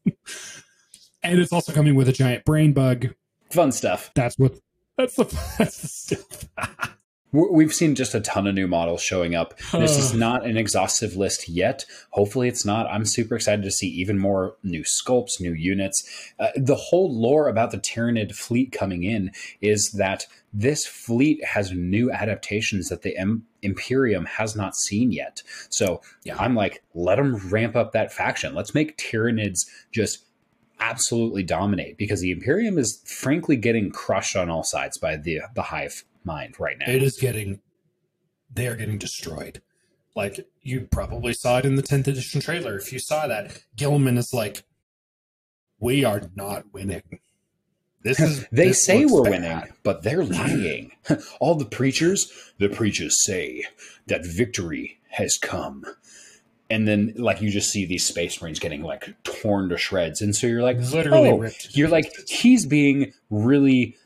and 1.22 1.38
it's 1.40 1.54
also 1.54 1.72
coming 1.72 1.94
with 1.94 2.06
a 2.10 2.12
giant 2.12 2.44
brain 2.44 2.74
bug. 2.74 3.14
Fun 3.50 3.72
stuff. 3.72 4.10
That's 4.14 4.38
what 4.38 4.58
that's 4.98 5.16
the 5.16 5.24
that's 5.58 5.80
the 5.80 5.88
stuff. 5.88 6.96
We- 7.34 7.48
We've 7.64 7.74
seen 7.74 7.94
just 7.96 8.14
a 8.14 8.20
ton 8.20 8.46
of 8.46 8.54
new 8.54 8.68
models 8.68 9.02
showing 9.02 9.34
up. 9.34 9.58
This 9.72 9.96
is 9.98 10.14
not 10.14 10.46
an 10.46 10.56
exhaustive 10.56 11.16
list 11.16 11.48
yet. 11.48 11.84
Hopefully, 12.10 12.46
it's 12.48 12.64
not. 12.64 12.86
I'm 12.86 13.04
super 13.04 13.34
excited 13.34 13.62
to 13.64 13.70
see 13.72 13.88
even 13.88 14.18
more 14.18 14.56
new 14.62 14.82
sculpts, 14.84 15.40
new 15.40 15.52
units. 15.52 16.04
Uh, 16.38 16.48
the 16.56 16.76
whole 16.76 17.12
lore 17.12 17.48
about 17.48 17.72
the 17.72 17.78
Tyranid 17.78 18.34
fleet 18.34 18.70
coming 18.72 19.02
in 19.02 19.32
is 19.60 19.90
that 19.98 20.26
this 20.52 20.86
fleet 20.86 21.44
has 21.44 21.72
new 21.72 22.10
adaptations 22.12 22.88
that 22.88 23.02
the 23.02 23.16
M- 23.16 23.44
Imperium 23.62 24.26
has 24.26 24.54
not 24.54 24.76
seen 24.76 25.10
yet. 25.10 25.42
So 25.70 26.00
Yeah. 26.22 26.36
I'm 26.38 26.54
like, 26.54 26.84
let 26.94 27.16
them 27.16 27.36
ramp 27.50 27.74
up 27.74 27.90
that 27.92 28.12
faction. 28.12 28.54
Let's 28.54 28.74
make 28.74 28.96
Tyranids 28.96 29.66
just 29.90 30.24
absolutely 30.78 31.42
dominate 31.42 31.96
because 31.98 32.20
the 32.20 32.30
Imperium 32.30 32.78
is 32.78 33.02
frankly 33.06 33.56
getting 33.56 33.90
crushed 33.90 34.36
on 34.36 34.48
all 34.50 34.62
sides 34.62 34.98
by 34.98 35.16
the 35.16 35.40
the 35.54 35.62
hive 35.62 36.04
mind 36.24 36.56
right 36.58 36.76
now. 36.78 36.90
It 36.90 37.02
is 37.02 37.16
getting 37.18 37.60
they 38.52 38.66
are 38.68 38.76
getting 38.76 38.98
destroyed. 38.98 39.62
Like 40.14 40.46
you 40.62 40.82
probably 40.90 41.32
saw 41.32 41.58
it 41.58 41.64
in 41.64 41.74
the 41.74 41.82
10th 41.82 42.06
edition 42.06 42.40
trailer. 42.40 42.76
If 42.76 42.92
you 42.92 42.98
saw 42.98 43.26
that, 43.26 43.62
Guilliman 43.76 44.16
is 44.16 44.32
like, 44.32 44.64
We 45.78 46.04
are 46.04 46.22
not 46.34 46.72
winning. 46.72 47.20
This 48.02 48.20
is 48.20 48.46
They 48.52 48.68
this 48.68 48.84
say 48.84 49.06
we're 49.06 49.24
bad." 49.24 49.30
winning, 49.30 49.62
but 49.82 50.02
they're 50.02 50.24
lying. 50.24 50.92
All 51.40 51.56
the 51.56 51.64
preachers, 51.64 52.30
the 52.58 52.68
preachers 52.68 53.24
say 53.24 53.64
that 54.06 54.24
victory 54.24 55.00
has 55.10 55.36
come. 55.40 55.84
And 56.70 56.88
then, 56.88 57.12
like, 57.16 57.42
you 57.42 57.50
just 57.50 57.70
see 57.70 57.84
these 57.84 58.06
space 58.06 58.40
marines 58.40 58.58
getting 58.58 58.82
like 58.82 59.14
torn 59.22 59.68
to 59.68 59.76
shreds. 59.76 60.22
And 60.22 60.34
so 60.34 60.46
you're 60.46 60.62
like, 60.62 60.78
Literally 60.78 61.30
oh, 61.30 61.38
ripped. 61.38 61.76
You're 61.76 61.88
like, 61.90 62.10
he's 62.26 62.64
being 62.66 63.12
really, 63.30 63.96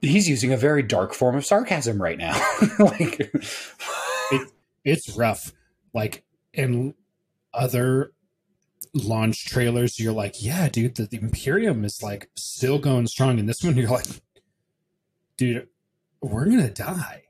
he's 0.00 0.28
using 0.28 0.52
a 0.52 0.56
very 0.56 0.82
dark 0.82 1.14
form 1.14 1.36
of 1.36 1.44
sarcasm 1.44 2.00
right 2.00 2.18
now. 2.18 2.40
like, 2.78 3.32
it's 4.84 5.16
rough. 5.16 5.52
Like 5.92 6.24
in 6.52 6.94
other 7.52 8.12
launch 8.94 9.46
trailers, 9.46 9.98
you're 9.98 10.12
like, 10.12 10.42
yeah, 10.42 10.68
dude, 10.68 10.96
the, 10.96 11.06
the 11.06 11.18
Imperium 11.18 11.84
is 11.84 12.02
like 12.02 12.30
still 12.36 12.78
going 12.78 13.06
strong. 13.06 13.38
In 13.38 13.46
this 13.46 13.62
one, 13.62 13.76
you're 13.76 13.90
like, 13.90 14.06
dude, 15.36 15.68
we're 16.20 16.46
gonna 16.46 16.70
die. 16.70 17.24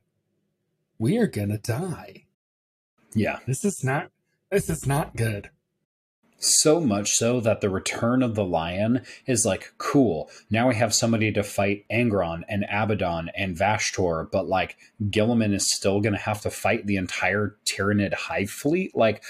We 0.99 1.17
are 1.19 1.27
gonna 1.27 1.59
die. 1.59 2.27
yeah. 3.15 3.39
This 3.47 3.65
is 3.65 3.83
not. 3.83 4.11
This 4.51 4.69
is 4.69 4.87
not 4.87 5.17
good. 5.17 5.51
So 6.43 6.81
much 6.81 7.13
so 7.13 7.39
that 7.41 7.61
the 7.61 7.69
return 7.69 8.23
of 8.23 8.35
the 8.35 8.45
lion 8.45 9.03
is 9.27 9.45
like 9.45 9.75
cool. 9.77 10.31
Now 10.51 10.69
we 10.69 10.75
have 10.75 10.95
somebody 10.95 11.31
to 11.33 11.43
fight 11.43 11.85
Angron 11.93 12.43
and 12.49 12.65
Abaddon 12.71 13.31
and 13.37 13.55
Vashtor, 13.55 14.31
but 14.33 14.49
like 14.49 14.79
Guilliman 15.03 15.53
is 15.53 15.71
still 15.71 16.01
going 16.01 16.15
to 16.15 16.19
have 16.19 16.41
to 16.41 16.51
fight 16.51 16.87
the 16.87 16.97
entire 16.97 17.57
Tyranid 17.67 18.15
hive 18.15 18.49
fleet. 18.49 18.97
Like, 18.97 19.23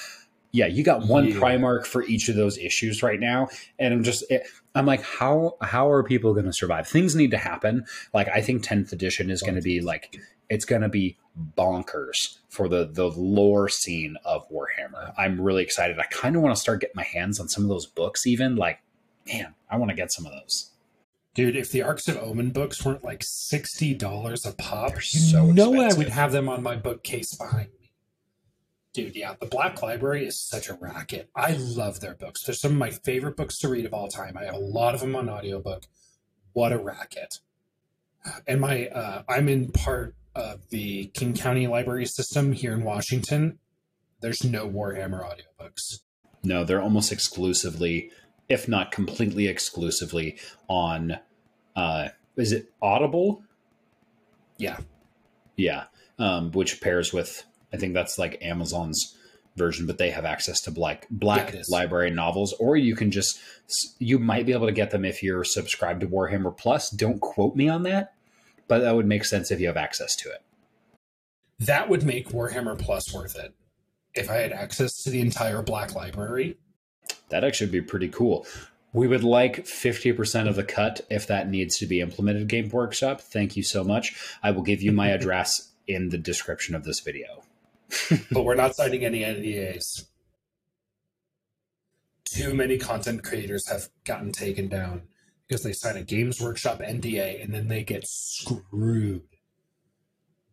yeah, 0.52 0.66
you 0.66 0.84
got 0.84 1.06
one 1.06 1.26
Yeah. 1.26 1.34
Primarch 1.34 1.84
for 1.84 2.04
each 2.04 2.28
of 2.28 2.36
those 2.36 2.58
issues 2.58 3.02
right 3.02 3.20
now, 3.20 3.48
and 3.78 3.92
I'm 3.92 4.02
just, 4.02 4.24
it, 4.30 4.42
I'm 4.74 4.86
like, 4.86 5.02
how 5.02 5.56
how 5.60 5.90
are 5.90 6.02
people 6.02 6.32
going 6.32 6.46
to 6.46 6.52
survive? 6.52 6.88
Things 6.88 7.14
need 7.16 7.32
to 7.32 7.38
happen. 7.38 7.86
Like, 8.14 8.28
I 8.28 8.40
think 8.40 8.64
10th 8.64 8.92
edition 8.92 9.30
is 9.30 9.42
going 9.42 9.56
to 9.56 9.62
be 9.62 9.80
like, 9.80 10.16
it's 10.48 10.64
going 10.64 10.82
to 10.82 10.88
be 10.88 11.16
bonkers 11.56 12.38
for 12.48 12.68
the 12.68 12.88
the 12.90 13.08
lore 13.08 13.68
scene 13.68 14.16
of 14.24 14.48
Warhammer. 14.50 15.12
I'm 15.16 15.40
really 15.40 15.62
excited. 15.62 15.98
I 15.98 16.04
kind 16.04 16.36
of 16.36 16.42
want 16.42 16.54
to 16.54 16.60
start 16.60 16.80
getting 16.80 16.96
my 16.96 17.04
hands 17.04 17.40
on 17.40 17.48
some 17.48 17.62
of 17.64 17.68
those 17.68 17.86
books. 17.86 18.26
Even 18.26 18.56
like, 18.56 18.80
man, 19.26 19.54
I 19.70 19.76
want 19.76 19.90
to 19.90 19.96
get 19.96 20.12
some 20.12 20.26
of 20.26 20.32
those. 20.32 20.70
Dude, 21.34 21.56
if 21.56 21.70
the 21.70 21.82
Arks 21.82 22.08
of 22.08 22.16
Omen 22.18 22.50
books 22.50 22.84
weren't 22.84 23.04
like 23.04 23.22
sixty 23.22 23.94
dollars 23.94 24.44
a 24.44 24.52
pop, 24.52 24.90
They're 24.90 24.96
you 24.98 25.20
so 25.20 25.46
know 25.46 25.80
I 25.80 25.94
would 25.94 26.08
have 26.08 26.32
them 26.32 26.48
on 26.48 26.62
my 26.62 26.76
bookcase 26.76 27.34
behind 27.34 27.68
me. 27.80 27.92
Dude, 28.92 29.14
yeah, 29.14 29.34
the 29.38 29.46
Black 29.46 29.80
Library 29.80 30.26
is 30.26 30.40
such 30.40 30.68
a 30.68 30.74
racket. 30.74 31.30
I 31.36 31.52
love 31.52 32.00
their 32.00 32.14
books. 32.14 32.42
They're 32.42 32.54
some 32.56 32.72
of 32.72 32.78
my 32.78 32.90
favorite 32.90 33.36
books 33.36 33.58
to 33.58 33.68
read 33.68 33.86
of 33.86 33.94
all 33.94 34.08
time. 34.08 34.36
I 34.36 34.46
have 34.46 34.54
a 34.54 34.58
lot 34.58 34.94
of 34.94 35.00
them 35.00 35.14
on 35.14 35.28
audiobook. 35.28 35.84
What 36.52 36.72
a 36.72 36.78
racket. 36.78 37.38
And 38.48 38.60
my 38.60 38.88
uh, 38.88 39.22
I'm 39.28 39.48
in 39.48 39.70
part 39.70 40.16
of 40.34 40.68
the 40.70 41.06
King 41.14 41.34
County 41.34 41.66
Library 41.66 42.06
system 42.06 42.52
here 42.52 42.72
in 42.72 42.84
Washington. 42.84 43.58
There's 44.20 44.44
no 44.44 44.68
Warhammer 44.68 45.24
audiobooks. 45.24 46.00
No, 46.42 46.64
they're 46.64 46.82
almost 46.82 47.12
exclusively, 47.12 48.10
if 48.48 48.68
not 48.68 48.92
completely 48.92 49.48
exclusively, 49.48 50.38
on. 50.68 51.18
uh 51.76 52.08
Is 52.36 52.52
it 52.52 52.72
Audible? 52.80 53.42
Yeah. 54.58 54.78
Yeah, 55.56 55.84
um, 56.18 56.52
which 56.52 56.80
pairs 56.80 57.12
with 57.12 57.44
I 57.72 57.76
think 57.76 57.94
that's 57.94 58.18
like 58.18 58.38
Amazon's 58.42 59.16
version, 59.56 59.86
but 59.86 59.98
they 59.98 60.10
have 60.10 60.24
access 60.24 60.60
to 60.62 60.70
black 60.70 61.06
black 61.10 61.52
Yeah, 61.52 61.62
library 61.68 62.10
novels, 62.10 62.54
or 62.54 62.76
you 62.76 62.94
can 62.96 63.10
just 63.10 63.38
you 63.98 64.18
might 64.18 64.46
be 64.46 64.52
able 64.52 64.66
to 64.66 64.72
get 64.72 64.90
them 64.90 65.04
if 65.04 65.22
you're 65.22 65.44
subscribed 65.44 66.00
to 66.00 66.06
Warhammer 66.06 66.56
Plus. 66.56 66.90
Don't 66.90 67.20
quote 67.20 67.56
me 67.56 67.68
on 67.68 67.82
that, 67.82 68.14
but 68.70 68.82
that 68.82 68.94
would 68.94 69.06
make 69.06 69.24
sense 69.24 69.50
if 69.50 69.60
you 69.60 69.66
have 69.66 69.76
access 69.76 70.14
to 70.14 70.30
it. 70.30 70.42
That 71.58 71.88
would 71.88 72.04
make 72.04 72.28
Warhammer 72.28 72.78
Plus 72.78 73.12
worth 73.12 73.36
it. 73.36 73.52
If 74.14 74.30
I 74.30 74.36
had 74.36 74.52
access 74.52 75.02
to 75.02 75.10
the 75.10 75.20
entire 75.20 75.60
Black 75.60 75.96
Library, 75.96 76.56
That 77.30 77.42
actually 77.42 77.66
would 77.66 77.72
be 77.72 77.80
pretty 77.80 78.06
cool. 78.06 78.46
We 78.92 79.08
would 79.08 79.24
like 79.24 79.64
50% 79.64 80.48
of 80.48 80.54
the 80.54 80.62
cut 80.62 81.00
if 81.10 81.26
that 81.26 81.48
needs 81.48 81.78
to 81.78 81.86
be 81.86 82.00
implemented, 82.00 82.46
Game 82.46 82.68
Workshop. 82.68 83.20
Thank 83.20 83.56
you 83.56 83.64
so 83.64 83.82
much. 83.82 84.14
I 84.40 84.52
will 84.52 84.62
give 84.62 84.82
you 84.82 84.92
my 84.92 85.08
address 85.18 85.72
in 85.88 86.10
the 86.10 86.18
description 86.18 86.76
of 86.76 86.84
this 86.84 87.00
video. 87.00 87.42
but 88.30 88.44
we're 88.44 88.54
not 88.54 88.76
signing 88.76 89.04
any 89.04 89.20
NDAs. 89.22 90.04
Too 92.24 92.54
many 92.54 92.78
content 92.78 93.24
creators 93.24 93.68
have 93.68 93.88
gotten 94.04 94.30
taken 94.30 94.68
down 94.68 95.02
because 95.50 95.64
they 95.64 95.72
sign 95.72 95.96
a 95.96 96.02
Games 96.04 96.40
Workshop 96.40 96.78
NDA 96.78 97.42
and 97.42 97.52
then 97.52 97.66
they 97.66 97.82
get 97.82 98.06
screwed. 98.06 99.22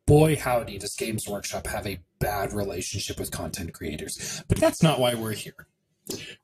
Boy, 0.07 0.35
howdy, 0.35 0.79
does 0.79 0.95
Games 0.95 1.27
Workshop 1.27 1.67
have 1.67 1.85
a 1.85 1.99
bad 2.19 2.51
relationship 2.51 3.19
with 3.19 3.29
content 3.29 3.73
creators. 3.73 4.43
But 4.47 4.57
that's 4.57 4.81
not 4.81 4.99
why 4.99 5.13
we're 5.13 5.33
here. 5.33 5.67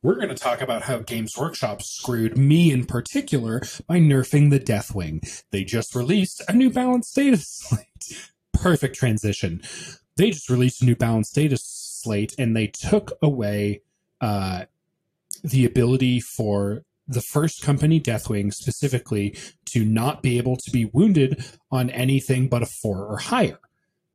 We're 0.03 0.15
going 0.15 0.29
to 0.29 0.35
talk 0.35 0.61
about 0.61 0.83
how 0.83 0.99
Games 0.99 1.35
Workshop 1.35 1.81
screwed 1.81 2.37
me 2.37 2.71
in 2.71 2.85
particular 2.85 3.61
by 3.87 3.97
nerfing 3.97 4.51
the 4.51 4.59
Deathwing. 4.59 5.43
They 5.49 5.63
just 5.63 5.95
released 5.95 6.43
a 6.47 6.53
new 6.53 6.69
balance 6.69 7.11
data 7.11 7.37
slate. 7.41 8.29
Perfect 8.53 8.95
transition 8.95 9.63
they 10.15 10.29
just 10.29 10.49
released 10.49 10.81
a 10.81 10.85
new 10.85 10.95
balance 10.95 11.31
data 11.31 11.57
slate 11.59 12.35
and 12.37 12.55
they 12.55 12.67
took 12.67 13.13
away 13.21 13.81
uh, 14.21 14.65
the 15.43 15.65
ability 15.65 16.19
for 16.19 16.83
the 17.07 17.21
first 17.21 17.61
company 17.61 17.99
deathwing 17.99 18.53
specifically 18.53 19.37
to 19.65 19.83
not 19.83 20.21
be 20.21 20.37
able 20.37 20.55
to 20.55 20.71
be 20.71 20.85
wounded 20.85 21.43
on 21.71 21.89
anything 21.89 22.47
but 22.47 22.63
a 22.63 22.65
four 22.65 23.05
or 23.05 23.17
higher. 23.17 23.59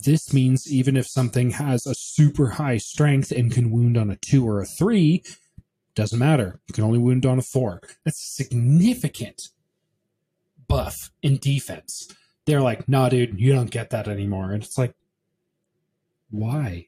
This 0.01 0.33
means 0.33 0.73
even 0.73 0.97
if 0.97 1.07
something 1.07 1.51
has 1.53 1.87
a 1.87 1.95
super 1.95 2.51
high 2.51 2.79
strength 2.79 3.31
and 3.33 3.53
can 3.53 3.71
wound 3.71 3.97
on 3.97 4.11
a 4.11 4.17
two 4.17 4.47
or 4.47 4.61
a 4.61 4.67
three 4.67 5.25
doesn't 5.95 6.19
matter. 6.19 6.61
You 6.69 6.75
can 6.75 6.85
only 6.85 7.01
wound 7.01 7.27
on 7.27 7.39
a 7.39 7.43
four. 7.43 7.81
That's 8.05 8.23
a 8.23 8.43
significant 8.45 9.49
buff 10.69 11.11
in 11.23 11.39
defense. 11.39 12.09
They're 12.47 12.61
like 12.61 12.89
nah 12.89 13.09
dude 13.09 13.39
you 13.41 13.53
don't 13.53 13.71
get 13.71 13.91
that 13.91 14.09
anymore. 14.09 14.53
And 14.53 14.63
it's 14.63 14.79
like 14.79 14.95
why? 16.31 16.87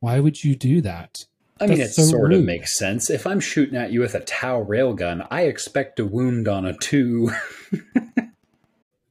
Why 0.00 0.20
would 0.20 0.44
you 0.44 0.54
do 0.54 0.80
that? 0.82 1.26
I 1.62 1.66
mean, 1.66 1.80
it 1.80 1.94
so 1.94 2.02
sort 2.02 2.32
of 2.32 2.44
makes 2.44 2.76
sense. 2.76 3.08
If 3.08 3.26
I'm 3.26 3.40
shooting 3.40 3.76
at 3.76 3.92
you 3.92 4.00
with 4.00 4.14
a 4.14 4.20
Tau 4.20 4.64
railgun, 4.64 5.26
I 5.30 5.42
expect 5.42 6.00
a 6.00 6.04
wound 6.04 6.48
on 6.48 6.66
a 6.66 6.76
two. 6.76 7.30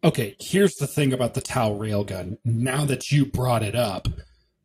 Okay, 0.03 0.35
here's 0.39 0.75
the 0.77 0.87
thing 0.87 1.13
about 1.13 1.35
the 1.35 1.41
Tau 1.41 1.77
railgun. 1.77 2.37
Now 2.43 2.85
that 2.85 3.11
you 3.11 3.23
brought 3.23 3.61
it 3.61 3.75
up, 3.75 4.07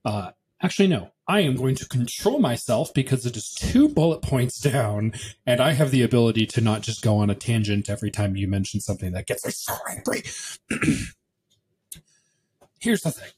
uh, 0.03 0.31
actually, 0.63 0.89
no, 0.89 1.11
I 1.29 1.41
am 1.41 1.57
going 1.57 1.75
to 1.75 1.87
control 1.87 2.39
myself 2.39 2.95
because 2.95 3.27
it 3.27 3.37
is 3.37 3.53
two 3.53 3.89
bullet 3.89 4.23
points 4.23 4.59
down, 4.59 5.13
and 5.45 5.61
I 5.61 5.73
have 5.73 5.91
the 5.91 6.03
ability 6.03 6.47
to 6.47 6.63
not 6.63 6.81
just 6.81 7.03
go 7.03 7.19
on 7.19 7.29
a 7.29 7.35
tangent 7.35 7.91
every 7.91 8.11
time 8.11 8.37
you 8.37 8.49
mention 8.49 8.81
something 8.81 9.13
that 9.13 9.27
gets 9.27 9.45
me 9.45 9.53
so 9.53 9.75
angry. 9.91 10.23
here's 12.81 13.03
the 13.03 13.11
thing 13.11 13.31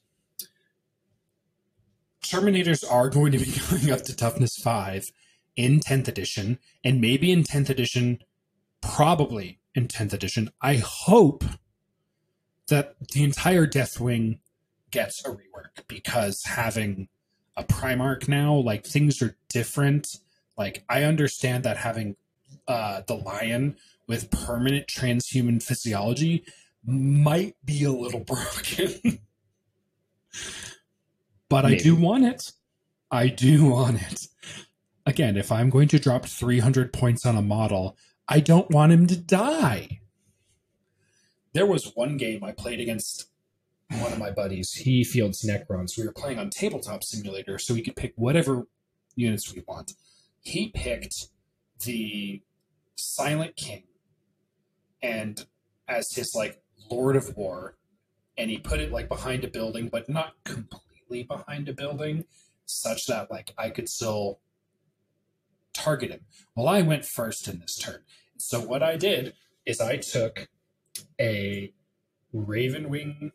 Terminators 2.29 2.85
are 2.91 3.09
going 3.09 3.33
to 3.33 3.39
be 3.39 3.47
going 3.71 3.91
up 3.91 4.03
to 4.03 4.15
toughness 4.15 4.57
5 4.57 5.11
in 5.57 5.81
10th 5.81 6.09
edition, 6.09 6.59
and 6.85 7.01
maybe 7.01 7.33
in 7.33 7.43
10th 7.43 7.71
edition, 7.71 8.19
probably 8.83 9.61
in 9.75 9.89
10th 9.89 10.13
edition. 10.13 10.51
I 10.61 10.77
hope 10.77 11.43
that 12.69 12.97
the 13.13 13.25
entire 13.25 13.67
Deathwing 13.67 14.41
gets 14.91 15.25
a 15.25 15.31
rework 15.31 15.87
because 15.89 16.43
having 16.45 17.09
a 17.57 17.65
Primarch 17.65 18.29
now, 18.29 18.55
like 18.55 18.85
things 18.85 19.23
are 19.23 19.37
different. 19.49 20.19
Like 20.57 20.85
I 20.89 21.05
understand 21.05 21.65
that 21.65 21.79
having 21.79 22.17
uh, 22.67 23.03
the 23.07 23.15
Lion 23.15 23.77
with 24.07 24.31
permanent 24.31 24.87
transhuman 24.87 25.63
physiology 25.63 26.45
might 26.85 27.57
be 27.65 27.85
a 27.85 27.93
little 27.93 28.21
broken. 28.25 29.21
But 31.49 31.65
I 31.65 31.77
do 31.77 31.95
want 31.95 32.25
it. 32.25 32.53
I 33.11 33.29
do 33.29 33.65
want 33.71 34.01
it. 34.03 34.27
Again, 35.07 35.37
if 35.37 35.51
I'm 35.51 35.71
going 35.71 35.89
to 35.89 35.99
drop 35.99 36.27
300 36.27 36.93
points 36.93 37.25
on 37.25 37.37
a 37.37 37.43
model, 37.43 37.97
I 38.29 38.41
don't 38.41 38.71
want 38.71 38.93
him 38.93 39.07
to 39.07 39.17
die. 39.17 40.01
There 41.55 41.67
was 41.67 41.93
one 41.95 42.19
game 42.19 42.45
I 42.45 42.53
played 42.53 42.79
against 42.79 43.31
one 43.91 44.13
of 44.13 44.19
my 44.19 44.31
buddies. 44.31 44.73
He 44.73 45.03
fields 45.03 45.43
Necrons. 45.43 45.97
We 45.97 46.05
were 46.05 46.13
playing 46.13 46.39
on 46.39 46.51
Tabletop 46.51 47.03
Simulator, 47.03 47.59
so 47.59 47.73
we 47.73 47.83
could 47.83 47.97
pick 47.97 48.13
whatever 48.17 48.67
units 49.17 49.53
we 49.55 49.63
want. 49.67 49.93
He 50.43 50.69
picked 50.69 51.29
the 51.85 52.43
Silent 52.97 53.57
King 53.57 53.85
and 55.03 55.47
as 55.89 56.13
his 56.15 56.35
like 56.35 56.61
Lord 56.91 57.17
of 57.17 57.37
War, 57.37 57.77
and 58.37 58.51
he 58.51 58.59
put 58.59 58.81
it 58.81 58.93
like 58.93 59.09
behind 59.09 59.45
a 59.45 59.49
building, 59.49 59.89
but 59.89 60.09
not 60.09 60.35
completely 60.45 60.88
behind 61.11 61.69
a 61.69 61.73
building, 61.73 62.25
such 62.67 63.07
that 63.07 63.31
like 63.31 63.55
I 63.57 63.71
could 63.71 63.89
still 63.89 64.41
target 65.75 66.11
him. 66.11 66.21
Well, 66.55 66.69
I 66.69 66.83
went 66.83 67.05
first 67.05 67.49
in 67.49 67.61
this 67.61 67.77
turn. 67.77 68.03
So 68.37 68.61
what 68.61 68.83
I 68.83 68.97
did 68.97 69.35
is 69.65 69.81
I 69.81 69.97
took 69.97 70.49
a 71.21 71.73
Ravenwing 72.35 73.33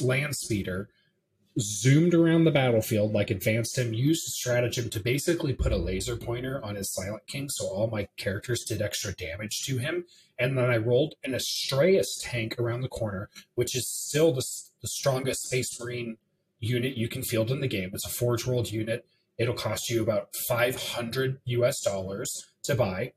land 0.00 0.36
speeder, 0.36 0.88
zoomed 1.60 2.14
around 2.14 2.44
the 2.44 2.52
battlefield, 2.52 3.12
like 3.12 3.30
advanced 3.30 3.76
him, 3.76 3.92
used 3.92 4.24
stratagem 4.28 4.88
to 4.90 5.00
basically 5.00 5.52
put 5.52 5.72
a 5.72 5.76
laser 5.76 6.16
pointer 6.16 6.64
on 6.64 6.76
his 6.76 6.92
Silent 6.92 7.26
King, 7.26 7.48
so 7.48 7.66
all 7.66 7.88
my 7.88 8.08
characters 8.16 8.64
did 8.64 8.80
extra 8.80 9.12
damage 9.12 9.64
to 9.64 9.78
him. 9.78 10.04
And 10.38 10.56
then 10.56 10.70
I 10.70 10.76
rolled 10.76 11.16
an 11.24 11.32
Astraeus 11.32 12.20
tank 12.22 12.58
around 12.58 12.82
the 12.82 12.88
corner, 12.88 13.28
which 13.56 13.74
is 13.74 13.88
still 13.88 14.32
the, 14.32 14.46
the 14.82 14.88
strongest 14.88 15.48
Space 15.48 15.80
Marine 15.80 16.16
unit 16.60 16.96
you 16.96 17.08
can 17.08 17.22
field 17.22 17.50
in 17.50 17.60
the 17.60 17.68
game. 17.68 17.90
It's 17.92 18.06
a 18.06 18.10
Forge 18.10 18.46
World 18.46 18.70
unit. 18.70 19.06
It'll 19.38 19.54
cost 19.54 19.88
you 19.88 20.02
about 20.02 20.34
500 20.48 21.40
US 21.44 21.80
dollars 21.80 22.46
to 22.64 22.74
buy. 22.74 23.12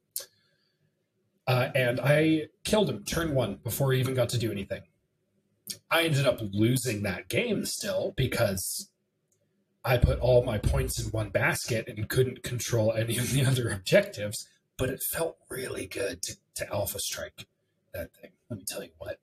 Uh, 1.47 1.69
and 1.73 1.99
I 1.99 2.47
killed 2.63 2.89
him 2.89 3.03
turn 3.03 3.33
one 3.33 3.59
before 3.63 3.91
he 3.91 3.99
even 3.99 4.13
got 4.13 4.29
to 4.29 4.37
do 4.37 4.51
anything. 4.51 4.83
I 5.89 6.03
ended 6.03 6.27
up 6.27 6.39
losing 6.53 7.03
that 7.03 7.27
game 7.29 7.65
still 7.65 8.13
because 8.15 8.89
I 9.83 9.97
put 9.97 10.19
all 10.19 10.43
my 10.43 10.59
points 10.59 10.99
in 10.99 11.09
one 11.11 11.29
basket 11.29 11.87
and 11.87 12.07
couldn't 12.07 12.43
control 12.43 12.93
any 12.93 13.17
of 13.17 13.31
the 13.31 13.45
other 13.47 13.69
objectives. 13.69 14.47
But 14.77 14.89
it 14.89 15.01
felt 15.11 15.37
really 15.49 15.85
good 15.85 16.21
to, 16.23 16.35
to 16.55 16.73
alpha 16.73 16.99
strike 16.99 17.47
that 17.93 18.13
thing. 18.13 18.31
Let 18.49 18.59
me 18.59 18.65
tell 18.67 18.83
you 18.83 18.91
what. 18.97 19.19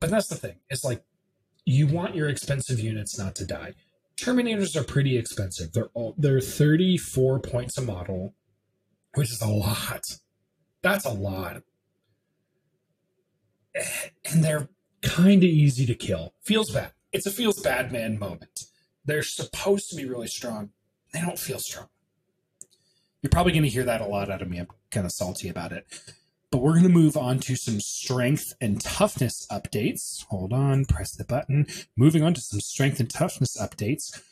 But 0.00 0.10
that's 0.10 0.28
the 0.28 0.36
thing. 0.36 0.56
It's 0.70 0.84
like 0.84 1.02
you 1.68 1.86
want 1.86 2.14
your 2.14 2.28
expensive 2.28 2.80
units 2.80 3.18
not 3.18 3.34
to 3.36 3.44
die. 3.44 3.74
Terminators 4.18 4.74
are 4.74 4.82
pretty 4.82 5.18
expensive. 5.18 5.72
They're 5.72 5.90
all 5.92 6.14
they're 6.16 6.40
34 6.40 7.40
points 7.40 7.76
a 7.76 7.82
model, 7.82 8.34
which 9.14 9.30
is 9.30 9.42
a 9.42 9.48
lot. 9.48 10.02
That's 10.82 11.04
a 11.04 11.12
lot. 11.12 11.62
And 14.32 14.42
they're 14.42 14.68
kind 15.02 15.44
of 15.44 15.50
easy 15.50 15.84
to 15.86 15.94
kill. 15.94 16.32
Feels 16.42 16.70
bad. 16.70 16.92
it's 17.12 17.26
a 17.26 17.30
feels 17.30 17.60
bad 17.60 17.92
man 17.92 18.18
moment. 18.18 18.64
They're 19.04 19.22
supposed 19.22 19.90
to 19.90 19.96
be 19.96 20.06
really 20.06 20.26
strong. 20.26 20.70
They 21.12 21.20
don't 21.20 21.38
feel 21.38 21.58
strong. 21.58 21.88
You're 23.22 23.30
probably 23.30 23.52
going 23.52 23.64
to 23.64 23.68
hear 23.68 23.84
that 23.84 24.00
a 24.00 24.06
lot 24.06 24.30
out 24.30 24.42
of 24.42 24.48
me. 24.48 24.58
I'm 24.58 24.68
kind 24.90 25.06
of 25.06 25.12
salty 25.12 25.48
about 25.48 25.72
it. 25.72 25.86
But 26.50 26.58
we're 26.58 26.72
going 26.72 26.84
to 26.84 26.88
move 26.88 27.16
on 27.16 27.40
to 27.40 27.56
some 27.56 27.78
strength 27.78 28.54
and 28.60 28.80
toughness 28.80 29.46
updates. 29.50 30.24
Hold 30.26 30.52
on, 30.52 30.86
press 30.86 31.12
the 31.12 31.24
button. 31.24 31.66
Moving 31.94 32.22
on 32.22 32.32
to 32.34 32.40
some 32.40 32.60
strength 32.60 33.00
and 33.00 33.10
toughness 33.10 33.56
updates. 33.60 34.22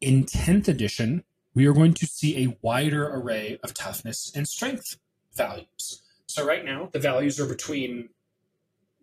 In 0.00 0.24
10th 0.24 0.66
edition, 0.66 1.22
we 1.54 1.66
are 1.66 1.72
going 1.72 1.94
to 1.94 2.06
see 2.06 2.44
a 2.44 2.56
wider 2.60 3.08
array 3.08 3.58
of 3.62 3.72
toughness 3.72 4.32
and 4.34 4.48
strength 4.48 4.98
values. 5.34 6.02
So 6.26 6.44
right 6.44 6.64
now, 6.64 6.90
the 6.92 6.98
values 6.98 7.38
are 7.38 7.46
between 7.46 8.08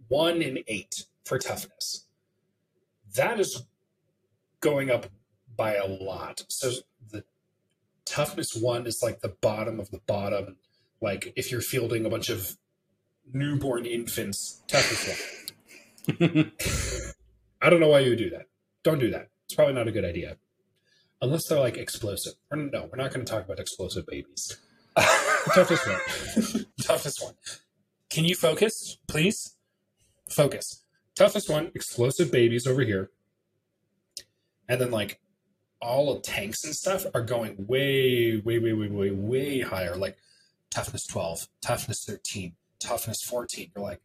1 0.09 0.41
and 0.41 0.59
8 0.67 1.05
for 1.23 1.39
toughness. 1.39 2.05
That 3.15 3.39
is 3.39 3.63
going 4.59 4.91
up 4.91 5.05
by 5.55 5.75
a 5.75 5.87
lot. 5.87 6.43
So 6.49 6.71
the 7.11 7.23
toughness 8.05 8.55
1 8.55 8.87
is 8.87 9.01
like 9.01 9.21
the 9.21 9.35
bottom 9.41 9.79
of 9.79 9.89
the 9.89 10.01
bottom 10.05 10.57
like 11.03 11.33
if 11.35 11.51
you're 11.51 11.61
fielding 11.61 12.05
a 12.05 12.09
bunch 12.09 12.29
of 12.29 12.55
newborn 13.31 13.85
infants, 13.85 14.63
one. 14.71 16.17
I 17.61 17.69
don't 17.69 17.79
know 17.81 17.89
why 17.89 17.99
you 17.99 18.11
would 18.11 18.19
do 18.19 18.29
that. 18.31 18.47
Don't 18.83 18.99
do 18.99 19.11
that. 19.11 19.29
It's 19.45 19.53
probably 19.53 19.73
not 19.73 19.87
a 19.87 19.91
good 19.91 20.05
idea. 20.05 20.37
Unless 21.21 21.47
they're 21.47 21.59
like 21.59 21.77
explosive. 21.77 22.33
Or 22.49 22.57
no, 22.57 22.89
we're 22.91 22.97
not 22.97 23.13
going 23.13 23.25
to 23.25 23.31
talk 23.31 23.45
about 23.45 23.59
explosive 23.59 24.05
babies. 24.07 24.57
Toughest 25.53 25.87
one. 25.87 26.65
Toughest 26.81 27.21
one. 27.23 27.33
Can 28.09 28.25
you 28.25 28.35
focus, 28.35 28.97
please? 29.07 29.57
Focus. 30.29 30.83
Toughest 31.15 31.49
one, 31.49 31.71
explosive 31.75 32.31
babies 32.31 32.65
over 32.65 32.81
here. 32.81 33.11
And 34.69 34.79
then 34.79 34.91
like 34.91 35.19
all 35.81 36.11
of 36.11 36.23
tanks 36.23 36.63
and 36.63 36.73
stuff 36.73 37.05
are 37.13 37.21
going 37.21 37.55
way, 37.67 38.37
way, 38.37 38.59
way, 38.59 38.73
way, 38.73 38.87
way, 38.87 39.11
way 39.11 39.59
higher. 39.59 39.95
Like 39.95 40.17
toughness 40.73 41.05
12, 41.05 41.47
toughness 41.61 42.03
13, 42.05 42.53
toughness 42.79 43.21
14. 43.21 43.71
You're 43.75 43.83
like, 43.83 44.01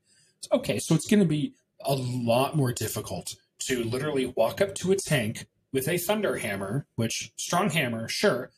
okay, 0.53 0.79
so 0.79 0.95
it's 0.95 1.07
going 1.07 1.21
to 1.21 1.27
be 1.27 1.55
a 1.85 1.95
lot 1.95 2.57
more 2.57 2.73
difficult 2.73 3.35
to 3.61 3.83
literally 3.85 4.27
walk 4.27 4.61
up 4.61 4.75
to 4.77 4.93
a 4.93 4.97
tank 4.97 5.47
with 5.73 5.89
a 5.89 5.99
thunder 5.99 6.37
hammer, 6.37 6.87
which 6.97 7.33
strong 7.37 7.71
hammer, 7.71 8.09
sure, 8.09 8.51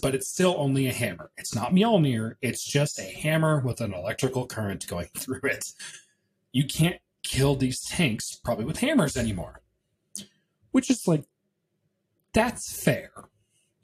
but 0.00 0.14
it's 0.14 0.28
still 0.28 0.54
only 0.58 0.86
a 0.86 0.92
hammer. 0.92 1.30
It's 1.36 1.54
not 1.54 1.72
Mjolnir. 1.72 2.34
It's 2.40 2.64
just 2.64 2.98
a 2.98 3.02
hammer 3.04 3.60
with 3.60 3.80
an 3.80 3.94
electrical 3.94 4.46
current 4.46 4.86
going 4.86 5.08
through 5.16 5.40
it. 5.44 5.64
You 6.52 6.64
can't 6.66 7.00
kill 7.22 7.56
these 7.56 7.80
tanks 7.80 8.38
probably 8.42 8.64
with 8.64 8.78
hammers 8.78 9.16
anymore, 9.16 9.62
which 10.72 10.90
is 10.90 11.06
like, 11.06 11.24
that's 12.32 12.72
fair. 12.82 13.10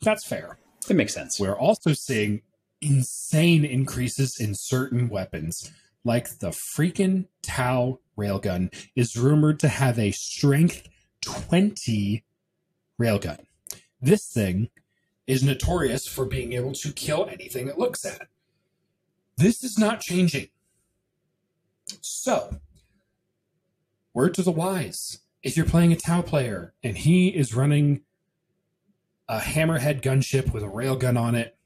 That's 0.01 0.27
fair. 0.27 0.59
It 0.89 0.97
makes 0.97 1.15
sense. 1.15 1.39
We're 1.39 1.59
also 1.59 1.93
seeing 1.93 2.43
insane 2.81 3.65
increases 3.65 4.39
in 4.39 4.55
certain 4.55 5.09
weapons, 5.09 5.71
like 6.05 6.39
the 6.39 6.49
freaking 6.49 7.27
Tau 7.43 8.01
railgun 8.17 8.73
is 8.95 9.17
rumored 9.17 9.61
to 9.61 9.69
have 9.69 9.99
a 9.99 10.13
strength 10.13 10.89
20 11.23 12.25
railgun. 13.01 13.41
This 14.01 14.27
thing 14.27 14.71
is 15.27 15.43
notorious 15.43 16.07
for 16.07 16.25
being 16.25 16.53
able 16.53 16.73
to 16.73 16.93
kill 16.93 17.27
anything 17.27 17.69
it 17.69 17.79
looks 17.79 18.05
at. 18.05 18.29
This 19.37 19.63
is 19.63 19.79
not 19.79 20.01
changing. 20.01 20.49
So, 22.01 22.61
word 24.15 24.35
to 24.35 24.43
the 24.43 24.51
wise 24.51 25.21
if 25.43 25.57
you're 25.57 25.67
playing 25.67 25.93
a 25.93 25.97
Tau 25.97 26.23
player 26.23 26.75
and 26.83 26.97
he 26.97 27.29
is 27.29 27.55
running 27.55 28.03
a 29.29 29.39
hammerhead 29.39 30.03
gunship 30.03 30.53
with 30.53 30.63
a 30.63 30.69
railgun 30.69 31.19
on 31.21 31.35
it, 31.35 31.58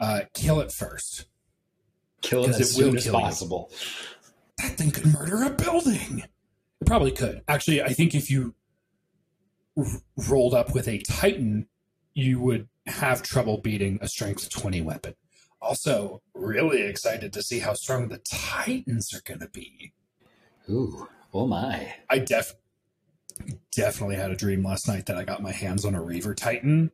uh, 0.00 0.20
kill 0.34 0.60
it 0.60 0.72
first. 0.72 1.26
Kill 2.20 2.44
it 2.44 2.60
as 2.60 2.74
soon 2.74 2.96
as 2.96 3.06
possible. 3.06 3.70
You. 3.70 3.76
That 4.58 4.76
thing 4.76 4.90
could 4.90 5.06
murder 5.06 5.44
a 5.44 5.50
building. 5.50 6.24
It 6.80 6.86
probably 6.86 7.12
could. 7.12 7.42
Actually, 7.48 7.82
I 7.82 7.92
think 7.92 8.14
if 8.14 8.30
you 8.30 8.54
r- 9.76 9.84
rolled 10.28 10.54
up 10.54 10.74
with 10.74 10.88
a 10.88 10.98
Titan, 10.98 11.68
you 12.14 12.40
would 12.40 12.68
have 12.86 13.22
trouble 13.22 13.58
beating 13.58 13.98
a 14.00 14.08
strength 14.08 14.50
20 14.50 14.82
weapon. 14.82 15.14
Also, 15.60 16.22
really 16.34 16.82
excited 16.82 17.32
to 17.32 17.42
see 17.42 17.60
how 17.60 17.74
strong 17.74 18.08
the 18.08 18.18
Titans 18.18 19.12
are 19.14 19.22
going 19.24 19.40
to 19.40 19.48
be. 19.48 19.92
Ooh, 20.70 21.08
oh 21.34 21.46
my. 21.46 21.94
I 22.08 22.18
def 22.18 22.54
definitely 23.72 24.16
had 24.16 24.30
a 24.30 24.36
dream 24.36 24.64
last 24.64 24.88
night 24.88 25.06
that 25.06 25.16
I 25.16 25.24
got 25.24 25.42
my 25.42 25.52
hands 25.52 25.84
on 25.84 25.94
a 25.94 26.02
Reaver 26.02 26.34
Titan. 26.34 26.90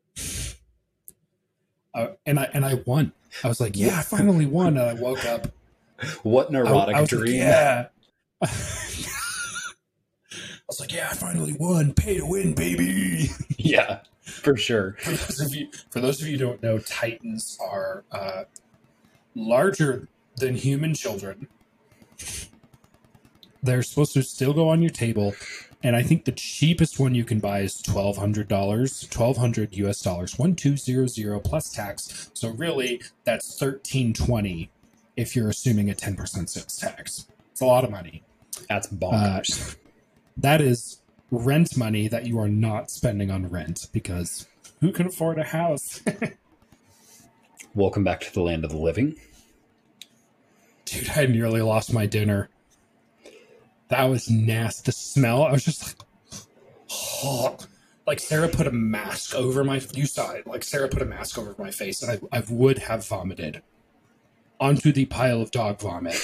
Uh, 1.95 2.09
and 2.27 2.41
I 2.41 2.51
and 2.53 2.65
I 2.65 2.75
won. 2.87 3.13
I 3.43 3.49
was 3.49 3.61
like, 3.61 3.77
yeah, 3.77 3.99
I 3.99 4.03
finally 4.03 4.47
won. 4.47 4.77
And 4.77 4.81
I 4.81 4.95
woke 4.95 5.25
up. 5.25 5.49
What 6.23 6.49
an 6.49 6.57
erotic 6.57 6.97
I, 6.97 7.01
I 7.01 7.05
dream! 7.05 7.41
Like, 7.41 7.49
yeah. 7.49 7.87
I 8.43 8.49
was 10.69 10.81
like, 10.81 10.93
yeah, 10.93 11.09
I 11.11 11.15
finally 11.15 11.55
won. 11.59 11.95
Pay 11.95 12.19
to 12.19 12.27
win, 12.27 12.55
baby. 12.55 13.31
Yeah, 13.57 14.01
for 14.23 14.59
sure. 14.59 14.97
For 15.01 15.11
those 15.11 15.41
of 15.41 15.55
you, 15.55 15.69
for 15.89 16.01
those 16.01 16.21
of 16.21 16.29
you 16.29 16.37
who 16.37 16.45
don't 16.45 16.63
know, 16.63 16.79
Titans 16.81 17.57
are 17.63 18.05
uh, 18.13 18.45
larger 19.35 20.09
than 20.37 20.55
human 20.55 20.93
children. 20.93 21.49
They're 23.63 23.83
supposed 23.83 24.13
to 24.15 24.23
still 24.23 24.53
go 24.53 24.69
on 24.69 24.83
your 24.83 24.91
table 24.91 25.35
and 25.85 25.95
I 25.95 26.03
think 26.03 26.25
the 26.25 26.33
cheapest 26.33 26.99
one 26.99 27.15
you 27.15 27.25
can 27.25 27.39
buy 27.41 27.61
is 27.61 27.81
twelve 27.81 28.17
hundred 28.17 28.49
dollars, 28.49 29.07
twelve 29.11 29.37
hundred 29.37 29.77
US 29.77 30.01
dollars, 30.01 30.39
one 30.39 30.57
two 30.57 30.79
zero 30.79 31.07
zero 31.07 31.39
plus 31.39 31.71
tax. 31.71 32.31
So 32.33 32.49
really, 32.49 33.03
that's 33.25 33.59
thirteen 33.59 34.15
twenty 34.15 34.71
if 35.15 35.37
you're 35.37 35.51
assuming 35.51 35.91
a 35.91 35.95
ten 35.95 36.17
percent 36.17 36.49
sales 36.49 36.79
tax. 36.79 37.27
It's 37.53 37.61
a 37.61 37.67
lot 37.67 37.85
of 37.85 37.91
money. 37.91 38.25
That's 38.69 38.89
bonkers. 38.89 39.75
Uh, 39.75 39.77
that 40.39 40.63
is 40.63 41.01
rent 41.31 41.77
money 41.77 42.09
that 42.09 42.27
you 42.27 42.39
are 42.39 42.49
not 42.49 42.91
spending 42.91 43.31
on 43.31 43.51
rent 43.51 43.89
because 43.93 44.49
who 44.81 44.91
can 44.91 45.07
afford 45.07 45.39
a 45.39 45.45
house? 45.45 46.01
Welcome 47.75 48.05
back 48.05 48.21
to 48.21 48.33
the 48.33 48.41
land 48.41 48.65
of 48.65 48.71
the 48.71 48.79
living. 48.79 49.17
Dude, 50.87 51.11
I 51.15 51.27
nearly 51.27 51.61
lost 51.61 51.93
my 51.93 52.07
dinner. 52.07 52.49
That 53.95 54.11
was 54.11 54.29
nasty. 54.29 54.87
The 54.87 54.93
smell, 54.93 55.45
I 55.45 55.53
was 55.53 55.65
just 55.65 55.87
like, 55.87 56.43
oh. 57.23 57.57
like 58.09 58.19
Sarah 58.19 58.49
put 58.49 58.67
a 58.67 58.73
mask 58.73 59.37
over 59.37 59.63
my. 59.63 59.81
You 59.93 60.07
saw 60.07 60.33
it. 60.33 60.49
Like 60.49 60.65
Sarah 60.65 60.89
put 60.89 61.01
a 61.01 61.05
mask 61.05 61.39
over 61.39 61.55
my 61.59 61.71
face, 61.71 62.03
and 62.03 62.11
I, 62.11 62.37
I 62.37 62.43
would 62.51 62.79
have 62.79 63.07
vomited 63.07 63.63
onto 64.59 64.91
the 64.91 65.05
pile 65.05 65.41
of 65.41 65.53
dog 65.53 65.81
vomit. 65.81 66.21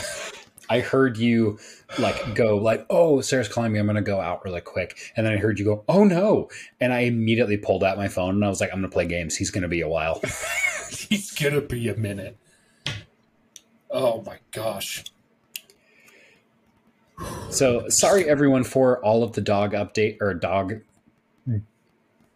I 0.70 0.80
heard 0.80 1.18
you 1.18 1.60
like 2.00 2.34
go 2.34 2.56
like, 2.56 2.84
"Oh, 2.90 3.20
Sarah's 3.20 3.48
calling 3.48 3.70
me. 3.72 3.78
I'm 3.78 3.86
gonna 3.86 4.02
go 4.02 4.20
out 4.20 4.44
really 4.44 4.60
quick." 4.60 4.98
And 5.16 5.24
then 5.24 5.34
I 5.34 5.36
heard 5.36 5.60
you 5.60 5.64
go, 5.66 5.84
"Oh 5.88 6.02
no!" 6.02 6.48
And 6.80 6.92
I 6.92 7.02
immediately 7.02 7.58
pulled 7.58 7.84
out 7.84 7.96
my 7.96 8.08
phone 8.08 8.34
and 8.34 8.44
I 8.44 8.48
was 8.48 8.60
like, 8.60 8.70
"I'm 8.72 8.78
gonna 8.80 8.88
play 8.88 9.06
games. 9.06 9.36
He's 9.36 9.52
gonna 9.52 9.68
be 9.68 9.82
a 9.82 9.88
while. 9.88 10.20
He's 10.90 11.30
gonna 11.30 11.60
be 11.60 11.88
a 11.88 11.96
minute." 11.96 12.36
Oh 13.88 14.20
my 14.26 14.38
gosh! 14.50 15.04
So 17.50 17.88
sorry 17.88 18.28
everyone 18.28 18.64
for 18.64 19.02
all 19.04 19.22
of 19.22 19.32
the 19.32 19.40
dog 19.40 19.72
update 19.72 20.18
or 20.20 20.34
dog 20.34 20.80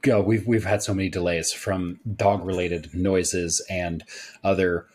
go. 0.02 0.20
We've 0.20 0.46
we've 0.46 0.64
had 0.64 0.82
so 0.82 0.92
many 0.94 1.08
delays 1.08 1.52
from 1.52 2.00
dog 2.16 2.44
related 2.44 2.90
noises 2.94 3.64
and 3.70 4.04
other 4.42 4.86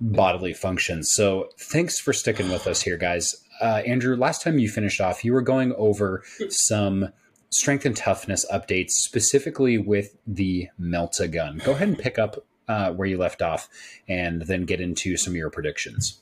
bodily 0.00 0.52
functions. 0.52 1.10
So 1.12 1.48
thanks 1.58 1.98
for 1.98 2.12
sticking 2.12 2.50
with 2.50 2.66
us 2.66 2.82
here, 2.82 2.98
guys. 2.98 3.34
Uh, 3.60 3.82
Andrew, 3.86 4.16
last 4.16 4.42
time 4.42 4.58
you 4.58 4.68
finished 4.68 5.00
off, 5.00 5.24
you 5.24 5.32
were 5.32 5.42
going 5.42 5.72
over 5.76 6.22
some 6.50 7.08
strength 7.48 7.86
and 7.86 7.96
toughness 7.96 8.44
updates, 8.52 8.90
specifically 8.90 9.78
with 9.78 10.16
the 10.26 10.68
Melta 10.78 11.30
gun. 11.30 11.62
Go 11.64 11.72
ahead 11.72 11.88
and 11.88 11.98
pick 11.98 12.18
up 12.18 12.44
uh, 12.68 12.92
where 12.92 13.08
you 13.08 13.16
left 13.16 13.40
off, 13.40 13.68
and 14.08 14.42
then 14.42 14.64
get 14.64 14.80
into 14.80 15.16
some 15.16 15.32
of 15.32 15.36
your 15.36 15.50
predictions. 15.50 16.20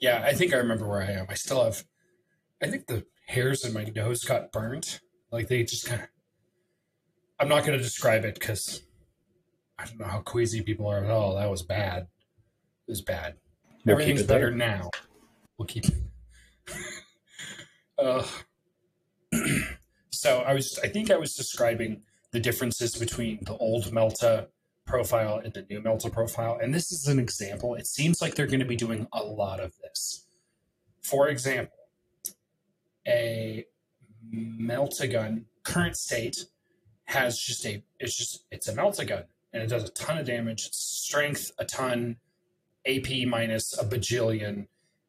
Yeah, 0.00 0.22
I 0.24 0.34
think 0.34 0.52
I 0.52 0.58
remember 0.58 0.86
where 0.88 1.02
I 1.02 1.12
am. 1.12 1.26
I 1.28 1.34
still 1.34 1.64
have, 1.64 1.84
I 2.62 2.66
think 2.68 2.86
the 2.86 3.04
hairs 3.26 3.64
in 3.64 3.72
my 3.72 3.84
nose 3.84 4.24
got 4.24 4.52
burnt. 4.52 5.00
Like 5.32 5.48
they 5.48 5.64
just 5.64 5.86
kind 5.86 6.02
of, 6.02 6.08
I'm 7.38 7.48
not 7.48 7.64
going 7.64 7.76
to 7.76 7.82
describe 7.82 8.24
it 8.24 8.34
because 8.34 8.82
I 9.78 9.84
don't 9.84 10.00
know 10.00 10.06
how 10.06 10.20
queasy 10.20 10.62
people 10.62 10.86
are 10.86 11.04
at 11.04 11.10
all. 11.10 11.36
That 11.36 11.50
was 11.50 11.62
bad. 11.62 12.04
It 12.86 12.90
was 12.90 13.02
bad. 13.02 13.34
We'll 13.84 13.94
Everything's 13.94 14.22
better 14.22 14.50
now. 14.50 14.90
We'll 15.58 15.66
keep 15.66 15.84
uh, 17.98 18.26
so 20.10 20.38
I 20.40 20.54
was, 20.54 20.78
I 20.82 20.88
think 20.88 21.10
I 21.10 21.16
was 21.16 21.34
describing 21.34 22.02
the 22.32 22.40
differences 22.40 22.94
between 22.96 23.38
the 23.42 23.56
old 23.56 23.84
Melta 23.86 24.48
profile 24.86 25.40
and 25.44 25.52
the 25.52 25.66
new 25.68 25.80
Melta 25.80 26.10
profile. 26.10 26.58
And 26.62 26.72
this 26.72 26.92
is 26.92 27.06
an 27.08 27.18
example. 27.18 27.74
It 27.74 27.86
seems 27.86 28.22
like 28.22 28.34
they're 28.34 28.46
going 28.46 28.60
to 28.60 28.66
be 28.66 28.76
doing 28.76 29.06
a 29.12 29.22
lot 29.22 29.60
of 29.60 29.72
this. 29.82 30.26
For 31.02 31.28
example, 31.28 31.76
a 33.06 33.64
meltagun 34.34 35.44
current 35.62 35.96
state 35.96 36.46
has 37.04 37.38
just 37.38 37.64
a 37.64 37.82
it's 38.00 38.16
just 38.16 38.44
it's 38.50 38.68
a 38.68 38.74
meltagun 38.74 39.24
and 39.52 39.62
it 39.62 39.68
does 39.68 39.84
a 39.84 39.88
ton 39.90 40.18
of 40.18 40.26
damage 40.26 40.68
strength 40.72 41.52
a 41.58 41.64
ton 41.64 42.16
ap 42.86 43.06
minus 43.26 43.78
a 43.78 43.84
bajillion 43.84 44.66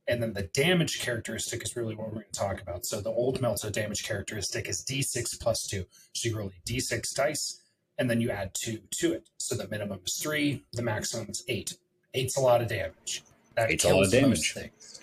and 0.07 0.21
then 0.21 0.34
the 0.34 0.43
damage 0.43 0.99
characteristic 1.01 1.63
is 1.63 1.75
really 1.75 1.95
what 1.95 2.07
we're 2.07 2.13
going 2.13 2.25
to 2.32 2.39
talk 2.39 2.61
about 2.61 2.86
so 2.86 3.01
the 3.01 3.09
old 3.09 3.41
melta 3.41 3.71
damage 3.71 4.03
characteristic 4.03 4.69
is 4.69 4.84
d6 4.84 5.39
plus 5.39 5.65
2 5.67 5.84
so 6.13 6.30
you 6.30 6.38
roll 6.38 6.49
a 6.49 6.69
d6 6.69 7.15
dice 7.15 7.61
and 7.97 8.09
then 8.09 8.21
you 8.21 8.29
add 8.29 8.53
2 8.53 8.79
to 8.91 9.13
it 9.13 9.29
so 9.37 9.55
the 9.55 9.67
minimum 9.67 9.99
is 10.05 10.15
3 10.15 10.63
the 10.73 10.81
maximum 10.81 11.29
is 11.29 11.43
8 11.47 11.77
eight's 12.13 12.37
a 12.37 12.41
lot 12.41 12.61
of 12.61 12.67
damage 12.67 13.23
that 13.55 13.71
Eight's 13.71 13.85
a 13.85 13.95
lot 13.95 14.05
of 14.05 14.11
damage. 14.11 14.53
things 14.53 15.01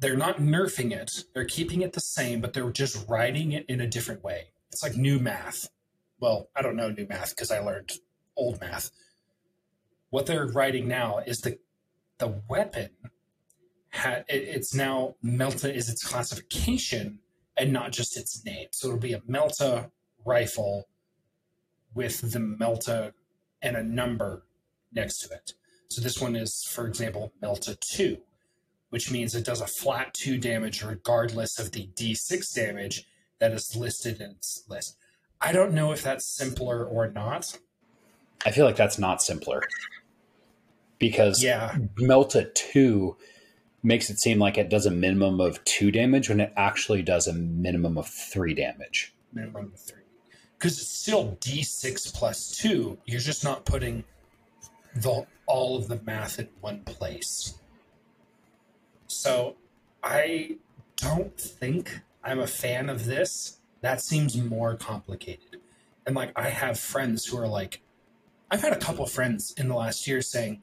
they're 0.00 0.16
not 0.16 0.38
nerfing 0.38 0.92
it. 0.92 1.24
They're 1.34 1.44
keeping 1.44 1.82
it 1.82 1.92
the 1.92 2.00
same, 2.00 2.40
but 2.40 2.52
they're 2.52 2.70
just 2.70 3.08
writing 3.08 3.52
it 3.52 3.66
in 3.68 3.80
a 3.80 3.86
different 3.86 4.22
way. 4.22 4.48
It's 4.70 4.82
like 4.82 4.96
new 4.96 5.18
math. 5.18 5.68
Well, 6.20 6.50
I 6.54 6.62
don't 6.62 6.76
know 6.76 6.90
new 6.90 7.06
math 7.08 7.30
because 7.30 7.50
I 7.50 7.60
learned 7.60 7.92
old 8.36 8.60
math. 8.60 8.90
What 10.10 10.26
they're 10.26 10.46
writing 10.46 10.88
now 10.88 11.18
is 11.18 11.40
the 11.40 11.58
the 12.18 12.40
weapon. 12.48 12.90
Ha, 13.92 14.22
it, 14.28 14.42
it's 14.42 14.74
now 14.74 15.16
Melta 15.24 15.72
is 15.72 15.88
its 15.88 16.04
classification 16.04 17.20
and 17.56 17.72
not 17.72 17.92
just 17.92 18.16
its 18.16 18.44
name. 18.44 18.68
So 18.72 18.88
it'll 18.88 19.00
be 19.00 19.12
a 19.12 19.20
Melta 19.20 19.90
rifle 20.24 20.88
with 21.94 22.32
the 22.32 22.38
Melta 22.38 23.12
and 23.62 23.76
a 23.76 23.82
number 23.82 24.44
next 24.92 25.20
to 25.20 25.34
it. 25.34 25.54
So 25.88 26.00
this 26.00 26.20
one 26.20 26.36
is, 26.36 26.64
for 26.64 26.86
example, 26.86 27.32
Melta 27.42 27.78
two 27.80 28.18
which 28.90 29.10
means 29.10 29.34
it 29.34 29.44
does 29.44 29.60
a 29.60 29.66
flat 29.66 30.14
2 30.14 30.38
damage 30.38 30.82
regardless 30.82 31.58
of 31.58 31.72
the 31.72 31.88
d6 31.94 32.54
damage 32.54 33.06
that 33.38 33.52
is 33.52 33.76
listed 33.76 34.20
in 34.20 34.30
its 34.30 34.64
list. 34.68 34.96
I 35.40 35.52
don't 35.52 35.72
know 35.72 35.92
if 35.92 36.02
that's 36.02 36.26
simpler 36.26 36.84
or 36.84 37.10
not. 37.10 37.58
I 38.44 38.50
feel 38.50 38.64
like 38.64 38.76
that's 38.76 38.98
not 38.98 39.22
simpler 39.22 39.62
because 40.98 41.42
Yeah, 41.42 41.76
Melta 41.96 42.52
2 42.54 43.16
makes 43.82 44.10
it 44.10 44.18
seem 44.18 44.38
like 44.38 44.58
it 44.58 44.68
does 44.68 44.86
a 44.86 44.90
minimum 44.90 45.40
of 45.40 45.62
2 45.64 45.90
damage 45.90 46.28
when 46.28 46.40
it 46.40 46.52
actually 46.56 47.02
does 47.02 47.26
a 47.26 47.32
minimum 47.32 47.96
of 47.96 48.08
3 48.08 48.54
damage. 48.54 49.14
minimum 49.32 49.72
of 49.74 49.80
3. 49.80 50.00
Because 50.58 50.78
it's 50.78 50.88
still 50.88 51.38
d6 51.40 52.12
plus 52.14 52.56
2. 52.58 52.98
You're 53.06 53.20
just 53.20 53.44
not 53.44 53.64
putting 53.64 54.04
the 54.94 55.26
all 55.46 55.76
of 55.76 55.88
the 55.88 56.00
math 56.04 56.38
in 56.38 56.48
one 56.60 56.80
place. 56.80 57.54
So 59.06 59.56
I 60.02 60.56
don't 60.96 61.38
think 61.40 62.00
I'm 62.24 62.40
a 62.40 62.46
fan 62.46 62.88
of 62.90 63.06
this. 63.06 63.58
That 63.80 64.00
seems 64.02 64.36
more 64.36 64.76
complicated. 64.76 65.60
And 66.06 66.16
like 66.16 66.32
I 66.36 66.48
have 66.48 66.78
friends 66.78 67.24
who 67.24 67.38
are 67.38 67.48
like 67.48 67.80
I've 68.50 68.62
had 68.62 68.72
a 68.72 68.78
couple 68.78 69.06
friends 69.06 69.52
in 69.56 69.68
the 69.68 69.74
last 69.74 70.06
year 70.06 70.22
saying, 70.22 70.62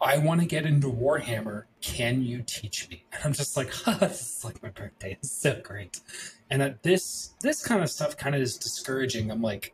I 0.00 0.18
want 0.18 0.40
to 0.40 0.46
get 0.46 0.66
into 0.66 0.88
Warhammer. 0.88 1.64
Can 1.80 2.22
you 2.22 2.42
teach 2.44 2.88
me? 2.88 3.04
And 3.12 3.22
I'm 3.24 3.32
just 3.32 3.56
like, 3.56 3.72
huh, 3.72 3.94
this 4.00 4.38
is 4.38 4.44
like 4.44 4.62
my 4.62 4.70
birthday. 4.70 5.12
It's 5.12 5.30
so 5.30 5.60
great. 5.62 6.00
And 6.52 6.60
uh, 6.60 6.70
this 6.82 7.30
this 7.40 7.64
kind 7.66 7.82
of 7.82 7.88
stuff 7.88 8.18
kind 8.18 8.34
of 8.34 8.42
is 8.42 8.58
discouraging. 8.58 9.30
I'm 9.30 9.40
like, 9.40 9.72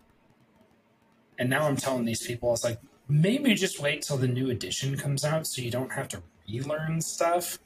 and 1.36 1.50
now 1.50 1.66
I'm 1.66 1.76
telling 1.76 2.04
these 2.04 2.24
people, 2.24 2.50
I 2.50 2.52
was 2.52 2.62
like, 2.62 2.78
maybe 3.08 3.52
just 3.54 3.80
wait 3.80 4.02
till 4.02 4.16
the 4.16 4.28
new 4.28 4.48
edition 4.48 4.96
comes 4.96 5.24
out 5.24 5.44
so 5.48 5.60
you 5.60 5.72
don't 5.72 5.90
have 5.90 6.06
to 6.10 6.22
relearn 6.48 7.00
stuff. 7.00 7.58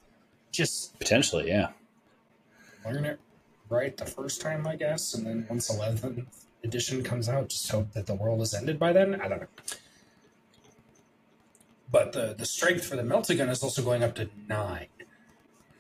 Just 0.51 0.99
Potentially, 0.99 1.49
yeah. 1.49 1.69
learn 2.87 3.05
it 3.05 3.21
right 3.69 3.95
the 3.95 4.07
first 4.07 4.41
time, 4.41 4.67
I 4.67 4.77
guess, 4.77 5.13
and 5.13 5.27
then 5.27 5.47
once 5.51 5.71
11th 5.71 6.25
edition 6.65 7.05
comes 7.05 7.29
out, 7.29 7.51
just 7.51 7.71
hope 7.71 7.93
that 7.93 8.07
the 8.07 8.15
world 8.15 8.41
is 8.41 8.55
ended 8.55 8.79
by 8.79 8.95
then. 8.95 9.21
I 9.21 9.29
don't 9.29 9.41
know. 9.43 9.47
But 11.91 12.13
the 12.15 12.35
the 12.39 12.47
strength 12.47 12.87
for 12.87 12.97
the 12.97 13.05
melting 13.05 13.37
gun 13.37 13.51
is 13.51 13.63
also 13.63 13.83
going 13.83 14.03
up 14.03 14.15
to 14.15 14.31
nine. 14.49 14.87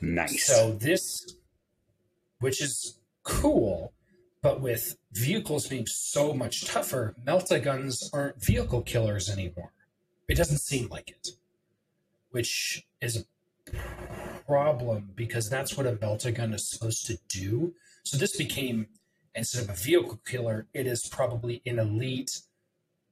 Nice. 0.02 0.44
So 0.44 0.72
this, 0.72 1.36
which 2.38 2.60
is 2.60 2.98
cool, 3.22 3.92
but 4.42 4.60
with 4.60 4.96
vehicles 5.12 5.68
being 5.68 5.86
so 5.86 6.32
much 6.34 6.64
tougher, 6.64 7.14
melta 7.24 7.62
guns 7.62 8.10
aren't 8.12 8.42
vehicle 8.42 8.82
killers 8.82 9.30
anymore. 9.30 9.72
It 10.28 10.36
doesn't 10.36 10.58
seem 10.58 10.88
like 10.88 11.10
it, 11.10 11.28
which 12.30 12.86
is 13.00 13.16
a 13.16 13.72
problem 14.46 15.10
because 15.14 15.48
that's 15.48 15.76
what 15.76 15.86
a 15.86 15.92
melta 15.92 16.34
gun 16.34 16.52
is 16.52 16.68
supposed 16.68 17.06
to 17.06 17.18
do. 17.28 17.74
So 18.02 18.16
this 18.16 18.36
became 18.36 18.86
instead 19.34 19.64
of 19.64 19.70
a 19.70 19.74
vehicle 19.74 20.20
killer, 20.26 20.66
it 20.74 20.86
is 20.86 21.08
probably 21.08 21.62
an 21.64 21.78
elite 21.78 22.40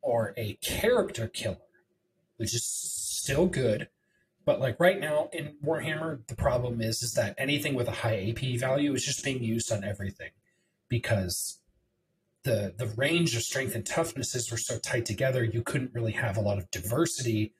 or 0.03 0.35
a 0.37 0.55
character 0.55 1.29
killer, 1.29 1.57
which 2.37 2.55
is 2.55 2.65
still 2.65 3.47
good. 3.47 3.89
But 4.45 4.61
like 4.61 4.81
right 4.81 4.99
now 4.99 5.29
in 5.33 5.57
Warhammer, 5.65 6.27
the 6.27 6.37
problem 6.37 6.81
is 6.81 7.03
is 7.03 7.13
that 7.15 7.35
anything 7.39 7.75
with 7.75 7.89
a 7.89 7.93
high 7.93 8.31
AP 8.31 8.59
value 8.59 8.95
is 8.95 9.05
just 9.05 9.25
being 9.25 9.43
used 9.43 9.71
on 9.71 9.85
everything 9.85 10.31
because 10.89 11.61
the 12.43 12.75
the 12.77 12.87
range 12.87 13.37
of 13.37 13.43
strength 13.43 13.75
and 13.75 13.85
toughnesses 13.85 14.51
were 14.51 14.57
so 14.57 14.79
tight 14.79 15.05
together, 15.05 15.45
you 15.45 15.63
couldn't 15.63 15.95
really 15.95 16.13
have 16.13 16.37
a 16.37 16.41
lot 16.41 16.59
of 16.59 16.71
diversity 16.71 17.55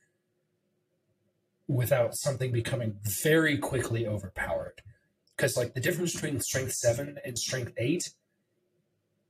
without 1.69 2.17
something 2.17 2.51
becoming 2.51 2.97
very 3.03 3.57
quickly 3.59 4.07
overpowered. 4.07 4.83
Because 5.37 5.57
like 5.57 5.75
the 5.75 5.81
difference 5.81 6.15
between 6.15 6.41
strength 6.41 6.73
seven 6.73 7.19
and 7.25 7.39
strength 7.39 7.73
eight, 7.77 8.11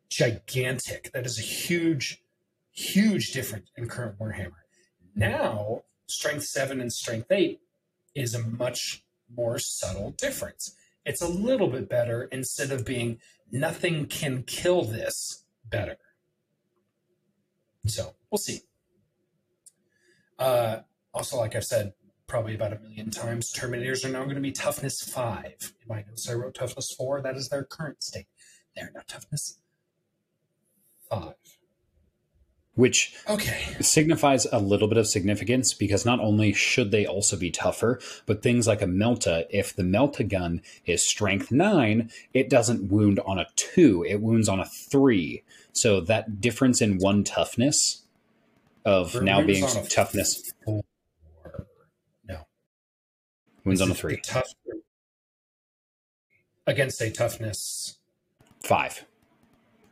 gigantic. 0.09 1.11
That 1.13 1.27
is 1.27 1.39
a 1.39 1.43
huge, 1.43 2.23
huge 2.73 3.33
difference 3.33 3.71
in 3.77 3.89
current 3.89 4.19
Warhammer. 4.19 4.63
Now, 5.15 5.83
strength 6.11 6.45
seven 6.45 6.81
and 6.81 6.93
strength 6.93 7.31
eight 7.31 7.61
is 8.15 8.35
a 8.35 8.43
much 8.43 9.05
more 9.35 9.59
subtle 9.59 10.11
difference. 10.13 10.75
It's 11.05 11.23
a 11.23 11.29
little 11.29 11.69
bit 11.69 11.89
better 11.89 12.25
instead 12.25 12.73
of 12.73 12.85
being 12.85 13.19
nothing 13.51 14.07
can 14.07 14.43
kill 14.43 14.85
this 14.85 15.45
better. 15.65 15.97
So 17.87 18.15
we'll 18.31 18.39
see. 18.39 18.61
Uh, 20.39 20.81
also, 21.15 21.39
like 21.39 21.55
I've 21.57 21.65
said 21.65 21.93
probably 22.27 22.55
about 22.55 22.73
a 22.73 22.79
million 22.79 23.11
times, 23.11 23.53
Terminators 23.53 24.05
are 24.05 24.09
now 24.09 24.23
going 24.25 24.37
to 24.37 24.41
be 24.41 24.53
toughness 24.53 25.03
five. 25.03 25.73
In 25.83 25.89
my 25.89 26.05
notes, 26.07 26.29
I 26.29 26.35
wrote 26.35 26.55
toughness 26.55 26.93
four. 26.93 27.21
That 27.21 27.37
is 27.37 27.49
their 27.49 27.65
current 27.65 28.03
state. 28.03 28.27
They're 28.77 28.93
now 28.95 29.03
toughness 29.07 29.59
five. 31.11 31.35
Which 32.75 33.15
Okay. 33.29 33.77
signifies 33.81 34.47
a 34.47 34.59
little 34.61 34.87
bit 34.87 34.97
of 34.97 35.09
significance 35.09 35.75
because 35.75 36.07
not 36.07 36.21
only 36.21 36.53
should 36.53 36.93
they 36.93 37.05
also 37.05 37.37
be 37.37 37.51
tougher, 37.51 38.01
but 38.27 38.43
things 38.43 38.67
like 38.67 38.81
a 38.81 38.87
Melta, 38.87 39.47
if 39.51 39.75
the 39.75 39.83
Melta 39.83 40.27
gun 40.27 40.63
is 40.87 41.07
strength 41.07 41.51
nine, 41.51 42.11
it 42.33 42.49
doesn't 42.49 42.91
wound 42.91 43.19
on 43.21 43.39
a 43.39 43.47
two, 43.57 44.05
it 44.09 44.21
wounds 44.23 44.49
on 44.49 44.61
a 44.61 44.65
three. 44.67 45.43
So 45.73 46.01
that 46.03 46.41
difference 46.41 46.81
in 46.81 46.99
one 46.99 47.25
toughness 47.25 48.05
of 48.85 49.17
Or 49.17 49.23
now 49.23 49.43
being 49.43 49.67
toughness 49.89 50.53
four. 50.65 50.83
No. 52.27 52.47
wounds 53.65 53.81
This 53.81 53.87
on 53.87 53.91
a 53.91 53.95
three. 53.95 54.21
Tough 54.23 54.47
against 56.67 57.01
a 57.03 57.11
toughness. 57.11 57.99
Five. 58.63 59.05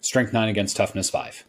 Strength 0.00 0.32
nine 0.32 0.48
against 0.48 0.76
toughness 0.76 1.10
five. 1.10 1.44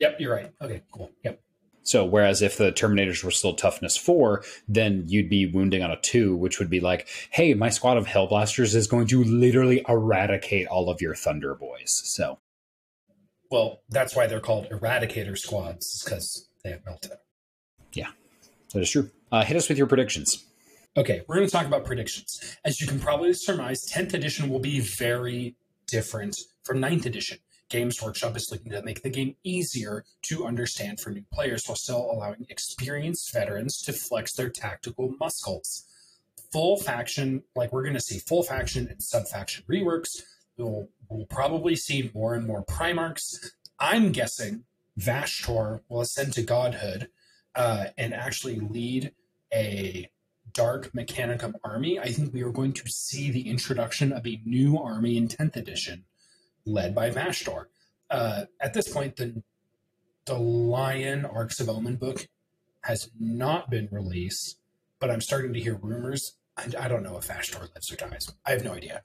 Yep, 0.00 0.20
you're 0.20 0.34
right. 0.34 0.52
Okay, 0.60 0.82
cool. 0.92 1.10
Yep. 1.24 1.40
So 1.82 2.04
whereas 2.04 2.42
if 2.42 2.58
the 2.58 2.70
Terminators 2.70 3.24
were 3.24 3.30
still 3.30 3.54
toughness 3.54 3.96
four, 3.96 4.44
then 4.68 5.04
you'd 5.06 5.30
be 5.30 5.46
wounding 5.46 5.82
on 5.82 5.90
a 5.90 5.98
two, 6.00 6.36
which 6.36 6.58
would 6.58 6.68
be 6.68 6.80
like, 6.80 7.08
hey, 7.30 7.54
my 7.54 7.70
squad 7.70 7.96
of 7.96 8.06
Hellblasters 8.06 8.74
is 8.74 8.86
going 8.86 9.06
to 9.06 9.24
literally 9.24 9.82
eradicate 9.88 10.66
all 10.66 10.90
of 10.90 11.00
your 11.00 11.14
Thunder 11.14 11.54
Boys. 11.54 12.02
So 12.04 12.40
Well, 13.50 13.80
that's 13.88 14.14
why 14.14 14.26
they're 14.26 14.38
called 14.38 14.68
Eradicator 14.68 15.38
squads, 15.38 16.04
because 16.04 16.48
they 16.62 16.70
have 16.70 16.84
meltdown. 16.84 17.16
Yeah, 17.94 18.10
that 18.74 18.80
is 18.80 18.90
true. 18.90 19.10
Uh, 19.32 19.44
hit 19.44 19.56
us 19.56 19.68
with 19.70 19.78
your 19.78 19.86
predictions. 19.86 20.44
Okay, 20.94 21.22
we're 21.26 21.36
going 21.36 21.46
to 21.46 21.52
talk 21.52 21.66
about 21.66 21.86
predictions. 21.86 22.56
As 22.66 22.80
you 22.80 22.86
can 22.86 23.00
probably 23.00 23.32
surmise, 23.32 23.90
10th 23.90 24.12
edition 24.12 24.50
will 24.50 24.58
be 24.58 24.80
very 24.80 25.56
different 25.86 26.36
from 26.64 26.80
9th 26.80 27.06
edition. 27.06 27.38
Games 27.68 28.02
Workshop 28.02 28.36
is 28.36 28.50
looking 28.50 28.72
to 28.72 28.82
make 28.82 29.02
the 29.02 29.10
game 29.10 29.36
easier 29.44 30.04
to 30.22 30.46
understand 30.46 31.00
for 31.00 31.10
new 31.10 31.24
players 31.32 31.66
while 31.66 31.76
still 31.76 32.10
allowing 32.10 32.46
experienced 32.48 33.32
veterans 33.32 33.82
to 33.82 33.92
flex 33.92 34.34
their 34.34 34.48
tactical 34.48 35.14
muscles. 35.20 35.84
Full 36.52 36.78
faction, 36.78 37.42
like 37.54 37.72
we're 37.72 37.82
going 37.82 37.94
to 37.94 38.00
see 38.00 38.18
full 38.20 38.42
faction 38.42 38.88
and 38.88 39.02
sub 39.02 39.28
faction 39.28 39.64
reworks. 39.70 40.22
We'll, 40.56 40.88
we'll 41.08 41.26
probably 41.26 41.76
see 41.76 42.10
more 42.14 42.34
and 42.34 42.46
more 42.46 42.64
Primarchs. 42.64 43.50
I'm 43.78 44.12
guessing 44.12 44.64
Vashtor 44.98 45.82
will 45.88 46.00
ascend 46.00 46.32
to 46.34 46.42
godhood 46.42 47.08
uh, 47.54 47.86
and 47.98 48.14
actually 48.14 48.60
lead 48.60 49.12
a 49.52 50.10
Dark 50.52 50.92
Mechanicum 50.92 51.54
army, 51.62 52.00
I 52.00 52.08
think 52.08 52.34
we 52.34 52.42
are 52.42 52.50
going 52.50 52.72
to 52.72 52.88
see 52.88 53.30
the 53.30 53.48
introduction 53.48 54.12
of 54.12 54.26
a 54.26 54.40
new 54.44 54.76
army 54.76 55.16
in 55.16 55.28
10th 55.28 55.54
edition 55.54 56.04
led 56.68 56.94
by 56.94 57.10
Vashtor. 57.10 57.66
Uh, 58.10 58.44
at 58.60 58.74
this 58.74 58.88
point, 58.88 59.16
the, 59.16 59.42
the 60.26 60.38
Lion 60.38 61.24
Arks 61.24 61.60
of 61.60 61.68
Omen 61.68 61.96
book 61.96 62.28
has 62.82 63.10
not 63.18 63.70
been 63.70 63.88
released, 63.90 64.58
but 65.00 65.10
I'm 65.10 65.20
starting 65.20 65.52
to 65.52 65.60
hear 65.60 65.74
rumors. 65.74 66.36
I, 66.56 66.66
I 66.78 66.88
don't 66.88 67.02
know 67.02 67.16
if 67.18 67.26
Vashtor 67.26 67.60
lives 67.74 67.92
or 67.92 67.96
dies. 67.96 68.32
I 68.46 68.52
have 68.52 68.64
no 68.64 68.72
idea. 68.72 69.02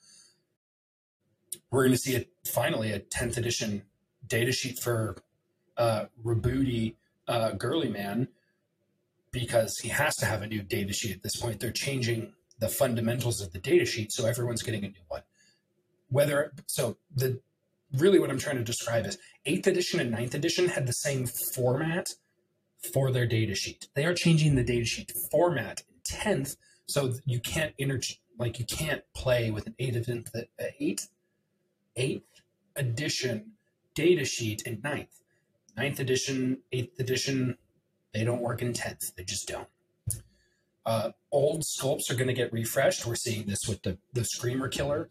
We're 1.72 1.84
going 1.84 1.94
to 1.94 1.98
see 1.98 2.16
it 2.16 2.30
finally 2.46 2.92
a 2.92 3.00
10th 3.00 3.38
edition 3.38 3.84
datasheet 4.28 4.80
for 4.80 5.18
uh, 5.78 6.06
Roboute 6.24 6.96
uh, 7.28 7.52
Girly 7.52 7.90
Man 7.90 8.28
because 9.32 9.80
he 9.80 9.90
has 9.90 10.16
to 10.18 10.26
have 10.26 10.42
a 10.42 10.48
new 10.48 10.62
datasheet 10.62 11.14
at 11.14 11.24
this 11.24 11.36
point. 11.36 11.60
They're 11.60 11.72
changing 11.72 12.34
the 12.60 12.70
fundamentals 12.70 13.42
of 13.42 13.52
the 13.52 13.60
datasheet, 13.60 14.12
so 14.12 14.26
everyone's 14.26 14.62
getting 14.62 14.86
a 14.86 14.88
new 14.88 15.04
one. 15.08 15.24
Whether 16.10 16.54
so 16.68 16.98
the 17.14 17.40
really 17.94 18.20
what 18.20 18.30
I'm 18.30 18.40
trying 18.40 18.58
to 18.58 18.64
describe 18.64 19.06
is 19.06 19.18
eighth 19.46 19.68
edition 19.68 20.00
and 20.00 20.12
ninth 20.12 20.34
edition 20.34 20.68
had 20.70 20.88
the 20.88 20.94
same 20.94 21.26
format 21.26 22.10
for 22.94 23.12
their 23.12 23.26
data 23.26 23.56
sheet. 23.56 23.88
They 23.96 24.06
are 24.06 24.14
changing 24.14 24.56
the 24.56 24.64
data 24.64 24.86
sheet 24.86 25.12
format 25.32 25.84
in 25.90 25.96
tenth, 26.04 26.56
so 26.86 27.14
you 27.26 27.40
can't 27.40 27.74
inter 27.78 28.00
like 28.38 28.60
you 28.60 28.66
can't 28.66 29.04
play 29.14 29.52
with 29.52 29.68
an 29.68 29.76
eighth 29.80 29.96
edition, 29.96 30.26
eighth 30.80 31.10
eighth 31.96 32.24
edition 32.76 33.52
datasheet 33.96 34.64
in 34.64 34.82
ninth 34.84 35.22
ninth 35.78 36.00
edition, 36.00 36.60
eighth 36.72 37.00
edition, 37.00 37.58
they 38.14 38.24
don't 38.24 38.42
work 38.42 38.62
in 38.62 38.74
tenth. 38.74 39.16
They 39.16 39.24
just 39.24 39.48
don't. 39.48 39.68
Uh, 40.86 41.12
old 41.32 41.64
sculpts 41.64 42.12
are 42.12 42.16
going 42.16 42.28
to 42.28 42.34
get 42.34 42.52
refreshed. 42.52 43.06
We're 43.06 43.16
seeing 43.16 43.48
this 43.48 43.68
with 43.68 43.84
the 43.84 43.98
the 44.12 44.26
Screamer 44.26 44.68
Killer, 44.68 45.10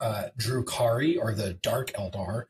uh, 0.00 0.28
Drukhari, 0.38 1.18
or 1.18 1.34
the 1.34 1.54
Dark 1.54 1.92
Eldar. 1.92 2.44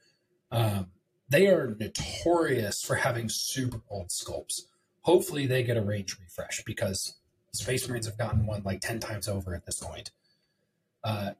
Um, 0.50 0.88
they 1.28 1.46
are 1.48 1.76
notorious 1.78 2.82
for 2.82 2.96
having 2.96 3.28
super 3.28 3.82
old 3.90 4.08
sculpts. 4.08 4.62
Hopefully, 5.02 5.46
they 5.46 5.62
get 5.62 5.76
a 5.76 5.82
range 5.82 6.16
refresh 6.18 6.62
because 6.64 7.18
Space 7.52 7.88
Marines 7.88 8.06
have 8.06 8.18
gotten 8.18 8.46
one 8.46 8.62
like 8.64 8.80
ten 8.80 8.98
times 8.98 9.28
over 9.28 9.54
at 9.54 9.66
this 9.66 9.80
point. 9.80 10.10
Uh, 11.04 11.32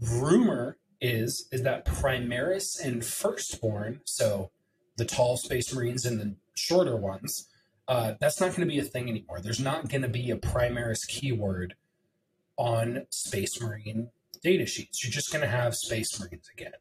rumor 0.00 0.78
is 1.00 1.48
is 1.52 1.62
that 1.62 1.84
Primaris 1.84 2.82
and 2.82 3.04
Firstborn, 3.04 4.00
so 4.04 4.50
the 4.96 5.04
tall 5.04 5.36
Space 5.36 5.74
Marines 5.74 6.06
and 6.06 6.20
the 6.20 6.34
shorter 6.54 6.96
ones, 6.96 7.48
uh, 7.88 8.14
that's 8.18 8.40
not 8.40 8.48
going 8.48 8.66
to 8.66 8.74
be 8.74 8.78
a 8.78 8.84
thing 8.84 9.08
anymore. 9.08 9.40
There's 9.40 9.60
not 9.60 9.88
going 9.88 10.02
to 10.02 10.08
be 10.08 10.30
a 10.30 10.36
Primaris 10.36 11.06
keyword 11.06 11.74
on 12.56 13.06
Space 13.10 13.60
Marine 13.60 14.10
data 14.46 14.64
sheets. 14.64 15.02
You're 15.02 15.12
just 15.12 15.32
going 15.32 15.42
to 15.42 15.48
have 15.48 15.74
Space 15.74 16.20
Marines 16.20 16.48
again. 16.56 16.72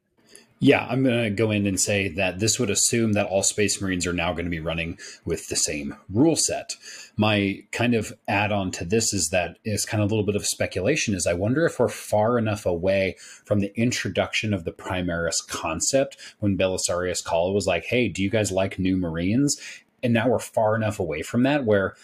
Yeah, 0.60 0.86
I'm 0.88 1.04
going 1.04 1.24
to 1.24 1.30
go 1.32 1.52
in 1.52 1.66
and 1.66 1.80
say 1.80 2.08
that 2.10 2.40
this 2.40 2.60
would 2.60 2.70
assume 2.70 3.14
that 3.14 3.26
all 3.26 3.44
Space 3.44 3.82
Marines 3.82 4.06
are 4.06 4.14
now 4.14 4.32
going 4.34 4.46
to 4.46 4.52
be 4.52 4.60
running 4.60 5.00
with 5.26 5.50
the 5.50 5.56
same 5.56 5.96
rule 6.10 6.36
set. 6.36 6.76
My 7.18 7.64
kind 7.72 7.94
of 7.94 8.14
add 8.28 8.52
on 8.52 8.72
to 8.72 8.86
this 8.86 9.14
is 9.14 9.30
that 9.30 9.58
is 9.66 9.84
kind 9.84 10.02
of 10.02 10.10
a 10.10 10.14
little 10.14 10.26
bit 10.26 10.36
of 10.36 10.46
speculation 10.46 11.14
is 11.16 11.28
I 11.28 11.34
wonder 11.34 11.66
if 11.66 11.80
we're 11.80 11.90
far 11.90 12.38
enough 12.38 12.66
away 12.66 13.16
from 13.44 13.60
the 13.60 13.74
introduction 13.76 14.54
of 14.54 14.64
the 14.64 14.72
Primaris 14.72 15.46
concept 15.48 16.18
when 16.40 16.58
Belisarius 16.58 17.24
Cawl 17.24 17.54
was 17.54 17.68
like, 17.68 17.86
hey, 17.86 18.08
do 18.08 18.24
you 18.24 18.30
guys 18.30 18.52
like 18.52 18.80
new 18.80 18.96
Marines? 18.96 19.60
And 20.04 20.14
now 20.14 20.30
we're 20.30 20.40
far 20.40 20.76
enough 20.76 21.00
away 21.00 21.24
from 21.24 21.44
that 21.44 21.66
where 21.66 21.96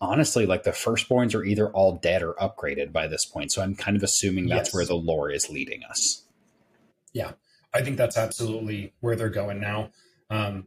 honestly 0.00 0.46
like 0.46 0.62
the 0.62 0.70
firstborns 0.70 1.34
are 1.34 1.44
either 1.44 1.70
all 1.70 1.96
dead 1.96 2.22
or 2.22 2.34
upgraded 2.34 2.92
by 2.92 3.06
this 3.06 3.24
point. 3.24 3.52
So 3.52 3.62
I'm 3.62 3.74
kind 3.74 3.96
of 3.96 4.02
assuming 4.02 4.46
that's 4.48 4.68
yes. 4.68 4.74
where 4.74 4.84
the 4.84 4.94
lore 4.94 5.30
is 5.30 5.50
leading 5.50 5.82
us. 5.84 6.22
Yeah. 7.12 7.32
I 7.74 7.82
think 7.82 7.96
that's 7.96 8.16
absolutely 8.16 8.92
where 9.00 9.16
they're 9.16 9.28
going 9.28 9.60
now, 9.60 9.90
um, 10.30 10.66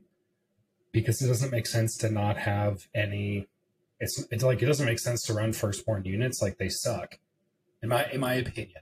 because 0.91 1.21
it 1.21 1.27
doesn't 1.27 1.51
make 1.51 1.65
sense 1.65 1.95
to 1.97 2.09
not 2.11 2.37
have 2.37 2.85
any. 2.93 3.47
It's 3.99 4.23
it's 4.29 4.43
like 4.43 4.61
it 4.61 4.65
doesn't 4.65 4.85
make 4.85 4.99
sense 4.99 5.23
to 5.23 5.33
run 5.33 5.53
firstborn 5.53 6.03
units 6.03 6.41
like 6.41 6.57
they 6.57 6.69
suck, 6.69 7.17
in 7.81 7.89
my 7.89 8.05
in 8.11 8.19
my 8.19 8.33
opinion. 8.33 8.81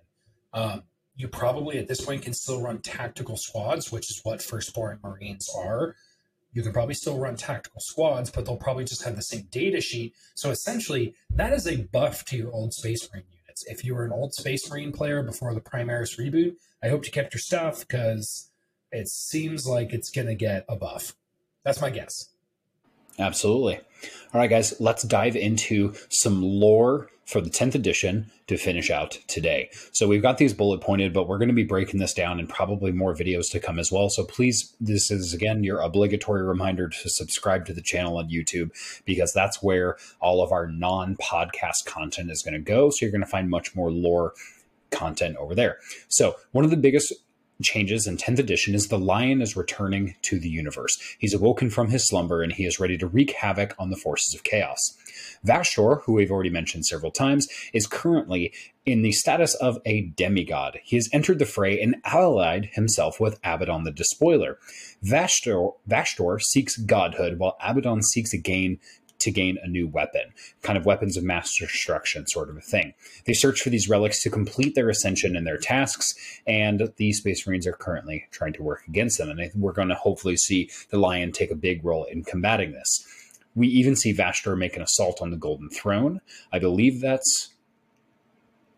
Um, 0.53 0.83
you 1.15 1.27
probably 1.27 1.77
at 1.77 1.87
this 1.87 2.01
point 2.01 2.23
can 2.23 2.33
still 2.33 2.61
run 2.61 2.81
tactical 2.81 3.37
squads, 3.37 3.91
which 3.91 4.09
is 4.09 4.21
what 4.23 4.41
firstborn 4.41 4.99
Marines 5.03 5.47
are. 5.55 5.95
You 6.55 6.63
can 6.63 6.71
probably 6.71 6.93
still 6.93 7.19
run 7.19 7.35
tactical 7.35 7.81
squads, 7.81 8.31
but 8.31 8.45
they'll 8.45 8.55
probably 8.55 8.85
just 8.85 9.03
have 9.03 9.17
the 9.17 9.21
same 9.21 9.47
data 9.51 9.81
sheet. 9.81 10.13
So 10.35 10.51
essentially, 10.51 11.13
that 11.31 11.51
is 11.51 11.67
a 11.67 11.83
buff 11.83 12.23
to 12.25 12.37
your 12.37 12.51
old 12.53 12.73
Space 12.73 13.09
Marine 13.11 13.25
units. 13.29 13.65
If 13.67 13.83
you 13.83 13.93
were 13.93 14.05
an 14.05 14.13
old 14.13 14.33
Space 14.33 14.69
Marine 14.69 14.93
player 14.93 15.21
before 15.21 15.53
the 15.53 15.59
Primaris 15.59 16.17
reboot, 16.17 16.55
I 16.81 16.87
hope 16.87 17.05
you 17.05 17.11
kept 17.11 17.33
your 17.33 17.41
stuff 17.41 17.81
because 17.85 18.49
it 18.89 19.09
seems 19.09 19.67
like 19.67 19.91
it's 19.91 20.09
going 20.09 20.27
to 20.27 20.35
get 20.35 20.63
a 20.69 20.77
buff. 20.77 21.13
That's 21.65 21.81
my 21.81 21.89
guess. 21.89 22.29
Absolutely. 23.19 23.79
All 24.33 24.41
right, 24.41 24.49
guys, 24.49 24.79
let's 24.79 25.03
dive 25.03 25.35
into 25.35 25.93
some 26.09 26.41
lore 26.41 27.09
for 27.25 27.41
the 27.41 27.49
10th 27.49 27.73
edition 27.73 28.29
to 28.47 28.57
finish 28.57 28.91
out 28.91 29.17
today. 29.27 29.69
So 29.91 30.07
we've 30.07 30.21
got 30.21 30.37
these 30.37 30.53
bullet 30.53 30.81
pointed, 30.81 31.11
but 31.11 31.27
we're 31.27 31.39
going 31.39 31.49
to 31.49 31.55
be 31.55 31.63
breaking 31.63 31.99
this 31.99 32.13
down 32.13 32.39
and 32.39 32.47
probably 32.47 32.91
more 32.91 33.15
videos 33.15 33.49
to 33.51 33.59
come 33.59 33.79
as 33.79 33.91
well. 33.91 34.09
So 34.09 34.23
please, 34.23 34.75
this 34.79 35.09
is 35.09 35.33
again 35.33 35.63
your 35.63 35.79
obligatory 35.79 36.43
reminder 36.43 36.87
to 36.87 37.09
subscribe 37.09 37.65
to 37.65 37.73
the 37.73 37.81
channel 37.81 38.17
on 38.17 38.29
YouTube 38.29 38.71
because 39.05 39.33
that's 39.33 39.63
where 39.63 39.97
all 40.19 40.43
of 40.43 40.51
our 40.51 40.67
non 40.67 41.15
podcast 41.15 41.85
content 41.85 42.29
is 42.29 42.43
going 42.43 42.53
to 42.53 42.59
go. 42.59 42.91
So 42.91 42.97
you're 43.01 43.11
going 43.11 43.21
to 43.21 43.27
find 43.27 43.49
much 43.49 43.75
more 43.75 43.91
lore 43.91 44.33
content 44.91 45.35
over 45.37 45.55
there. 45.55 45.79
So, 46.07 46.35
one 46.51 46.63
of 46.63 46.71
the 46.71 46.77
biggest 46.77 47.13
changes 47.61 48.05
in 48.07 48.17
10th 48.17 48.39
edition 48.39 48.75
is 48.75 48.87
the 48.87 48.99
lion 48.99 49.41
is 49.41 49.55
returning 49.55 50.15
to 50.23 50.39
the 50.39 50.49
universe. 50.49 50.97
He's 51.19 51.33
awoken 51.33 51.69
from 51.69 51.89
his 51.89 52.07
slumber 52.07 52.41
and 52.41 52.51
he 52.51 52.65
is 52.65 52.79
ready 52.79 52.97
to 52.97 53.07
wreak 53.07 53.31
havoc 53.31 53.73
on 53.79 53.89
the 53.89 53.97
forces 53.97 54.33
of 54.35 54.43
chaos. 54.43 54.97
Vashtor, 55.45 56.01
who 56.03 56.13
we've 56.13 56.31
already 56.31 56.49
mentioned 56.49 56.85
several 56.85 57.11
times, 57.11 57.47
is 57.73 57.87
currently 57.87 58.53
in 58.85 59.01
the 59.01 59.11
status 59.11 59.55
of 59.55 59.79
a 59.85 60.01
demigod. 60.01 60.79
He 60.83 60.95
has 60.95 61.09
entered 61.11 61.39
the 61.39 61.45
fray 61.45 61.79
and 61.79 61.95
allied 62.03 62.69
himself 62.73 63.19
with 63.19 63.39
Abaddon 63.43 63.83
the 63.83 63.91
Despoiler. 63.91 64.59
Vashtor, 65.03 65.73
Vashtor 65.87 66.41
seeks 66.41 66.77
godhood, 66.77 67.39
while 67.39 67.57
Abaddon 67.63 68.03
seeks 68.03 68.33
a 68.33 68.37
gain 68.37 68.79
to 69.25 69.31
gain 69.31 69.57
a 69.61 69.67
new 69.67 69.87
weapon, 69.87 70.33
kind 70.61 70.77
of 70.77 70.85
weapons 70.85 71.17
of 71.17 71.23
mass 71.23 71.55
destruction 71.57 72.25
sort 72.27 72.49
of 72.49 72.57
a 72.57 72.61
thing. 72.61 72.93
They 73.25 73.33
search 73.33 73.61
for 73.61 73.69
these 73.69 73.89
relics 73.89 74.21
to 74.23 74.29
complete 74.29 74.75
their 74.75 74.89
ascension 74.89 75.35
and 75.35 75.45
their 75.45 75.57
tasks, 75.57 76.15
and 76.47 76.91
the 76.97 77.11
Space 77.11 77.45
Marines 77.45 77.67
are 77.67 77.73
currently 77.73 78.27
trying 78.31 78.53
to 78.53 78.63
work 78.63 78.83
against 78.87 79.17
them. 79.17 79.29
And 79.29 79.51
we're 79.55 79.73
going 79.73 79.89
to 79.89 79.95
hopefully 79.95 80.37
see 80.37 80.69
the 80.89 80.97
Lion 80.97 81.31
take 81.31 81.51
a 81.51 81.55
big 81.55 81.83
role 81.83 82.05
in 82.05 82.23
combating 82.23 82.71
this. 82.71 83.05
We 83.55 83.67
even 83.67 83.95
see 83.95 84.13
Vashtor 84.13 84.57
make 84.57 84.75
an 84.75 84.81
assault 84.81 85.21
on 85.21 85.31
the 85.31 85.37
Golden 85.37 85.69
Throne. 85.69 86.21
I 86.51 86.59
believe 86.59 87.01
that's 87.01 87.55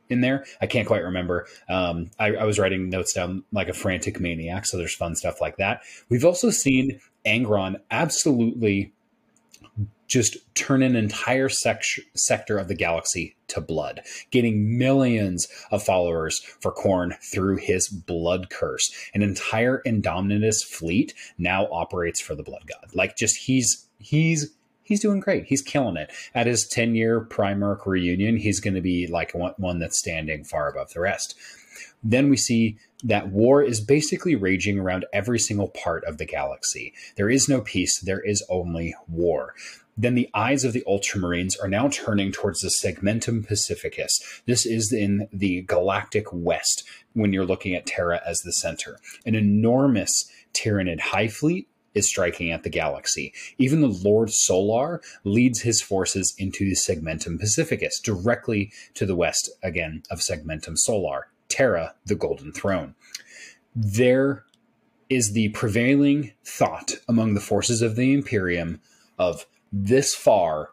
in 0.09 0.21
there. 0.21 0.45
I 0.61 0.67
can't 0.67 0.87
quite 0.87 1.03
remember. 1.03 1.47
Um, 1.67 2.11
I, 2.19 2.35
I, 2.35 2.45
was 2.45 2.59
writing 2.59 2.89
notes 2.89 3.13
down 3.13 3.43
like 3.51 3.67
a 3.67 3.73
frantic 3.73 4.21
maniac, 4.21 4.65
so 4.65 4.77
there's 4.77 4.95
fun 4.95 5.15
stuff 5.15 5.41
like 5.41 5.57
that. 5.57 5.81
We've 6.09 6.23
also 6.23 6.49
seen 6.49 6.99
Angron 7.25 7.81
absolutely 7.91 8.93
just 10.08 10.38
turn 10.55 10.82
an 10.82 10.95
entire 10.95 11.49
sec- 11.49 11.84
sector 12.16 12.58
of 12.58 12.68
the 12.68 12.76
galaxy 12.76 13.36
to 13.49 13.62
blood, 13.62 14.01
getting 14.32 14.78
millions 14.78 15.47
of 15.72 15.84
followers 15.84 16.39
for 16.60 16.74
Khorne 16.74 17.16
through 17.22 17.58
his 17.58 17.88
blood 17.88 18.49
curse. 18.49 18.91
An 19.14 19.22
entire 19.22 19.82
Indominus 19.86 20.64
fleet 20.64 21.14
now 21.38 21.66
operates 21.72 22.20
for 22.20 22.36
the 22.36 22.43
Blood 22.43 22.64
God. 22.68 22.95
Like, 22.95 23.18
just 23.18 23.38
he's 23.38 23.88
he's 23.99 24.53
he's 24.88 25.01
doing 25.01 25.20
great. 25.20 25.45
He's 25.45 25.62
killing 25.62 25.97
it. 25.97 26.12
At 26.34 26.47
his 26.47 26.66
10 26.68 26.95
year 26.95 27.22
Primarch 27.22 27.86
reunion, 27.86 28.38
he's 28.38 28.60
going 28.60 28.76
to 28.76 28.82
be 28.82 29.08
like 29.08 29.34
one, 29.34 29.53
one 29.58 29.80
that's 29.80 29.99
standing 29.99 30.43
far 30.43 30.70
above 30.70 30.93
the 30.93 31.01
rest. 31.01 31.36
Then 32.03 32.30
we 32.30 32.38
see 32.38 32.78
that 33.03 33.30
war 33.30 33.61
is 33.61 33.80
basically 33.80 34.36
raging 34.36 34.80
around 34.80 35.05
every 35.13 35.39
single 35.39 35.69
part 35.69 36.03
of 36.05 36.17
the 36.17 36.25
galaxy. 36.25 36.93
There 37.15 37.30
is 37.30 37.47
no 37.47 37.61
peace, 37.61 37.99
there 37.99 38.21
is 38.21 38.43
only 38.49 38.95
war 39.07 39.53
then 39.97 40.15
the 40.15 40.30
eyes 40.34 40.63
of 40.63 40.73
the 40.73 40.84
Ultramarines 40.88 41.55
are 41.61 41.67
now 41.67 41.89
turning 41.89 42.32
towards 42.32 42.61
the 42.61 42.69
Segmentum 42.69 43.45
Pacificus. 43.45 44.21
This 44.45 44.65
is 44.65 44.93
in 44.93 45.28
the 45.34 45.61
galactic 45.63 46.32
west 46.32 46.84
when 47.13 47.34
you're 47.34 47.45
looking 47.45 47.73
at 47.73 47.88
Terra 47.88 48.21
as 48.25 48.41
the 48.41 48.53
center. 48.53 48.99
An 49.25 49.34
enormous 49.34 50.32
Tyranid 50.53 50.99
high 50.99 51.28
fleet 51.28 51.67
is 51.95 52.07
striking 52.07 52.51
at 52.51 52.61
the 52.61 52.69
galaxy. 52.69 53.34
Even 53.57 53.82
the 53.82 53.88
Lord 53.88 54.30
Solar 54.30 55.01
leads 55.23 55.61
his 55.61 55.82
forces 55.82 56.36
into 56.38 56.63
the 56.63 56.75
Segmentum 56.75 57.39
Pacificus, 57.39 57.99
directly 57.99 58.71
to 58.93 59.05
the 59.07 59.15
west 59.15 59.49
again 59.63 60.03
of 60.11 60.19
Segmentum 60.19 60.78
Solar, 60.78 61.30
Terra, 61.49 61.95
the 62.05 62.15
Golden 62.15 62.51
Throne. 62.51 62.95
There 63.75 64.45
is 65.09 65.33
the 65.33 65.49
prevailing 65.49 66.33
thought 66.45 66.95
among 67.07 67.33
the 67.33 67.41
forces 67.41 67.81
of 67.81 67.95
the 67.95 68.13
Imperium 68.13 68.81
of 69.17 69.45
this 69.71 70.13
far 70.13 70.69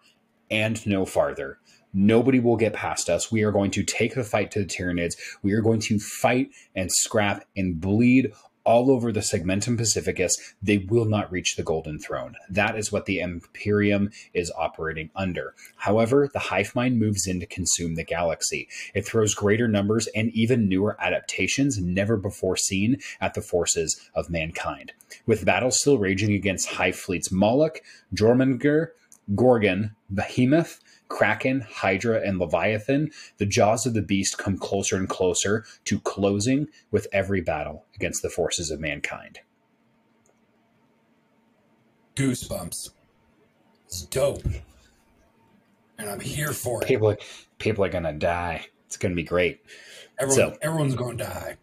and 0.50 0.84
no 0.86 1.04
farther. 1.04 1.58
Nobody 1.92 2.40
will 2.40 2.56
get 2.56 2.72
past 2.72 3.08
us. 3.08 3.30
We 3.30 3.44
are 3.44 3.52
going 3.52 3.70
to 3.72 3.84
take 3.84 4.14
the 4.14 4.24
fight 4.24 4.50
to 4.52 4.60
the 4.60 4.66
Tyranids. 4.66 5.14
We 5.42 5.52
are 5.52 5.62
going 5.62 5.80
to 5.80 6.00
fight 6.00 6.50
and 6.74 6.90
scrap 6.90 7.46
and 7.56 7.80
bleed 7.80 8.32
all 8.64 8.90
over 8.90 9.12
the 9.12 9.20
Segmentum 9.20 9.76
Pacificus, 9.76 10.54
they 10.62 10.78
will 10.78 11.04
not 11.04 11.30
reach 11.30 11.56
the 11.56 11.62
Golden 11.62 11.98
Throne. 11.98 12.34
That 12.48 12.76
is 12.76 12.90
what 12.90 13.06
the 13.06 13.20
Imperium 13.20 14.10
is 14.32 14.52
operating 14.56 15.10
under. 15.14 15.54
However, 15.76 16.28
the 16.32 16.38
hive 16.38 16.74
mind 16.74 16.98
moves 16.98 17.26
in 17.26 17.40
to 17.40 17.46
consume 17.46 17.94
the 17.94 18.04
galaxy. 18.04 18.68
It 18.94 19.06
throws 19.06 19.34
greater 19.34 19.68
numbers 19.68 20.08
and 20.14 20.30
even 20.30 20.68
newer 20.68 20.96
adaptations 21.00 21.78
never 21.78 22.16
before 22.16 22.56
seen 22.56 22.98
at 23.20 23.34
the 23.34 23.42
forces 23.42 24.00
of 24.14 24.30
mankind. 24.30 24.92
With 25.26 25.44
battles 25.44 25.80
still 25.80 25.98
raging 25.98 26.32
against 26.32 26.68
Hive 26.68 26.96
fleets 26.96 27.30
Moloch, 27.30 27.80
Jormungandr, 28.14 28.88
Gorgon, 29.34 29.94
Behemoth, 30.10 30.80
Kraken, 31.14 31.60
Hydra, 31.60 32.20
and 32.26 32.40
Leviathan, 32.40 33.08
the 33.38 33.46
jaws 33.46 33.86
of 33.86 33.94
the 33.94 34.02
beast 34.02 34.36
come 34.36 34.58
closer 34.58 34.96
and 34.96 35.08
closer 35.08 35.64
to 35.84 36.00
closing 36.00 36.66
with 36.90 37.06
every 37.12 37.40
battle 37.40 37.84
against 37.94 38.20
the 38.20 38.28
forces 38.28 38.68
of 38.68 38.80
mankind. 38.80 39.38
Goosebumps. 42.16 42.90
It's 43.86 44.02
dope. 44.02 44.42
And 45.98 46.10
I'm 46.10 46.18
here 46.18 46.52
for 46.52 46.82
it. 46.82 46.88
People, 46.88 47.14
people 47.58 47.84
are 47.84 47.90
gonna 47.90 48.12
die. 48.12 48.66
It's 48.86 48.96
gonna 48.96 49.14
be 49.14 49.22
great. 49.22 49.60
Everyone, 50.18 50.52
So- 50.52 50.58
everyone's 50.62 50.96
going 50.96 51.18
to 51.18 51.24
die. 51.24 51.58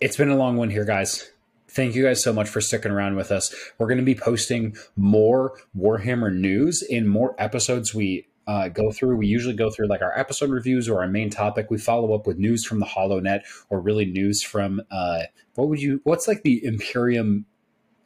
It's 0.00 0.16
been 0.16 0.30
a 0.30 0.36
long 0.36 0.56
one 0.56 0.70
here, 0.70 0.84
guys. 0.84 1.30
Thank 1.78 1.94
you 1.94 2.02
guys 2.02 2.20
so 2.20 2.32
much 2.32 2.48
for 2.48 2.60
sticking 2.60 2.90
around 2.90 3.14
with 3.14 3.30
us. 3.30 3.54
We're 3.78 3.86
going 3.86 4.00
to 4.00 4.04
be 4.04 4.16
posting 4.16 4.76
more 4.96 5.56
Warhammer 5.78 6.34
news 6.34 6.82
in 6.82 7.06
more 7.06 7.36
episodes 7.38 7.94
we 7.94 8.26
uh, 8.48 8.66
go 8.66 8.90
through. 8.90 9.14
We 9.14 9.28
usually 9.28 9.54
go 9.54 9.70
through 9.70 9.86
like 9.86 10.02
our 10.02 10.12
episode 10.18 10.50
reviews 10.50 10.88
or 10.88 11.00
our 11.02 11.06
main 11.06 11.30
topic. 11.30 11.70
We 11.70 11.78
follow 11.78 12.16
up 12.16 12.26
with 12.26 12.36
news 12.36 12.66
from 12.66 12.80
the 12.80 12.84
HoloNet 12.84 13.42
or 13.70 13.80
really 13.80 14.06
news 14.06 14.42
from 14.42 14.82
uh, 14.90 15.20
what 15.54 15.68
would 15.68 15.80
you? 15.80 16.00
What's 16.02 16.26
like 16.26 16.42
the 16.42 16.64
Imperium 16.64 17.46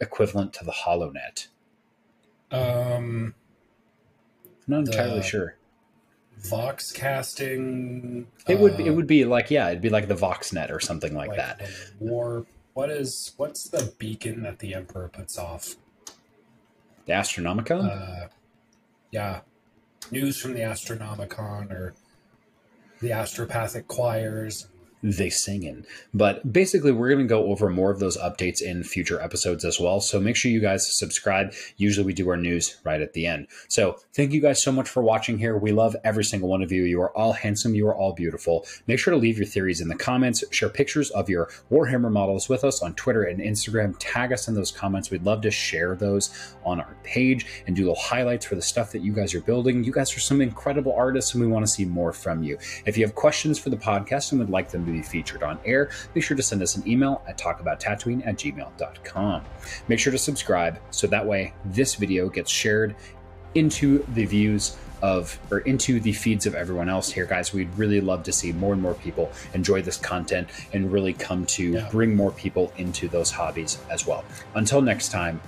equivalent 0.02 0.52
to 0.52 0.66
the 0.66 0.72
HoloNet? 0.72 1.46
Um, 2.50 3.34
I'm 4.44 4.66
not 4.66 4.80
entirely 4.80 5.22
sure. 5.22 5.56
Vox 6.36 6.92
casting. 6.92 8.26
It 8.46 8.60
would 8.60 8.76
be, 8.76 8.84
it 8.84 8.90
uh, 8.90 8.92
would 8.92 9.06
be 9.06 9.24
like 9.24 9.50
yeah, 9.50 9.70
it'd 9.70 9.80
be 9.80 9.88
like 9.88 10.08
the 10.08 10.14
VoxNet 10.14 10.70
or 10.70 10.78
something 10.78 11.14
like, 11.14 11.34
that. 11.36 11.60
the 11.60 11.66
War. 12.00 12.44
What 12.74 12.90
is 12.90 13.32
what's 13.36 13.68
the 13.68 13.92
beacon 13.98 14.42
that 14.42 14.58
the 14.58 14.74
Emperor 14.74 15.08
puts 15.08 15.38
off? 15.38 15.76
The 17.06 17.12
Astronomicon. 17.12 17.90
Uh, 17.90 18.28
yeah, 19.10 19.40
news 20.10 20.40
from 20.40 20.54
the 20.54 20.60
Astronomicon 20.60 21.70
or 21.70 21.94
the 23.00 23.10
Astropathic 23.10 23.88
choirs. 23.88 24.68
They 25.02 25.30
sing 25.30 25.62
in. 25.62 25.84
But 26.14 26.52
basically, 26.52 26.92
we're 26.92 27.08
going 27.08 27.26
to 27.26 27.28
go 27.28 27.46
over 27.46 27.68
more 27.70 27.90
of 27.90 27.98
those 27.98 28.16
updates 28.16 28.62
in 28.62 28.84
future 28.84 29.20
episodes 29.20 29.64
as 29.64 29.80
well. 29.80 30.00
So 30.00 30.20
make 30.20 30.36
sure 30.36 30.50
you 30.50 30.60
guys 30.60 30.96
subscribe. 30.96 31.52
Usually, 31.76 32.06
we 32.06 32.14
do 32.14 32.28
our 32.28 32.36
news 32.36 32.76
right 32.84 33.00
at 33.00 33.12
the 33.12 33.26
end. 33.26 33.48
So 33.68 33.98
thank 34.14 34.32
you 34.32 34.40
guys 34.40 34.62
so 34.62 34.72
much 34.72 34.88
for 34.88 35.02
watching 35.02 35.38
here. 35.38 35.56
We 35.56 35.72
love 35.72 35.96
every 36.04 36.24
single 36.24 36.48
one 36.48 36.62
of 36.62 36.70
you. 36.70 36.84
You 36.84 37.00
are 37.02 37.16
all 37.16 37.32
handsome. 37.32 37.74
You 37.74 37.88
are 37.88 37.94
all 37.94 38.12
beautiful. 38.12 38.64
Make 38.86 38.98
sure 38.98 39.12
to 39.12 39.18
leave 39.18 39.38
your 39.38 39.46
theories 39.46 39.80
in 39.80 39.88
the 39.88 39.96
comments. 39.96 40.44
Share 40.50 40.68
pictures 40.68 41.10
of 41.10 41.28
your 41.28 41.48
Warhammer 41.70 42.12
models 42.12 42.48
with 42.48 42.64
us 42.64 42.82
on 42.82 42.94
Twitter 42.94 43.24
and 43.24 43.40
Instagram. 43.40 43.96
Tag 43.98 44.32
us 44.32 44.48
in 44.48 44.54
those 44.54 44.70
comments. 44.70 45.10
We'd 45.10 45.24
love 45.24 45.40
to 45.42 45.50
share 45.50 45.96
those 45.96 46.54
on 46.64 46.80
our 46.80 46.96
page 47.02 47.46
and 47.66 47.74
do 47.74 47.82
little 47.82 47.96
highlights 47.96 48.46
for 48.46 48.54
the 48.54 48.62
stuff 48.62 48.92
that 48.92 49.02
you 49.02 49.12
guys 49.12 49.34
are 49.34 49.40
building. 49.40 49.82
You 49.82 49.92
guys 49.92 50.16
are 50.16 50.20
some 50.20 50.40
incredible 50.40 50.94
artists, 50.94 51.34
and 51.34 51.42
we 51.42 51.48
want 51.48 51.66
to 51.66 51.70
see 51.70 51.84
more 51.84 52.12
from 52.12 52.42
you. 52.42 52.58
If 52.86 52.96
you 52.96 53.04
have 53.04 53.14
questions 53.14 53.58
for 53.58 53.70
the 53.70 53.76
podcast 53.76 54.30
and 54.30 54.40
would 54.40 54.50
like 54.50 54.70
them 54.70 54.86
to 54.86 54.91
be 54.92 55.02
featured 55.02 55.42
on 55.42 55.58
air, 55.64 55.90
be 56.14 56.20
sure 56.20 56.36
to 56.36 56.42
send 56.42 56.62
us 56.62 56.76
an 56.76 56.86
email 56.86 57.22
at 57.26 57.38
talkabouttatooine 57.38 58.26
at 58.26 58.36
gmail.com. 58.36 59.42
Make 59.88 59.98
sure 59.98 60.12
to 60.12 60.18
subscribe 60.18 60.78
so 60.90 61.06
that 61.08 61.26
way 61.26 61.54
this 61.64 61.94
video 61.96 62.28
gets 62.28 62.50
shared 62.50 62.94
into 63.54 64.04
the 64.14 64.24
views 64.24 64.76
of 65.02 65.36
or 65.50 65.58
into 65.60 65.98
the 66.00 66.12
feeds 66.12 66.46
of 66.46 66.54
everyone 66.54 66.88
else 66.88 67.10
here 67.10 67.26
guys 67.26 67.52
we'd 67.52 67.68
really 67.76 68.00
love 68.00 68.22
to 68.22 68.32
see 68.32 68.52
more 68.52 68.72
and 68.72 68.80
more 68.80 68.94
people 68.94 69.30
enjoy 69.52 69.82
this 69.82 69.96
content 69.96 70.48
and 70.72 70.92
really 70.92 71.12
come 71.12 71.44
to 71.44 71.72
Yeah. 71.72 71.88
bring 71.90 72.14
more 72.14 72.30
people 72.30 72.72
into 72.76 73.08
those 73.08 73.28
hobbies 73.30 73.78
as 73.90 74.06
well 74.06 74.24
until 74.54 74.80
next 74.80 75.08
time 75.10 75.40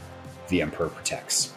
the 0.49 0.61
emperor 0.61 0.89
protects 0.89 1.55